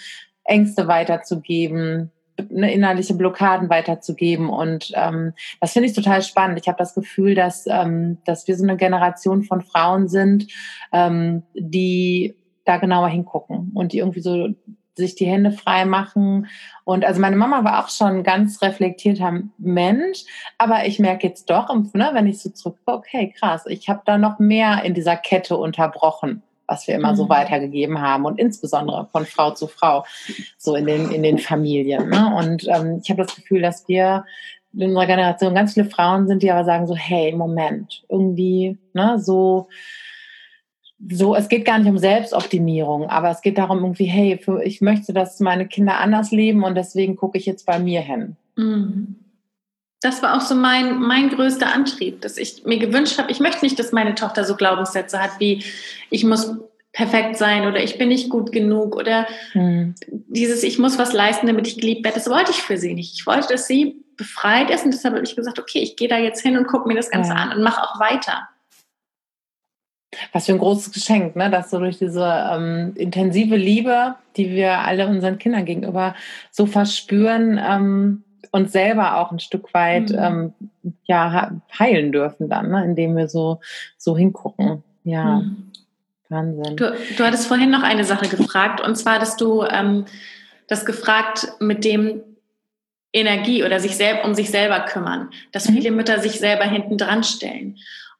Ängste 0.43 0.87
weiterzugeben, 0.87 2.11
eine 2.49 2.73
innerliche 2.73 3.13
Blockaden 3.13 3.69
weiterzugeben. 3.69 4.49
Und 4.49 4.91
ähm, 4.95 5.33
das 5.61 5.73
finde 5.73 5.89
ich 5.89 5.95
total 5.95 6.21
spannend. 6.21 6.59
Ich 6.59 6.67
habe 6.67 6.77
das 6.77 6.95
Gefühl, 6.95 7.35
dass, 7.35 7.65
ähm, 7.67 8.17
dass 8.25 8.47
wir 8.47 8.55
so 8.55 8.63
eine 8.63 8.77
Generation 8.77 9.43
von 9.43 9.61
Frauen 9.61 10.07
sind, 10.07 10.47
ähm, 10.91 11.43
die 11.53 12.35
da 12.65 12.77
genauer 12.77 13.09
hingucken 13.09 13.71
und 13.73 13.93
die 13.93 13.99
irgendwie 13.99 14.21
so 14.21 14.49
sich 14.95 15.15
die 15.15 15.25
Hände 15.25 15.51
frei 15.51 15.85
machen. 15.85 16.47
Und 16.83 17.05
also 17.05 17.19
meine 17.19 17.37
Mama 17.37 17.63
war 17.63 17.83
auch 17.83 17.89
schon 17.89 18.23
ganz 18.23 18.61
reflektierter 18.61 19.41
Mensch, 19.57 20.25
aber 20.57 20.85
ich 20.85 20.99
merke 20.99 21.25
jetzt 21.25 21.49
doch, 21.49 21.73
ne, 21.93 22.09
wenn 22.13 22.27
ich 22.27 22.41
so 22.41 22.49
zurückgucke, 22.49 22.97
okay, 22.97 23.33
krass, 23.35 23.65
ich 23.65 23.89
habe 23.89 24.01
da 24.05 24.17
noch 24.17 24.39
mehr 24.39 24.83
in 24.83 24.93
dieser 24.93 25.15
Kette 25.15 25.57
unterbrochen 25.57 26.43
was 26.69 26.87
wir 26.87 26.95
immer 26.95 27.11
mhm. 27.13 27.17
so 27.17 27.29
weitergegeben 27.29 28.01
haben 28.01 28.25
und 28.25 28.39
insbesondere 28.39 29.07
von 29.11 29.25
Frau 29.25 29.51
zu 29.51 29.67
Frau, 29.67 30.05
so 30.57 30.75
in 30.75 30.85
den, 30.85 31.11
in 31.11 31.23
den 31.23 31.39
Familien. 31.39 32.09
Ne? 32.09 32.33
Und 32.37 32.67
ähm, 32.67 32.99
ich 33.03 33.09
habe 33.09 33.23
das 33.23 33.35
Gefühl, 33.35 33.61
dass 33.61 33.87
wir 33.87 34.25
in 34.73 34.89
unserer 34.89 35.07
Generation 35.07 35.55
ganz 35.55 35.73
viele 35.73 35.89
Frauen 35.89 36.27
sind, 36.27 36.43
die 36.43 36.51
aber 36.51 36.63
sagen 36.63 36.85
so, 36.85 36.95
hey, 36.95 37.33
Moment, 37.35 38.03
irgendwie, 38.07 38.77
ne, 38.93 39.17
so, 39.19 39.67
so, 41.09 41.35
es 41.35 41.49
geht 41.49 41.65
gar 41.65 41.79
nicht 41.79 41.87
um 41.87 41.97
Selbstoptimierung, 41.97 43.09
aber 43.09 43.31
es 43.31 43.41
geht 43.41 43.57
darum 43.57 43.79
irgendwie, 43.79 44.05
hey, 44.05 44.37
für, 44.37 44.61
ich 44.61 44.81
möchte, 44.81 45.11
dass 45.11 45.39
meine 45.39 45.67
Kinder 45.67 45.97
anders 45.99 46.29
leben 46.29 46.63
und 46.63 46.75
deswegen 46.75 47.15
gucke 47.15 47.37
ich 47.39 47.47
jetzt 47.47 47.65
bei 47.65 47.79
mir 47.79 48.01
hin. 48.01 48.35
Mhm 48.55 49.15
das 50.01 50.23
war 50.23 50.37
auch 50.37 50.41
so 50.41 50.55
mein, 50.55 50.99
mein 50.99 51.29
größter 51.29 51.73
Antrieb, 51.73 52.21
dass 52.21 52.37
ich 52.37 52.63
mir 52.65 52.79
gewünscht 52.79 53.17
habe, 53.17 53.31
ich 53.31 53.39
möchte 53.39 53.65
nicht, 53.65 53.77
dass 53.77 53.91
meine 53.91 54.15
Tochter 54.15 54.45
so 54.45 54.55
Glaubenssätze 54.55 55.21
hat 55.21 55.31
wie, 55.39 55.63
ich 56.09 56.23
muss 56.23 56.55
perfekt 56.93 57.37
sein 57.37 57.67
oder 57.67 57.83
ich 57.83 57.97
bin 57.97 58.07
nicht 58.09 58.29
gut 58.29 58.51
genug 58.51 58.95
oder 58.95 59.27
hm. 59.51 59.95
dieses, 60.07 60.63
ich 60.63 60.79
muss 60.79 60.97
was 60.97 61.13
leisten, 61.13 61.47
damit 61.47 61.67
ich 61.67 61.77
geliebt 61.77 62.03
werde. 62.03 62.17
Das 62.17 62.29
wollte 62.29 62.51
ich 62.51 62.61
für 62.61 62.77
sie 62.77 62.93
nicht. 62.93 63.13
Ich 63.13 63.27
wollte, 63.27 63.49
dass 63.49 63.67
sie 63.67 64.03
befreit 64.17 64.69
ist 64.69 64.85
und 64.85 64.91
deshalb 64.91 65.15
habe 65.15 65.23
ich 65.23 65.35
gesagt, 65.35 65.59
okay, 65.59 65.79
ich 65.79 65.95
gehe 65.95 66.07
da 66.07 66.17
jetzt 66.17 66.41
hin 66.41 66.57
und 66.57 66.67
gucke 66.67 66.87
mir 66.87 66.95
das 66.95 67.09
Ganze 67.09 67.31
ja. 67.31 67.37
an 67.37 67.53
und 67.53 67.63
mache 67.63 67.83
auch 67.83 67.99
weiter. 67.99 68.49
Was 70.33 70.47
für 70.47 70.53
ein 70.53 70.57
großes 70.57 70.91
Geschenk, 70.91 71.35
ne? 71.35 71.49
dass 71.51 71.69
so 71.69 71.77
durch 71.77 71.99
diese 71.99 72.25
ähm, 72.51 72.93
intensive 72.95 73.55
Liebe, 73.55 74.15
die 74.35 74.49
wir 74.49 74.79
alle 74.79 75.07
unseren 75.07 75.37
Kindern 75.37 75.65
gegenüber 75.65 76.15
so 76.51 76.65
verspüren, 76.65 77.59
ähm, 77.63 78.23
uns 78.51 78.71
selber 78.71 79.17
auch 79.17 79.31
ein 79.31 79.39
Stück 79.39 79.73
weit 79.73 80.09
mhm. 80.09 80.17
ähm, 80.19 80.53
ja, 81.05 81.51
heilen 81.77 82.11
dürfen 82.11 82.49
dann, 82.49 82.69
ne? 82.69 82.83
indem 82.83 83.15
wir 83.15 83.27
so, 83.27 83.59
so 83.97 84.17
hingucken. 84.17 84.83
Ja, 85.03 85.41
mhm. 85.41 85.71
Wahnsinn. 86.29 86.77
Du, 86.77 86.95
du 87.17 87.23
hattest 87.23 87.47
vorhin 87.47 87.71
noch 87.71 87.83
eine 87.83 88.03
Sache 88.03 88.27
gefragt, 88.27 88.81
und 88.81 88.95
zwar, 88.95 89.19
dass 89.19 89.35
du 89.35 89.63
ähm, 89.63 90.05
das 90.67 90.85
gefragt 90.85 91.47
mit 91.59 91.83
dem 91.83 92.21
Energie 93.11 93.63
oder 93.63 93.79
sich 93.79 93.95
selbst 93.97 94.23
um 94.25 94.35
sich 94.35 94.51
selber 94.51 94.81
kümmern, 94.81 95.29
dass 95.51 95.67
mhm. 95.67 95.73
viele 95.73 95.91
Mütter 95.91 96.19
sich 96.19 96.39
selber 96.39 96.65
hinten 96.65 96.97
dran 96.97 97.23
stellen. 97.23 97.77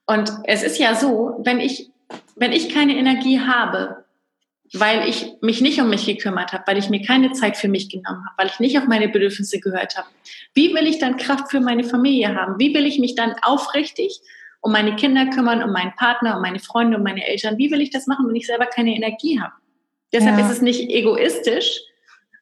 Und 0.08 0.32
es 0.46 0.64
ist 0.64 0.80
ja 0.80 0.96
so, 0.96 1.40
wenn 1.44 1.60
ich, 1.60 1.92
wenn 2.36 2.52
ich 2.52 2.74
keine 2.74 2.96
Energie 2.98 3.40
habe, 3.40 3.99
weil 4.74 5.08
ich 5.08 5.34
mich 5.42 5.62
nicht 5.62 5.80
um 5.82 5.90
mich 5.90 6.06
gekümmert 6.06 6.54
habe, 6.54 6.64
weil 6.68 6.78
ich 6.78 6.90
mir 6.90 7.02
keine 7.02 7.32
Zeit 7.32 7.58
für 7.58 7.68
mich 7.68 7.90
genommen 7.90 8.24
habe, 8.26 8.36
weil 8.38 8.48
ich 8.48 8.60
nicht 8.60 8.78
auf 8.78 8.86
meine 8.86 9.10
Bedürfnisse 9.10 9.60
gehört 9.60 9.98
habe. 9.98 10.08
Wie 10.54 10.74
will 10.74 10.88
ich 10.88 11.00
dann 11.00 11.18
Kraft 11.18 11.50
für 11.50 11.60
meine 11.60 11.84
Familie 11.84 12.36
haben? 12.36 12.60
Wie 12.60 12.74
will 12.74 12.86
ich 12.86 13.00
mich 13.00 13.16
dann 13.16 13.36
aufrichtig 13.42 14.22
um 14.62 14.72
meine 14.72 14.96
Kinder 14.96 15.28
kümmern, 15.28 15.64
um 15.64 15.72
meinen 15.72 15.96
Partner, 15.96 16.36
um 16.36 16.42
meine 16.42 16.60
Freunde, 16.60 16.98
um 16.98 17.04
meine 17.04 17.26
Eltern? 17.26 17.58
Wie 17.58 17.72
will 17.72 17.82
ich 17.82 17.90
das 17.90 18.08
machen, 18.08 18.28
wenn 18.28 18.36
ich 18.36 18.46
selber 18.46 18.66
keine 18.66 18.96
Energie 18.96 19.40
habe? 19.40 19.54
Deshalb 20.12 20.38
ja. 20.38 20.46
ist 20.46 20.52
es 20.52 20.62
nicht 20.62 20.90
egoistisch, 20.90 21.82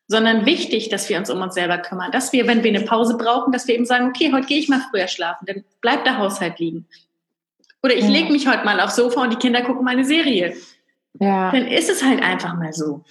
sondern 0.07 0.45
wichtig, 0.45 0.89
dass 0.89 1.09
wir 1.09 1.17
uns 1.17 1.29
um 1.29 1.41
uns 1.41 1.53
selber 1.53 1.77
kümmern. 1.77 2.11
Dass 2.11 2.33
wir, 2.33 2.47
wenn 2.47 2.63
wir 2.63 2.73
eine 2.73 2.85
Pause 2.85 3.17
brauchen, 3.17 3.51
dass 3.51 3.67
wir 3.67 3.75
eben 3.75 3.85
sagen, 3.85 4.07
okay, 4.07 4.31
heute 4.33 4.47
gehe 4.47 4.59
ich 4.59 4.69
mal 4.69 4.81
früher 4.89 5.07
schlafen, 5.07 5.45
dann 5.45 5.63
bleibt 5.81 6.07
der 6.07 6.17
Haushalt 6.17 6.59
liegen. 6.59 6.87
Oder 7.83 7.95
ich 7.95 8.05
ja. 8.05 8.09
lege 8.09 8.31
mich 8.31 8.47
heute 8.47 8.65
mal 8.65 8.79
aufs 8.79 8.95
Sofa 8.95 9.21
und 9.21 9.31
die 9.31 9.37
Kinder 9.37 9.61
gucken 9.61 9.83
meine 9.83 10.05
Serie. 10.05 10.55
Ja. 11.13 11.51
Dann 11.51 11.67
ist 11.67 11.89
es 11.89 12.03
halt 12.03 12.21
einfach 12.21 12.55
mal 12.55 12.73
so. 12.73 13.03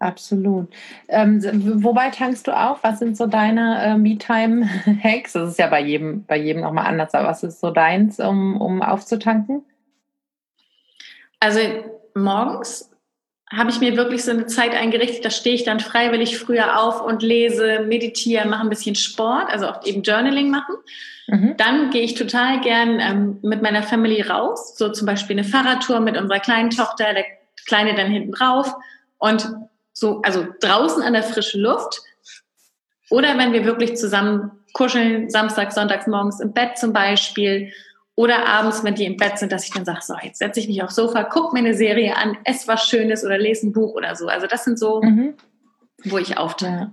Absolut. 0.00 0.72
Ähm, 1.08 1.42
wobei 1.84 2.08
tankst 2.08 2.46
du 2.46 2.58
auf? 2.58 2.82
Was 2.82 3.00
sind 3.00 3.18
so 3.18 3.26
deine 3.26 3.82
äh, 3.84 3.98
Me-Time-Hacks? 3.98 5.34
Das 5.34 5.50
ist 5.50 5.58
ja 5.58 5.66
bei 5.66 5.82
jedem, 5.82 6.24
bei 6.24 6.38
jedem 6.38 6.62
nochmal 6.62 6.86
anders, 6.86 7.12
aber 7.12 7.28
was 7.28 7.42
ist 7.42 7.60
so 7.60 7.70
deins, 7.70 8.18
um, 8.18 8.58
um 8.58 8.80
aufzutanken? 8.80 9.62
Also 11.38 11.60
morgens 12.14 12.90
habe 13.52 13.70
ich 13.70 13.80
mir 13.80 13.96
wirklich 13.96 14.24
so 14.24 14.30
eine 14.30 14.46
Zeit 14.46 14.74
eingerichtet, 14.74 15.24
da 15.24 15.30
stehe 15.30 15.54
ich 15.54 15.64
dann 15.64 15.80
freiwillig 15.80 16.38
früher 16.38 16.80
auf 16.80 17.02
und 17.02 17.22
lese, 17.22 17.80
meditiere, 17.80 18.46
mache 18.46 18.62
ein 18.62 18.70
bisschen 18.70 18.94
Sport, 18.94 19.50
also 19.50 19.66
auch 19.66 19.84
eben 19.84 20.02
Journaling 20.02 20.50
machen. 20.50 20.76
Mhm. 21.30 21.56
Dann 21.56 21.90
gehe 21.90 22.02
ich 22.02 22.14
total 22.14 22.60
gern 22.60 22.98
ähm, 23.00 23.38
mit 23.42 23.62
meiner 23.62 23.82
Family 23.82 24.20
raus, 24.20 24.76
so 24.76 24.90
zum 24.90 25.06
Beispiel 25.06 25.38
eine 25.38 25.44
Fahrradtour 25.44 26.00
mit 26.00 26.16
unserer 26.16 26.40
kleinen 26.40 26.70
Tochter, 26.70 27.14
der 27.14 27.24
Kleine 27.66 27.94
dann 27.94 28.10
hinten 28.10 28.32
drauf 28.32 28.74
und 29.18 29.48
so, 29.92 30.22
also 30.22 30.46
draußen 30.60 31.02
an 31.02 31.12
der 31.12 31.22
frischen 31.22 31.60
Luft. 31.60 32.00
Oder 33.10 33.36
wenn 33.38 33.52
wir 33.52 33.64
wirklich 33.64 33.96
zusammen 33.96 34.50
kuscheln, 34.72 35.30
samstags, 35.30 35.74
sonntags 35.74 36.06
morgens 36.06 36.40
im 36.40 36.52
Bett 36.52 36.78
zum 36.78 36.92
Beispiel. 36.92 37.72
Oder 38.14 38.46
abends, 38.46 38.84
wenn 38.84 38.94
die 38.94 39.04
im 39.04 39.16
Bett 39.16 39.38
sind, 39.38 39.52
dass 39.52 39.64
ich 39.64 39.72
dann 39.72 39.84
sage, 39.84 40.00
so, 40.02 40.14
jetzt 40.22 40.38
setze 40.38 40.60
ich 40.60 40.68
mich 40.68 40.82
aufs 40.82 40.94
Sofa, 40.94 41.22
guck 41.22 41.52
mir 41.52 41.60
eine 41.60 41.74
Serie 41.74 42.16
an, 42.16 42.36
esse 42.44 42.68
was 42.68 42.86
Schönes 42.86 43.24
oder 43.24 43.38
lese 43.38 43.66
ein 43.66 43.72
Buch 43.72 43.94
oder 43.94 44.14
so. 44.14 44.26
Also 44.28 44.46
das 44.46 44.64
sind 44.64 44.78
so, 44.78 45.00
mhm. 45.00 45.34
wo 46.04 46.18
ich 46.18 46.36
aufteile. 46.36 46.76
Ja. 46.76 46.92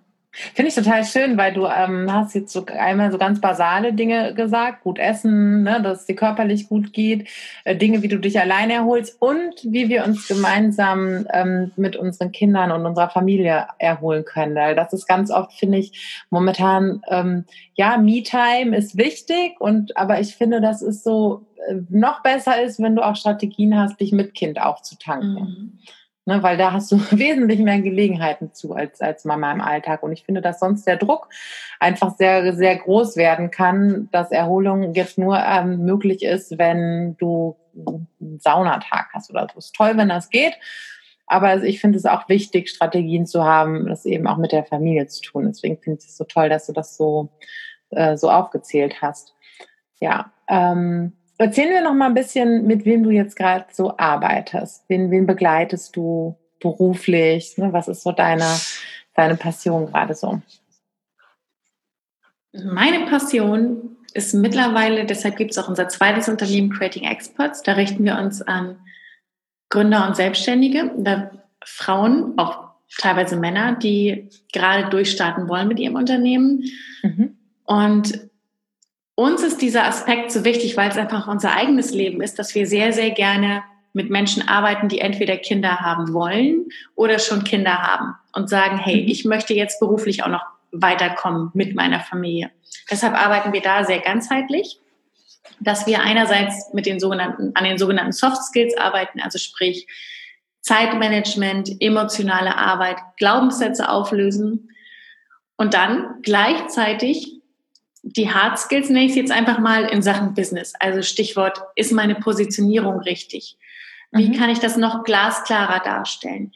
Finde 0.53 0.69
ich 0.69 0.75
total 0.75 1.03
schön, 1.03 1.35
weil 1.35 1.53
du 1.53 1.65
ähm, 1.65 2.11
hast 2.11 2.35
jetzt 2.35 2.53
so 2.53 2.63
einmal 2.67 3.11
so 3.11 3.17
ganz 3.17 3.41
basale 3.41 3.93
Dinge 3.93 4.35
gesagt, 4.35 4.83
gut 4.83 4.99
essen, 4.99 5.63
ne, 5.63 5.81
dass 5.81 6.01
es 6.01 6.05
dir 6.05 6.15
körperlich 6.15 6.69
gut 6.69 6.93
geht, 6.93 7.27
äh, 7.63 7.75
Dinge, 7.75 8.03
wie 8.03 8.07
du 8.07 8.19
dich 8.19 8.39
alleine 8.39 8.73
erholst 8.73 9.19
und 9.19 9.55
wie 9.63 9.89
wir 9.89 10.05
uns 10.05 10.27
gemeinsam 10.27 11.25
ähm, 11.33 11.71
mit 11.75 11.95
unseren 11.95 12.31
Kindern 12.31 12.71
und 12.71 12.85
unserer 12.85 13.09
Familie 13.09 13.65
erholen 13.79 14.25
können. 14.25 14.55
Weil 14.55 14.75
das 14.75 14.93
ist 14.93 15.07
ganz 15.07 15.31
oft, 15.31 15.53
finde 15.53 15.79
ich, 15.79 16.25
momentan, 16.29 17.01
ähm, 17.09 17.45
ja, 17.73 17.97
Me-Time 17.97 18.77
ist 18.77 18.95
wichtig 18.95 19.59
und 19.59 19.97
aber 19.97 20.19
ich 20.19 20.35
finde, 20.35 20.61
das 20.61 20.83
ist 20.83 21.03
so 21.03 21.47
äh, 21.67 21.75
noch 21.89 22.21
besser 22.21 22.61
ist, 22.61 22.79
wenn 22.79 22.95
du 22.95 23.01
auch 23.01 23.15
Strategien 23.15 23.75
hast, 23.75 23.99
dich 23.99 24.11
mit 24.11 24.35
Kind 24.35 24.61
aufzutanken. 24.61 25.33
Mhm. 25.33 25.79
Ne, 26.27 26.43
weil 26.43 26.57
da 26.57 26.73
hast 26.73 26.91
du 26.91 26.97
wesentlich 27.11 27.61
mehr 27.61 27.79
Gelegenheiten 27.79 28.53
zu 28.53 28.73
als, 28.73 28.99
als 28.99 29.23
Mama 29.23 29.49
im 29.49 29.61
Alltag. 29.61 30.03
Und 30.03 30.11
ich 30.11 30.25
finde, 30.25 30.41
dass 30.41 30.59
sonst 30.59 30.85
der 30.85 30.97
Druck 30.97 31.29
einfach 31.79 32.17
sehr, 32.17 32.53
sehr 32.53 32.75
groß 32.75 33.15
werden 33.15 33.49
kann, 33.49 34.09
dass 34.11 34.31
Erholung 34.31 34.93
jetzt 34.93 35.17
nur 35.17 35.39
ähm, 35.39 35.85
möglich 35.85 36.23
ist, 36.23 36.57
wenn 36.57 37.15
du 37.15 37.55
einen 37.77 38.39
Saunatag 38.39 39.07
hast 39.13 39.29
oder 39.29 39.47
so. 39.53 39.57
Ist 39.57 39.73
toll, 39.73 39.93
wenn 39.95 40.09
das 40.09 40.29
geht. 40.29 40.53
Aber 41.27 41.63
ich 41.63 41.79
finde 41.79 41.97
es 41.97 42.05
auch 42.05 42.27
wichtig, 42.27 42.67
Strategien 42.67 43.25
zu 43.25 43.45
haben, 43.45 43.87
das 43.87 44.05
eben 44.05 44.27
auch 44.27 44.37
mit 44.37 44.51
der 44.51 44.65
Familie 44.65 45.07
zu 45.07 45.21
tun. 45.21 45.45
Deswegen 45.45 45.77
finde 45.77 45.99
ich 46.01 46.07
es 46.07 46.17
so 46.17 46.25
toll, 46.25 46.49
dass 46.49 46.67
du 46.67 46.73
das 46.73 46.97
so, 46.97 47.29
äh, 47.91 48.17
so 48.17 48.29
aufgezählt 48.29 49.01
hast. 49.01 49.33
Ja, 50.01 50.33
ähm, 50.49 51.13
Erzähl 51.37 51.69
mir 51.69 51.83
noch 51.83 51.93
mal 51.93 52.07
ein 52.07 52.13
bisschen, 52.13 52.65
mit 52.65 52.85
wem 52.85 53.03
du 53.03 53.11
jetzt 53.11 53.35
gerade 53.35 53.65
so 53.71 53.97
arbeitest. 53.97 54.83
Wen, 54.87 55.11
wen 55.11 55.27
begleitest 55.27 55.95
du 55.95 56.35
beruflich? 56.59 57.57
Ne? 57.57 57.73
Was 57.73 57.87
ist 57.87 58.03
so 58.03 58.11
deine, 58.11 58.47
deine 59.13 59.35
Passion 59.35 59.85
gerade 59.87 60.15
so? 60.15 60.41
Meine 62.53 63.05
Passion 63.05 63.97
ist 64.13 64.33
mittlerweile, 64.33 65.05
deshalb 65.05 65.37
gibt 65.37 65.51
es 65.51 65.59
auch 65.59 65.69
unser 65.69 65.89
zweites 65.89 66.27
Unternehmen 66.27 66.71
Creating 66.71 67.03
Experts. 67.03 67.61
Da 67.61 67.73
richten 67.73 68.03
wir 68.03 68.17
uns 68.17 68.41
an 68.41 68.79
Gründer 69.69 70.07
und 70.07 70.15
Selbstständige, 70.15 70.91
da 70.97 71.29
Frauen, 71.63 72.33
auch 72.37 72.67
teilweise 72.97 73.35
Männer, 73.35 73.75
die 73.75 74.29
gerade 74.53 74.89
durchstarten 74.89 75.47
wollen 75.49 75.67
mit 75.67 75.79
ihrem 75.79 75.95
Unternehmen. 75.95 76.63
Mhm. 77.03 77.37
Und 77.65 78.27
uns 79.17 79.41
ist 79.41 79.63
dieser 79.63 79.85
Aspekt 79.85 80.31
so 80.31 80.45
wichtig, 80.45 80.77
weil 80.77 80.91
es 80.91 80.97
einfach 80.97 81.27
unser 81.27 81.55
eigenes 81.55 81.91
Leben 81.91 82.21
ist, 82.21 82.37
dass 82.37 82.53
wir 82.53 82.67
sehr, 82.67 82.93
sehr 82.93 83.09
gerne 83.09 83.63
mit 83.91 84.11
Menschen 84.11 84.47
arbeiten, 84.47 84.89
die 84.89 84.99
entweder 84.99 85.37
Kinder 85.37 85.79
haben 85.79 86.13
wollen 86.13 86.67
oder 86.93 87.17
schon 87.17 87.43
Kinder 87.43 87.81
haben 87.81 88.13
und 88.33 88.47
sagen, 88.47 88.77
hey, 88.77 89.01
mhm. 89.01 89.07
ich 89.07 89.25
möchte 89.25 89.55
jetzt 89.55 89.79
beruflich 89.79 90.21
auch 90.23 90.27
noch 90.27 90.45
weiterkommen 90.71 91.49
mit 91.55 91.73
meiner 91.73 91.99
Familie. 91.99 92.51
Deshalb 92.91 93.15
arbeiten 93.15 93.53
wir 93.53 93.61
da 93.61 93.85
sehr 93.85 94.01
ganzheitlich, 94.01 94.79
dass 95.59 95.87
wir 95.87 96.01
einerseits 96.01 96.71
mit 96.73 96.85
den 96.85 96.99
sogenannten, 96.99 97.53
an 97.55 97.63
den 97.63 97.79
sogenannten 97.79 98.11
Soft 98.11 98.43
Skills 98.43 98.77
arbeiten, 98.77 99.19
also 99.19 99.39
sprich 99.39 99.87
Zeitmanagement, 100.61 101.71
emotionale 101.79 102.55
Arbeit, 102.55 102.97
Glaubenssätze 103.17 103.89
auflösen 103.89 104.69
und 105.55 105.73
dann 105.73 106.21
gleichzeitig 106.21 107.36
die 108.15 108.31
Hard 108.31 108.57
Skills 108.57 108.89
nenne 108.89 109.05
ich 109.05 109.15
jetzt 109.15 109.31
einfach 109.31 109.59
mal 109.59 109.85
in 109.85 110.01
Sachen 110.01 110.33
Business. 110.33 110.73
Also 110.79 111.01
Stichwort, 111.01 111.61
ist 111.75 111.91
meine 111.91 112.15
Positionierung 112.15 112.99
richtig? 112.99 113.57
Wie 114.11 114.29
mhm. 114.29 114.33
kann 114.33 114.49
ich 114.49 114.59
das 114.59 114.77
noch 114.77 115.03
glasklarer 115.03 115.79
darstellen? 115.83 116.53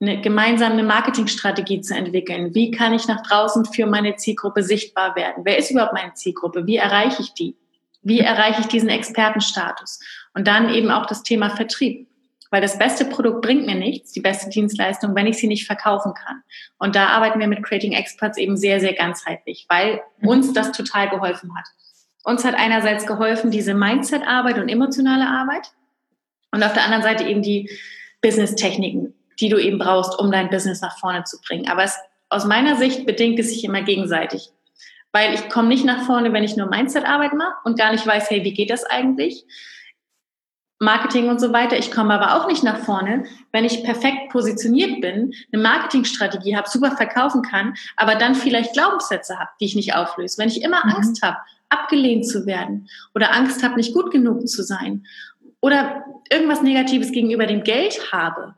Eine 0.00 0.20
gemeinsame 0.20 0.82
Marketingstrategie 0.82 1.80
zu 1.80 1.94
entwickeln. 1.94 2.54
Wie 2.54 2.70
kann 2.70 2.92
ich 2.92 3.08
nach 3.08 3.22
draußen 3.22 3.64
für 3.66 3.86
meine 3.86 4.16
Zielgruppe 4.16 4.62
sichtbar 4.62 5.16
werden? 5.16 5.44
Wer 5.44 5.58
ist 5.58 5.70
überhaupt 5.70 5.94
meine 5.94 6.14
Zielgruppe? 6.14 6.66
Wie 6.66 6.76
erreiche 6.76 7.22
ich 7.22 7.32
die? 7.32 7.56
Wie 8.02 8.20
erreiche 8.20 8.60
ich 8.60 8.66
diesen 8.66 8.88
Expertenstatus? 8.88 10.00
Und 10.34 10.46
dann 10.46 10.72
eben 10.72 10.90
auch 10.90 11.06
das 11.06 11.22
Thema 11.22 11.50
Vertrieb. 11.50 12.05
Weil 12.50 12.62
das 12.62 12.78
beste 12.78 13.04
Produkt 13.04 13.42
bringt 13.42 13.66
mir 13.66 13.74
nichts, 13.74 14.12
die 14.12 14.20
beste 14.20 14.48
Dienstleistung, 14.50 15.14
wenn 15.14 15.26
ich 15.26 15.38
sie 15.38 15.48
nicht 15.48 15.66
verkaufen 15.66 16.14
kann. 16.14 16.42
Und 16.78 16.94
da 16.94 17.08
arbeiten 17.08 17.40
wir 17.40 17.48
mit 17.48 17.62
Creating 17.64 17.92
Experts 17.92 18.38
eben 18.38 18.56
sehr, 18.56 18.80
sehr 18.80 18.94
ganzheitlich, 18.94 19.66
weil 19.68 20.00
mhm. 20.18 20.28
uns 20.28 20.52
das 20.52 20.72
total 20.72 21.08
geholfen 21.08 21.56
hat. 21.56 21.66
Uns 22.24 22.44
hat 22.44 22.54
einerseits 22.54 23.06
geholfen 23.06 23.50
diese 23.50 23.74
Mindset-Arbeit 23.74 24.58
und 24.58 24.68
emotionale 24.68 25.26
Arbeit 25.26 25.70
und 26.50 26.62
auf 26.62 26.72
der 26.72 26.84
anderen 26.84 27.02
Seite 27.02 27.24
eben 27.24 27.42
die 27.42 27.70
Business-Techniken, 28.20 29.14
die 29.38 29.48
du 29.48 29.58
eben 29.58 29.78
brauchst, 29.78 30.18
um 30.18 30.30
dein 30.30 30.50
Business 30.50 30.80
nach 30.80 30.98
vorne 30.98 31.24
zu 31.24 31.40
bringen. 31.40 31.68
Aber 31.68 31.84
es, 31.84 31.96
aus 32.28 32.44
meiner 32.44 32.76
Sicht 32.76 33.06
bedingt 33.06 33.38
es 33.38 33.50
sich 33.50 33.62
immer 33.64 33.82
gegenseitig. 33.82 34.50
Weil 35.12 35.34
ich 35.34 35.48
komme 35.48 35.68
nicht 35.68 35.84
nach 35.84 36.04
vorne, 36.04 36.32
wenn 36.32 36.44
ich 36.44 36.56
nur 36.56 36.68
Mindset-Arbeit 36.68 37.34
mache 37.34 37.54
und 37.64 37.78
gar 37.78 37.92
nicht 37.92 38.06
weiß, 38.06 38.28
hey, 38.30 38.44
wie 38.44 38.54
geht 38.54 38.70
das 38.70 38.84
eigentlich? 38.84 39.44
Marketing 40.78 41.28
und 41.28 41.40
so 41.40 41.52
weiter. 41.52 41.78
Ich 41.78 41.90
komme 41.90 42.14
aber 42.14 42.36
auch 42.36 42.48
nicht 42.48 42.62
nach 42.62 42.78
vorne, 42.78 43.24
wenn 43.52 43.64
ich 43.64 43.82
perfekt 43.82 44.30
positioniert 44.30 45.00
bin, 45.00 45.32
eine 45.52 45.62
Marketingstrategie 45.62 46.56
habe, 46.56 46.68
super 46.68 46.96
verkaufen 46.96 47.42
kann, 47.42 47.74
aber 47.96 48.14
dann 48.14 48.34
vielleicht 48.34 48.74
Glaubenssätze 48.74 49.38
habe, 49.38 49.50
die 49.60 49.64
ich 49.64 49.76
nicht 49.76 49.94
auflöse. 49.94 50.38
Wenn 50.38 50.48
ich 50.48 50.62
immer 50.62 50.84
mhm. 50.84 50.92
Angst 50.92 51.22
habe, 51.22 51.38
abgelehnt 51.68 52.26
zu 52.26 52.46
werden 52.46 52.88
oder 53.14 53.34
Angst 53.34 53.62
habe, 53.62 53.76
nicht 53.76 53.94
gut 53.94 54.10
genug 54.10 54.46
zu 54.48 54.62
sein 54.62 55.06
oder 55.60 56.04
irgendwas 56.30 56.62
Negatives 56.62 57.10
gegenüber 57.10 57.46
dem 57.46 57.64
Geld 57.64 58.12
habe 58.12 58.54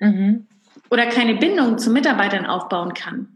mhm. 0.00 0.46
oder 0.90 1.06
keine 1.06 1.34
Bindung 1.34 1.78
zu 1.78 1.90
Mitarbeitern 1.90 2.46
aufbauen 2.46 2.94
kann, 2.94 3.31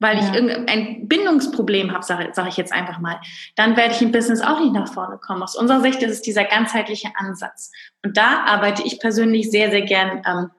weil 0.00 0.18
ich 0.18 0.32
irgendein 0.32 1.06
Bindungsproblem 1.06 1.92
habe, 1.92 2.04
sage 2.04 2.30
sag 2.32 2.48
ich 2.48 2.56
jetzt 2.56 2.72
einfach 2.72 2.98
mal, 2.98 3.20
dann 3.54 3.76
werde 3.76 3.94
ich 3.94 4.02
im 4.02 4.10
Business 4.10 4.40
auch 4.40 4.58
nicht 4.58 4.72
nach 4.72 4.92
vorne 4.92 5.18
kommen. 5.18 5.42
Aus 5.42 5.54
unserer 5.54 5.80
Sicht 5.80 6.02
ist 6.02 6.10
es 6.10 6.22
dieser 6.22 6.44
ganzheitliche 6.44 7.10
Ansatz. 7.16 7.70
Und 8.02 8.16
da 8.16 8.44
arbeite 8.46 8.82
ich 8.82 8.98
persönlich 8.98 9.50
sehr, 9.50 9.70
sehr 9.70 9.82
gern 9.82 10.22
ähm, 10.26 10.50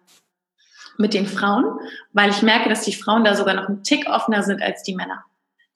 mit 0.98 1.16
den 1.16 1.26
Frauen, 1.26 1.80
weil 2.14 2.30
ich 2.30 2.44
merke, 2.44 2.70
dass 2.70 2.84
die 2.84 2.94
Frauen 2.94 3.24
da 3.24 3.36
sogar 3.36 3.56
noch 3.56 3.68
einen 3.68 3.84
Tick 3.84 4.08
offener 4.08 4.44
sind 4.44 4.62
als 4.62 4.84
die 4.84 4.96
Männer. 4.96 5.26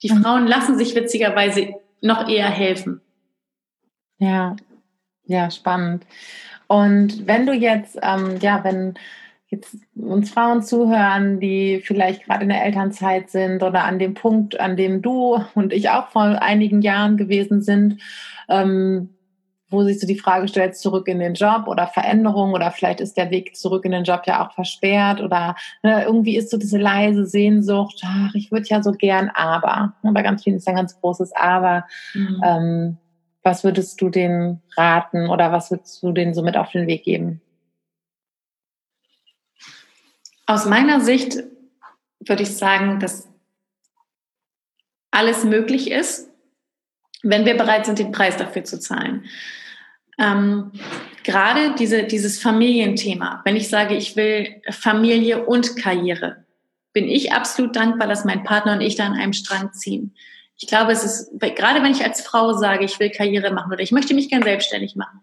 Die 0.02 0.12
mhm. 0.12 0.22
Frauen 0.22 0.46
lassen 0.46 0.78
sich 0.78 0.94
witzigerweise 0.94 1.74
noch 2.00 2.28
eher 2.28 2.48
helfen. 2.48 3.00
Ja, 4.18 4.54
ja, 5.24 5.50
spannend. 5.50 6.06
Und 6.68 7.26
wenn 7.26 7.46
du 7.46 7.52
jetzt, 7.52 7.98
ähm, 8.00 8.38
ja, 8.40 8.62
wenn 8.62 8.94
jetzt 9.48 9.76
uns 9.94 10.30
Frauen 10.30 10.62
zuhören, 10.62 11.40
die 11.40 11.80
vielleicht 11.84 12.24
gerade 12.24 12.42
in 12.42 12.48
der 12.48 12.64
Elternzeit 12.64 13.30
sind 13.30 13.62
oder 13.62 13.84
an 13.84 13.98
dem 13.98 14.14
Punkt, 14.14 14.58
an 14.58 14.76
dem 14.76 15.02
du 15.02 15.38
und 15.54 15.72
ich 15.72 15.90
auch 15.90 16.08
vor 16.08 16.22
einigen 16.22 16.82
Jahren 16.82 17.16
gewesen 17.16 17.62
sind, 17.62 18.02
ähm, 18.48 19.10
wo 19.68 19.82
sich 19.82 19.98
so 19.98 20.06
die 20.06 20.18
Frage 20.18 20.46
stellt, 20.46 20.76
zurück 20.76 21.08
in 21.08 21.18
den 21.18 21.34
Job 21.34 21.66
oder 21.66 21.88
Veränderung 21.88 22.52
oder 22.52 22.70
vielleicht 22.70 23.00
ist 23.00 23.16
der 23.16 23.30
Weg 23.30 23.56
zurück 23.56 23.84
in 23.84 23.92
den 23.92 24.04
Job 24.04 24.22
ja 24.26 24.46
auch 24.46 24.52
versperrt 24.52 25.20
oder 25.20 25.56
ne, 25.82 26.04
irgendwie 26.04 26.36
ist 26.36 26.50
so 26.50 26.56
diese 26.56 26.78
leise 26.78 27.26
Sehnsucht, 27.26 28.00
ach, 28.04 28.34
ich 28.34 28.52
würde 28.52 28.66
ja 28.68 28.82
so 28.82 28.92
gern, 28.92 29.30
aber, 29.34 29.94
ne, 30.02 30.12
bei 30.12 30.22
ganz 30.22 30.44
vielen 30.44 30.56
ist 30.56 30.68
ein 30.68 30.76
ganz 30.76 31.00
großes 31.00 31.32
Aber. 31.34 31.84
Mhm. 32.14 32.42
Ähm, 32.44 32.96
was 33.42 33.62
würdest 33.62 34.00
du 34.00 34.08
denen 34.08 34.60
raten 34.76 35.28
oder 35.28 35.52
was 35.52 35.70
würdest 35.70 36.02
du 36.02 36.10
denen 36.10 36.34
so 36.34 36.42
mit 36.42 36.56
auf 36.56 36.72
den 36.72 36.88
Weg 36.88 37.04
geben? 37.04 37.40
Aus 40.46 40.64
meiner 40.64 41.00
Sicht 41.00 41.42
würde 42.20 42.42
ich 42.44 42.56
sagen, 42.56 43.00
dass 43.00 43.28
alles 45.10 45.44
möglich 45.44 45.90
ist, 45.90 46.30
wenn 47.22 47.44
wir 47.44 47.56
bereit 47.56 47.86
sind, 47.86 47.98
den 47.98 48.12
Preis 48.12 48.36
dafür 48.36 48.64
zu 48.64 48.78
zahlen. 48.78 49.24
Ähm, 50.18 50.72
gerade 51.24 51.74
diese, 51.74 52.04
dieses 52.04 52.40
Familienthema, 52.40 53.42
wenn 53.44 53.56
ich 53.56 53.68
sage, 53.68 53.96
ich 53.96 54.16
will 54.16 54.62
Familie 54.70 55.44
und 55.44 55.76
Karriere, 55.76 56.44
bin 56.92 57.08
ich 57.08 57.32
absolut 57.32 57.76
dankbar, 57.76 58.08
dass 58.08 58.24
mein 58.24 58.44
Partner 58.44 58.72
und 58.72 58.80
ich 58.80 58.94
da 58.94 59.06
an 59.06 59.14
einem 59.14 59.32
Strang 59.32 59.72
ziehen. 59.72 60.14
Ich 60.56 60.66
glaube, 60.66 60.92
es 60.92 61.04
ist, 61.04 61.30
gerade 61.38 61.82
wenn 61.82 61.92
ich 61.92 62.04
als 62.04 62.22
Frau 62.22 62.54
sage, 62.54 62.84
ich 62.84 62.98
will 62.98 63.10
Karriere 63.10 63.52
machen 63.52 63.72
oder 63.72 63.82
ich 63.82 63.92
möchte 63.92 64.14
mich 64.14 64.30
gern 64.30 64.42
selbstständig 64.42 64.96
machen, 64.96 65.20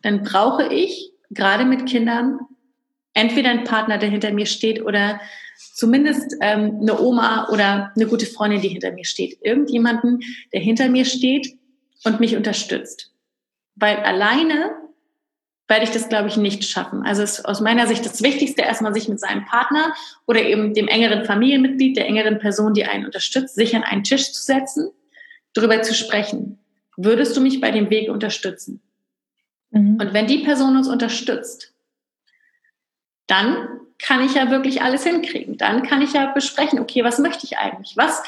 dann 0.00 0.22
brauche 0.22 0.72
ich 0.72 1.12
gerade 1.30 1.66
mit 1.66 1.86
Kindern 1.86 2.38
entweder 3.14 3.50
ein 3.50 3.64
Partner, 3.64 3.98
der 3.98 4.10
hinter 4.10 4.32
mir 4.32 4.46
steht 4.46 4.82
oder 4.82 5.20
zumindest 5.56 6.36
ähm, 6.40 6.78
eine 6.80 7.00
Oma 7.00 7.48
oder 7.50 7.92
eine 7.94 8.06
gute 8.06 8.26
Freundin, 8.26 8.60
die 8.60 8.68
hinter 8.68 8.92
mir 8.92 9.04
steht. 9.04 9.38
Irgendjemanden, 9.42 10.20
der 10.52 10.60
hinter 10.60 10.88
mir 10.88 11.04
steht 11.04 11.56
und 12.04 12.20
mich 12.20 12.36
unterstützt. 12.36 13.12
Weil 13.74 13.96
alleine 13.98 14.70
werde 15.68 15.84
ich 15.84 15.90
das, 15.90 16.08
glaube 16.08 16.28
ich, 16.28 16.36
nicht 16.36 16.64
schaffen. 16.64 17.02
Also 17.02 17.22
ist 17.22 17.46
aus 17.46 17.60
meiner 17.60 17.86
Sicht 17.86 18.04
das 18.04 18.22
Wichtigste, 18.22 18.62
erstmal 18.62 18.92
sich 18.92 19.08
mit 19.08 19.20
seinem 19.20 19.46
Partner 19.46 19.94
oder 20.26 20.42
eben 20.42 20.74
dem 20.74 20.88
engeren 20.88 21.24
Familienmitglied, 21.24 21.96
der 21.96 22.06
engeren 22.06 22.38
Person, 22.38 22.74
die 22.74 22.84
einen 22.84 23.06
unterstützt, 23.06 23.54
sich 23.54 23.74
an 23.74 23.82
einen 23.82 24.04
Tisch 24.04 24.32
zu 24.32 24.44
setzen, 24.44 24.90
darüber 25.54 25.80
zu 25.82 25.94
sprechen. 25.94 26.58
Würdest 26.96 27.36
du 27.36 27.40
mich 27.40 27.60
bei 27.60 27.70
dem 27.70 27.88
Weg 27.88 28.10
unterstützen? 28.10 28.82
Mhm. 29.70 29.96
Und 29.98 30.12
wenn 30.12 30.26
die 30.26 30.40
Person 30.40 30.76
uns 30.76 30.88
unterstützt, 30.88 31.71
dann 33.26 33.68
kann 33.98 34.24
ich 34.24 34.34
ja 34.34 34.50
wirklich 34.50 34.82
alles 34.82 35.04
hinkriegen. 35.04 35.56
Dann 35.56 35.82
kann 35.82 36.02
ich 36.02 36.12
ja 36.12 36.32
besprechen, 36.32 36.80
okay, 36.80 37.04
was 37.04 37.18
möchte 37.18 37.46
ich 37.46 37.58
eigentlich? 37.58 37.96
Was, 37.96 38.22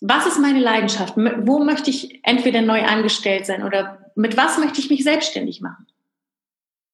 was 0.00 0.26
ist 0.26 0.38
meine 0.38 0.60
Leidenschaft? 0.60 1.14
Wo 1.16 1.62
möchte 1.62 1.90
ich 1.90 2.20
entweder 2.24 2.62
neu 2.62 2.84
angestellt 2.84 3.46
sein 3.46 3.62
oder 3.62 4.10
mit 4.14 4.36
was 4.36 4.58
möchte 4.58 4.80
ich 4.80 4.90
mich 4.90 5.04
selbstständig 5.04 5.60
machen? 5.60 5.86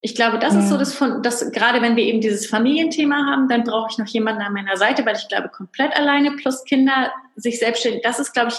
Ich 0.03 0.15
glaube, 0.15 0.39
das 0.39 0.55
ja. 0.55 0.61
ist 0.61 0.71
so 0.71 0.79
das 0.79 0.95
von, 0.95 1.23
das, 1.23 1.53
gerade 1.53 1.83
wenn 1.83 1.95
wir 1.95 2.05
eben 2.05 2.23
dieses 2.23 2.47
Familienthema 2.47 3.27
haben, 3.27 3.49
dann 3.49 3.65
brauche 3.65 3.89
ich 3.91 3.99
noch 3.99 4.07
jemanden 4.07 4.41
an 4.41 4.55
meiner 4.55 4.77
Seite, 4.77 5.05
weil 5.05 5.17
ich 5.17 5.29
glaube, 5.29 5.51
komplett 5.51 5.95
alleine 5.95 6.33
plus 6.33 6.65
Kinder 6.65 7.13
sich 7.37 7.59
selbstständig, 7.59 8.03
das 8.03 8.19
ist, 8.19 8.33
glaube 8.33 8.49
ich, 8.49 8.59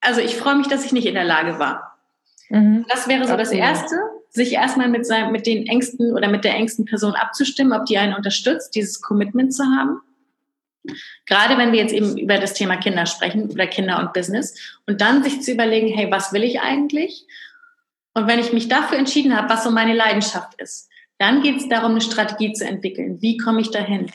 also 0.00 0.20
ich 0.20 0.36
freue 0.36 0.54
mich, 0.54 0.68
dass 0.68 0.84
ich 0.84 0.92
nicht 0.92 1.06
in 1.06 1.14
der 1.14 1.24
Lage 1.24 1.58
war. 1.58 1.98
Mhm. 2.50 2.86
Das 2.88 3.08
wäre 3.08 3.26
so 3.26 3.36
das 3.36 3.50
Erste 3.50 3.96
sich 4.30 4.52
erstmal 4.52 4.88
mit, 4.88 5.06
seinem, 5.06 5.32
mit 5.32 5.46
den 5.46 5.66
engsten 5.66 6.12
oder 6.12 6.28
mit 6.28 6.44
der 6.44 6.54
engsten 6.54 6.84
Person 6.84 7.14
abzustimmen, 7.14 7.72
ob 7.72 7.86
die 7.86 7.98
einen 7.98 8.14
unterstützt, 8.14 8.74
dieses 8.74 9.02
Commitment 9.02 9.52
zu 9.52 9.64
haben. 9.64 10.00
Gerade 11.26 11.58
wenn 11.58 11.72
wir 11.72 11.80
jetzt 11.80 11.92
eben 11.92 12.16
über 12.16 12.38
das 12.38 12.54
Thema 12.54 12.76
Kinder 12.76 13.06
sprechen 13.06 13.50
oder 13.50 13.66
Kinder 13.66 13.98
und 13.98 14.12
Business 14.12 14.54
und 14.86 15.00
dann 15.00 15.22
sich 15.22 15.42
zu 15.42 15.52
überlegen, 15.52 15.88
hey, 15.88 16.10
was 16.10 16.32
will 16.32 16.42
ich 16.42 16.60
eigentlich? 16.60 17.26
Und 18.14 18.28
wenn 18.28 18.38
ich 18.38 18.52
mich 18.52 18.68
dafür 18.68 18.98
entschieden 18.98 19.36
habe, 19.36 19.50
was 19.50 19.64
so 19.64 19.70
meine 19.70 19.94
Leidenschaft 19.94 20.60
ist, 20.60 20.88
dann 21.18 21.42
geht 21.42 21.58
es 21.58 21.68
darum, 21.68 21.92
eine 21.92 22.00
Strategie 22.00 22.52
zu 22.52 22.64
entwickeln. 22.64 23.20
Wie 23.20 23.36
komme 23.36 23.60
ich 23.60 23.70
dahin? 23.70 24.10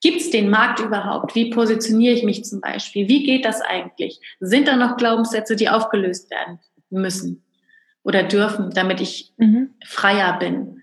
Gibt 0.00 0.20
es 0.20 0.30
den 0.30 0.50
Markt 0.50 0.78
überhaupt? 0.78 1.34
Wie 1.34 1.50
positioniere 1.50 2.14
ich 2.14 2.22
mich 2.22 2.44
zum 2.44 2.60
Beispiel? 2.60 3.08
Wie 3.08 3.24
geht 3.24 3.44
das 3.44 3.60
eigentlich? 3.62 4.20
Sind 4.38 4.68
da 4.68 4.76
noch 4.76 4.96
Glaubenssätze, 4.96 5.56
die 5.56 5.68
aufgelöst 5.68 6.30
werden 6.30 6.60
müssen? 6.90 7.42
Oder 8.02 8.22
dürfen, 8.22 8.70
damit 8.70 9.00
ich 9.00 9.32
mhm. 9.36 9.74
freier 9.84 10.38
bin. 10.38 10.82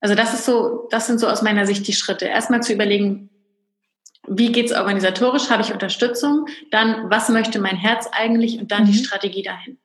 Also 0.00 0.14
das 0.14 0.34
ist 0.34 0.44
so, 0.44 0.88
das 0.90 1.06
sind 1.06 1.20
so 1.20 1.28
aus 1.28 1.42
meiner 1.42 1.66
Sicht 1.66 1.86
die 1.86 1.92
Schritte. 1.92 2.26
Erstmal 2.26 2.62
zu 2.62 2.72
überlegen, 2.72 3.30
wie 4.26 4.52
geht's 4.52 4.72
organisatorisch? 4.72 5.50
Habe 5.50 5.62
ich 5.62 5.72
Unterstützung? 5.72 6.46
Dann, 6.70 7.10
was 7.10 7.28
möchte 7.28 7.60
mein 7.60 7.76
Herz 7.76 8.08
eigentlich? 8.12 8.58
Und 8.58 8.70
dann 8.70 8.84
mhm. 8.84 8.88
die 8.88 8.94
Strategie 8.94 9.42
dahin. 9.42 9.78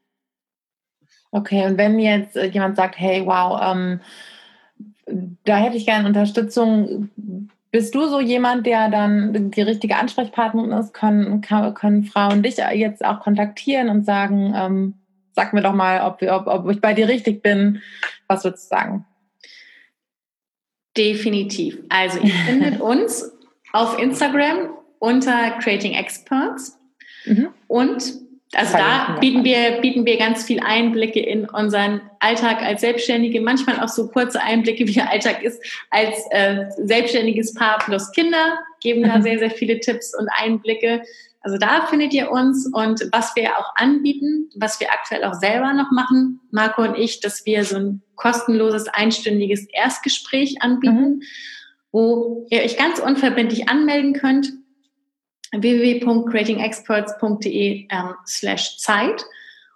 Okay, 1.31 1.65
und 1.65 1.77
wenn 1.77 1.99
jetzt 1.99 2.37
äh, 2.37 2.45
jemand 2.45 2.77
sagt, 2.77 2.97
hey, 2.97 3.25
wow, 3.25 3.59
ähm, 3.61 3.99
da 5.43 5.57
hätte 5.57 5.75
ich 5.77 5.85
gerne 5.85 6.07
Unterstützung, 6.07 7.09
bist 7.71 7.93
du 7.93 8.07
so 8.07 8.21
jemand, 8.21 8.65
der 8.65 8.89
dann 8.89 9.51
die 9.51 9.61
richtige 9.61 9.97
Ansprechpartnerin 9.97 10.71
ist? 10.71 10.93
Können, 10.93 11.41
können 11.41 12.05
Frauen 12.05 12.41
dich 12.41 12.55
jetzt 12.57 13.03
auch 13.03 13.19
kontaktieren 13.19 13.89
und 13.89 14.05
sagen, 14.05 14.53
ähm, 14.55 14.93
sag 15.35 15.53
mir 15.53 15.61
doch 15.61 15.73
mal, 15.73 16.01
ob, 16.01 16.21
ob, 16.21 16.47
ob 16.47 16.71
ich 16.71 16.81
bei 16.81 16.93
dir 16.93 17.07
richtig 17.07 17.41
bin. 17.41 17.81
Was 18.27 18.43
würdest 18.43 18.71
du 18.71 18.75
sagen? 18.75 19.05
Definitiv. 20.97 21.77
Also 21.89 22.19
ihr 22.19 22.33
findet 22.45 22.79
uns 22.79 23.31
auf 23.73 23.99
Instagram 23.99 24.69
unter 24.99 25.51
Creating 25.59 25.93
Experts 25.93 26.79
mhm. 27.25 27.49
und 27.67 28.25
also 28.53 28.77
da 28.77 29.17
bieten 29.19 29.43
wir, 29.43 29.81
bieten 29.81 30.05
wir 30.05 30.17
ganz 30.17 30.45
viel 30.45 30.61
Einblicke 30.61 31.19
in 31.19 31.49
unseren 31.49 32.01
Alltag 32.19 32.61
als 32.61 32.81
Selbstständige, 32.81 33.41
manchmal 33.41 33.81
auch 33.81 33.89
so 33.89 34.07
kurze 34.07 34.41
Einblicke, 34.41 34.87
wie 34.87 34.93
der 34.93 35.09
Alltag 35.11 35.43
ist 35.43 35.61
als 35.89 36.15
äh, 36.29 36.65
selbstständiges 36.77 37.53
Paar 37.53 37.79
plus 37.79 38.11
Kinder, 38.13 38.59
geben 38.81 39.03
da 39.03 39.17
mhm. 39.17 39.23
sehr, 39.23 39.39
sehr 39.39 39.51
viele 39.51 39.79
Tipps 39.79 40.17
und 40.17 40.29
Einblicke. 40.29 41.01
Also 41.45 41.57
da 41.59 41.85
findet 41.85 42.11
ihr 42.11 42.31
uns 42.31 42.67
und 42.73 43.07
was 43.11 43.35
wir 43.35 43.59
auch 43.59 43.75
anbieten, 43.75 44.49
was 44.55 44.79
wir 44.79 44.91
aktuell 44.91 45.23
auch 45.25 45.35
selber 45.35 45.73
noch 45.73 45.91
machen, 45.91 46.39
Marco 46.49 46.81
und 46.81 46.97
ich, 46.97 47.19
dass 47.19 47.45
wir 47.45 47.63
so 47.63 47.75
ein 47.75 48.01
kostenloses 48.15 48.87
einstündiges 48.87 49.67
Erstgespräch 49.71 50.63
anbieten, 50.63 51.17
mhm. 51.17 51.21
wo 51.91 52.47
ihr 52.49 52.63
euch 52.63 52.77
ganz 52.77 52.97
unverbindlich 52.97 53.69
anmelden 53.69 54.13
könnt 54.13 54.53
www.creatingexperts.de 55.51 57.89
ähm, 57.91 58.15
slash 58.25 58.79
Zeit. 58.79 59.23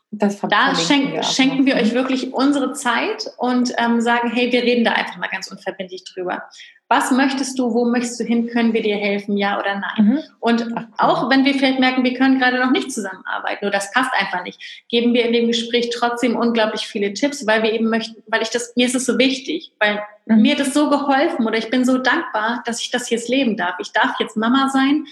da 0.10 0.74
schenk, 0.74 1.14
wir 1.14 1.22
schenken 1.22 1.68
wir 1.68 1.76
euch 1.76 1.94
wirklich 1.94 2.34
unsere 2.34 2.74
Zeit 2.74 3.30
und 3.38 3.74
ähm, 3.78 4.02
sagen, 4.02 4.32
hey, 4.32 4.52
wir 4.52 4.64
reden 4.64 4.86
da 4.86 4.94
einfach 4.94 5.18
mal 5.18 5.30
ganz 5.30 5.52
unverbindlich 5.52 6.04
drüber. 6.04 6.50
Was 6.90 7.12
möchtest 7.12 7.60
du, 7.60 7.74
wo 7.74 7.86
möchtest 7.86 8.20
du 8.20 8.24
hin, 8.24 8.48
können 8.48 8.74
wir 8.74 8.82
dir 8.82 8.98
helfen, 8.98 9.38
ja 9.38 9.60
oder 9.60 9.76
nein? 9.76 10.06
Mhm. 10.06 10.20
Und 10.40 10.66
auch 10.98 11.30
wenn 11.30 11.46
wir 11.46 11.54
vielleicht 11.54 11.80
merken, 11.80 12.04
wir 12.04 12.16
können 12.16 12.40
gerade 12.40 12.60
noch 12.60 12.72
nicht 12.72 12.92
zusammenarbeiten 12.92 13.66
oder 13.66 13.78
das 13.78 13.92
passt 13.92 14.12
einfach 14.14 14.44
nicht, 14.44 14.60
geben 14.90 15.14
wir 15.14 15.26
in 15.26 15.34
dem 15.34 15.48
Gespräch 15.48 15.92
trotzdem 15.94 16.36
unglaublich 16.36 16.88
viele 16.88 17.14
Tipps, 17.14 17.46
weil 17.46 17.62
wir 17.62 17.72
eben 17.74 17.90
möchten, 17.90 18.24
weil 18.28 18.42
ich 18.42 18.50
das, 18.50 18.76
mir 18.76 18.88
ist 18.88 18.96
es 18.96 19.06
so 19.06 19.20
wichtig, 19.20 19.72
weil 19.80 20.02
mhm. 20.26 20.42
mir 20.42 20.56
das 20.56 20.74
so 20.74 20.90
geholfen 20.90 21.46
oder 21.46 21.60
ich 21.60 21.70
bin 21.70 21.86
so 21.86 22.00
dankbar, 22.00 22.64
dass 22.66 22.82
ich 22.82 22.90
das 22.90 23.10
jetzt 23.12 23.30
leben 23.30 23.56
darf. 23.56 23.76
Ich 23.80 23.92
darf 23.92 24.20
jetzt 24.20 24.36
Mama 24.36 24.70
sein 24.70 25.06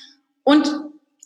und 0.43 0.67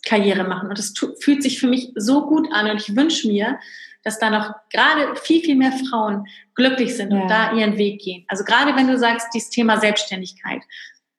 Karriere 0.04 0.44
machen. 0.44 0.68
Und 0.68 0.78
das 0.78 0.92
fühlt 1.20 1.42
sich 1.42 1.60
für 1.60 1.68
mich 1.68 1.92
so 1.94 2.26
gut 2.26 2.48
an. 2.52 2.70
Und 2.70 2.76
ich 2.76 2.96
wünsche 2.96 3.28
mir, 3.28 3.58
dass 4.02 4.18
da 4.18 4.30
noch 4.30 4.54
gerade 4.70 5.16
viel, 5.16 5.42
viel 5.42 5.56
mehr 5.56 5.72
Frauen 5.72 6.26
glücklich 6.54 6.96
sind 6.96 7.12
ja. 7.12 7.20
und 7.20 7.28
da 7.28 7.52
ihren 7.52 7.78
Weg 7.78 8.00
gehen. 8.00 8.24
Also 8.28 8.44
gerade 8.44 8.76
wenn 8.76 8.88
du 8.88 8.98
sagst, 8.98 9.28
dieses 9.34 9.50
Thema 9.50 9.78
Selbstständigkeit 9.78 10.62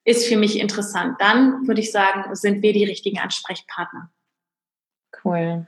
ist 0.06 0.28
für 0.28 0.38
mich 0.38 0.60
interessant, 0.60 1.16
dann 1.20 1.68
würde 1.68 1.82
ich 1.82 1.92
sagen, 1.92 2.36
sind 2.36 2.62
wir 2.62 2.74
die 2.74 2.86
richtigen 2.86 3.20
Ansprechpartner. 3.20 4.12
Cool. 5.24 5.66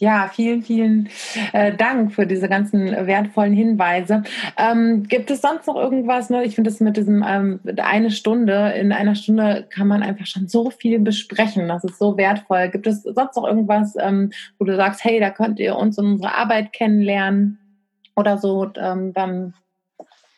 Ja, 0.00 0.30
vielen, 0.32 0.62
vielen 0.62 1.10
äh, 1.52 1.76
Dank 1.76 2.14
für 2.14 2.26
diese 2.26 2.48
ganzen 2.48 2.90
wertvollen 3.06 3.52
Hinweise. 3.52 4.22
Ähm, 4.56 5.02
gibt 5.02 5.30
es 5.30 5.42
sonst 5.42 5.66
noch 5.66 5.76
irgendwas? 5.76 6.30
Ne? 6.30 6.42
Ich 6.44 6.54
finde 6.54 6.70
das 6.70 6.80
mit 6.80 6.96
diesem 6.96 7.22
ähm, 7.22 7.60
eine 7.76 8.10
Stunde, 8.10 8.72
in 8.78 8.92
einer 8.92 9.14
Stunde 9.14 9.68
kann 9.68 9.86
man 9.86 10.02
einfach 10.02 10.24
schon 10.24 10.48
so 10.48 10.70
viel 10.70 11.00
besprechen. 11.00 11.68
Das 11.68 11.84
ist 11.84 11.98
so 11.98 12.16
wertvoll. 12.16 12.70
Gibt 12.70 12.86
es 12.86 13.02
sonst 13.02 13.36
noch 13.36 13.46
irgendwas, 13.46 13.94
ähm, 14.00 14.32
wo 14.58 14.64
du 14.64 14.74
sagst, 14.74 15.04
hey, 15.04 15.20
da 15.20 15.28
könnt 15.28 15.60
ihr 15.60 15.76
uns 15.76 15.98
und 15.98 16.06
unsere 16.06 16.34
Arbeit 16.34 16.72
kennenlernen 16.72 17.58
oder 18.16 18.38
so? 18.38 18.72
Ähm, 18.76 19.12
dann 19.12 19.52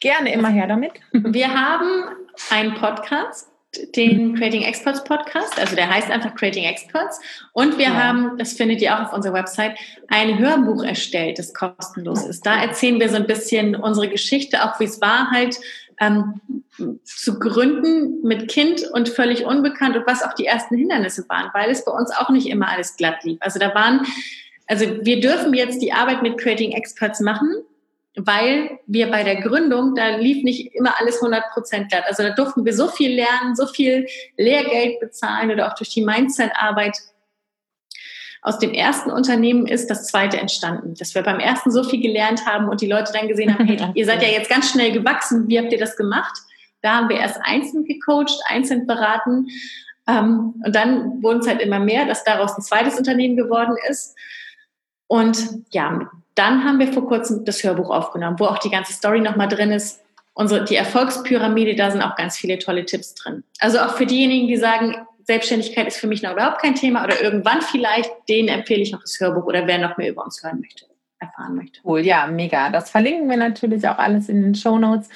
gerne 0.01 0.33
immer 0.33 0.49
her 0.49 0.67
damit. 0.67 0.95
Wir 1.13 1.55
haben 1.55 2.17
einen 2.51 2.75
Podcast 2.75 3.52
den 3.97 4.35
Creating 4.35 4.63
Experts 4.63 5.03
Podcast, 5.05 5.59
also 5.59 5.75
der 5.75 5.89
heißt 5.89 6.11
einfach 6.11 6.35
Creating 6.35 6.65
Experts. 6.65 7.21
Und 7.53 7.79
wir 7.79 7.87
ja. 7.87 7.95
haben, 7.95 8.37
das 8.37 8.53
findet 8.53 8.83
ihr 8.83 8.95
auch 8.95 9.07
auf 9.07 9.13
unserer 9.13 9.35
Website, 9.35 9.79
ein 10.09 10.39
Hörbuch 10.39 10.85
erstellt, 10.85 11.39
das 11.39 11.55
kostenlos 11.55 12.27
ist. 12.27 12.45
Da 12.45 12.61
erzählen 12.61 13.01
wir 13.01 13.09
so 13.09 13.17
ein 13.17 13.27
bisschen 13.27 13.75
unsere 13.75 14.09
Geschichte, 14.09 14.65
auch 14.65 14.79
wie 14.79 14.85
es 14.85 15.01
war, 15.01 15.31
halt 15.31 15.59
ähm, 16.01 16.41
zu 17.05 17.39
gründen 17.39 18.23
mit 18.23 18.49
Kind 18.49 18.83
und 18.93 19.09
völlig 19.09 19.45
unbekannt 19.45 19.97
und 19.97 20.07
was 20.07 20.23
auch 20.23 20.35
die 20.35 20.47
ersten 20.47 20.77
Hindernisse 20.77 21.25
waren, 21.29 21.51
weil 21.55 21.71
es 21.71 21.85
bei 21.85 21.93
uns 21.93 22.11
auch 22.11 22.31
nicht 22.31 22.49
immer 22.49 22.69
alles 22.69 22.97
glatt 22.97 23.25
lief. 23.25 23.39
Also 23.41 23.59
da 23.59 23.75
waren, 23.75 24.07
also 24.67 24.87
wir 25.01 25.21
dürfen 25.21 25.55
jetzt 25.55 25.81
die 25.81 25.93
Arbeit 25.93 26.23
mit 26.23 26.39
Creating 26.39 26.73
Experts 26.73 27.21
machen, 27.21 27.49
weil 28.17 28.79
wir 28.87 29.11
bei 29.11 29.23
der 29.25 29.41
Gründung, 29.41 29.95
da 29.95 30.17
lief 30.17 30.45
nicht 30.45 30.75
immer 30.75 30.99
alles 31.01 31.17
100 31.17 31.51
Prozent 31.53 31.91
glatt. 31.91 32.05
Also 32.07 32.23
da 32.23 32.31
durften 32.31 32.65
wir 32.65 32.75
so 32.75 32.89
viel 32.89 33.15
lernen, 33.15 33.57
so 33.57 33.67
viel 33.67 34.07
Lehrgeld 34.37 35.01
bezahlen 35.01 35.51
oder 35.51 35.69
auch 35.69 35.75
durch 35.75 35.91
die 35.91 36.05
Mindset-Arbeit. 36.05 36.99
Aus 38.43 38.59
dem 38.59 38.75
ersten 38.75 39.11
Unternehmen 39.11 39.67
ist 39.67 39.89
das 39.89 40.09
zweite 40.09 40.37
entstanden, 40.39 40.95
dass 40.95 41.15
wir 41.15 41.23
beim 41.23 41.39
ersten 41.39 41.71
so 41.71 41.85
viel 41.85 42.03
gelernt 42.03 42.45
haben 42.45 42.69
und 42.69 42.81
die 42.81 42.89
Leute 42.89 43.13
dann 43.13 43.29
gesehen 43.29 43.57
haben, 43.57 43.67
hey, 43.67 43.79
ihr 43.95 44.05
seid 44.05 44.23
ja 44.23 44.29
jetzt 44.29 44.51
ganz 44.51 44.71
schnell 44.71 44.93
gewachsen, 44.93 45.49
wie 45.49 45.59
habt 45.59 45.73
ihr 45.73 45.79
das 45.79 45.97
gemacht? 45.97 46.37
Da 46.83 46.97
haben 46.97 47.09
wir 47.09 47.17
erst 47.17 47.39
einzeln 47.45 47.85
gecoacht, 47.85 48.41
einzeln 48.49 48.87
beraten 48.87 49.47
ähm, 50.09 50.55
und 50.65 50.75
dann 50.75 51.23
wurden 51.23 51.41
es 51.41 51.47
halt 51.47 51.61
immer 51.61 51.79
mehr, 51.79 52.07
dass 52.07 52.25
daraus 52.25 52.57
ein 52.57 52.63
zweites 52.63 52.99
Unternehmen 52.99 53.37
geworden 53.37 53.77
ist. 53.89 54.17
Und 55.13 55.67
ja, 55.73 56.11
dann 56.35 56.65
haben 56.65 56.79
wir 56.79 56.91
vor 56.91 57.07
kurzem 57.07 57.45
das 57.45 57.63
Hörbuch 57.63 57.91
aufgenommen, 57.91 58.41
wo 58.41 58.47
auch 58.47 58.57
die 58.57 58.71
ganze 58.71 58.95
Story 58.95 59.21
nochmal 59.21 59.47
drin 59.47 59.71
ist. 59.71 60.01
Unsere, 60.33 60.65
die 60.65 60.75
Erfolgspyramide, 60.75 61.75
da 61.75 61.91
sind 61.91 62.01
auch 62.01 62.17
ganz 62.17 62.39
viele 62.39 62.59
tolle 62.59 62.87
Tipps 62.87 63.15
drin. 63.15 63.45
Also 63.59 63.81
auch 63.81 63.95
für 63.99 64.07
diejenigen, 64.07 64.49
die 64.49 64.57
sagen, 64.57 64.97
Selbstständigkeit 65.25 65.87
ist 65.87 65.99
für 65.99 66.07
mich 66.07 66.23
noch 66.23 66.33
überhaupt 66.33 66.63
kein 66.63 66.77
Thema 66.77 67.05
oder 67.05 67.23
irgendwann 67.23 67.61
vielleicht, 67.61 68.11
denen 68.31 68.49
empfehle 68.49 68.81
ich 68.81 68.91
noch 68.91 69.03
das 69.03 69.21
Hörbuch 69.21 69.45
oder 69.45 69.67
wer 69.67 69.77
noch 69.77 69.99
mehr 69.99 70.09
über 70.09 70.25
uns 70.25 70.43
hören 70.43 70.61
möchte 70.61 70.87
erfahren 71.23 71.55
möchte. 71.57 71.81
Cool, 71.85 72.01
ja, 72.01 72.27
mega. 72.27 72.71
Das 72.71 72.91
verlinken 72.91 73.31
wir 73.31 73.37
natürlich 73.37 73.89
auch 73.89 73.99
alles 73.99 74.29
in 74.29 74.43
den 74.43 74.55
Show 74.55 74.79
Notes. 74.79 75.09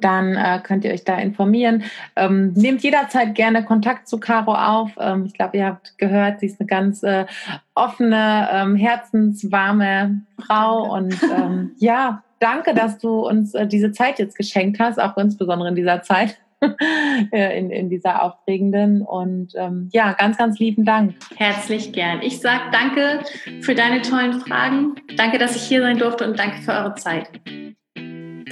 Dann 0.00 0.34
äh, 0.34 0.60
könnt 0.62 0.84
ihr 0.84 0.92
euch 0.92 1.04
da 1.04 1.18
informieren. 1.18 1.84
Ähm, 2.16 2.52
nehmt 2.54 2.82
jederzeit 2.82 3.34
gerne 3.34 3.64
Kontakt 3.64 4.08
zu 4.08 4.18
Caro 4.18 4.54
auf. 4.54 4.92
Ähm, 4.98 5.26
ich 5.26 5.34
glaube, 5.34 5.58
ihr 5.58 5.66
habt 5.66 5.98
gehört, 5.98 6.40
sie 6.40 6.46
ist 6.46 6.60
eine 6.60 6.66
ganz 6.66 7.02
äh, 7.02 7.26
offene, 7.74 8.48
ähm, 8.52 8.76
herzenswarme 8.76 10.22
Frau. 10.44 10.94
Und 10.94 11.16
ähm, 11.22 11.72
ja, 11.78 12.22
danke, 12.38 12.74
dass 12.74 12.98
du 12.98 13.26
uns 13.26 13.54
äh, 13.54 13.66
diese 13.66 13.92
Zeit 13.92 14.18
jetzt 14.18 14.36
geschenkt 14.36 14.80
hast, 14.80 15.00
auch 15.00 15.16
insbesondere 15.16 15.68
in 15.68 15.74
dieser 15.76 16.02
Zeit. 16.02 16.38
in, 17.30 17.70
in 17.70 17.88
dieser 17.88 18.22
aufregenden. 18.22 19.02
Und 19.02 19.52
ähm, 19.56 19.88
ja, 19.92 20.12
ganz, 20.12 20.38
ganz 20.38 20.58
lieben 20.58 20.84
Dank. 20.84 21.14
Herzlich 21.36 21.92
gern. 21.92 22.22
Ich 22.22 22.40
sage 22.40 22.64
danke 22.72 23.20
für 23.62 23.74
deine 23.74 24.02
tollen 24.02 24.40
Fragen. 24.40 24.94
Danke, 25.16 25.38
dass 25.38 25.56
ich 25.56 25.62
hier 25.62 25.80
sein 25.80 25.98
durfte 25.98 26.26
und 26.26 26.38
danke 26.38 26.62
für 26.62 26.72
eure 26.72 26.94
Zeit. 26.94 27.28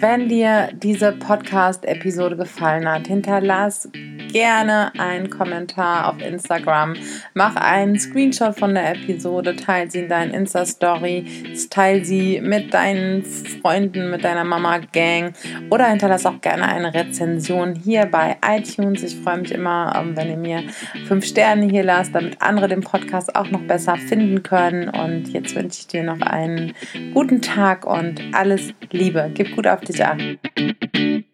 Wenn 0.01 0.29
dir 0.29 0.69
diese 0.75 1.11
Podcast-Episode 1.11 2.37
gefallen 2.37 2.89
hat, 2.89 3.09
hinterlass 3.09 3.89
gerne 4.33 4.93
einen 4.99 5.31
Kommentar 5.31 6.09
auf 6.09 6.21
Instagram. 6.21 6.95
Mach 7.35 7.57
einen 7.57 7.99
Screenshot 7.99 8.59
von 8.59 8.75
der 8.75 8.93
Episode, 8.93 9.57
teile 9.57 9.91
sie 9.91 10.01
in 10.01 10.09
deinen 10.09 10.33
Insta-Story, 10.33 11.25
teile 11.71 12.05
sie 12.05 12.41
mit 12.41 12.73
deinen 12.75 13.25
Freunden, 13.25 14.11
mit 14.11 14.25
deiner 14.25 14.45
Mama-Gang 14.45 15.33
oder 15.71 15.87
hinterlass 15.87 16.27
auch 16.27 16.41
gerne 16.41 16.69
eine 16.69 16.95
Rezension 16.95 17.75
hier 17.75 18.07
bei 18.07 18.37
iTunes. 18.47 19.03
Ich 19.03 19.17
freue 19.17 19.39
mich 19.39 19.53
immer, 19.53 19.95
ähm, 19.97 20.17
wenn 20.17 20.29
ihr 20.29 20.37
mir 20.37 20.63
fünf 21.07 21.25
Sterne 21.25 21.67
hier 21.67 21.83
lasst, 21.83 22.15
damit 22.15 22.41
andere 22.41 22.69
den 22.69 22.83
Podcast 22.83 23.35
auch 23.35 23.51
noch 23.51 23.63
besser 23.63 23.97
finden 23.97 24.43
können. 24.43 24.89
Und 24.89 25.33
jetzt 25.33 25.57
wünsche 25.57 25.81
ich 25.81 25.87
dir 25.89 26.03
noch 26.03 26.21
einen 26.21 26.75
guten 27.15 27.41
Tag 27.43 27.87
und 27.87 28.21
alles 28.33 28.73
Liebe. 28.91 29.31
Gib 29.35 29.57
gut 29.57 29.67
auf 29.67 29.81
til. 29.95 31.24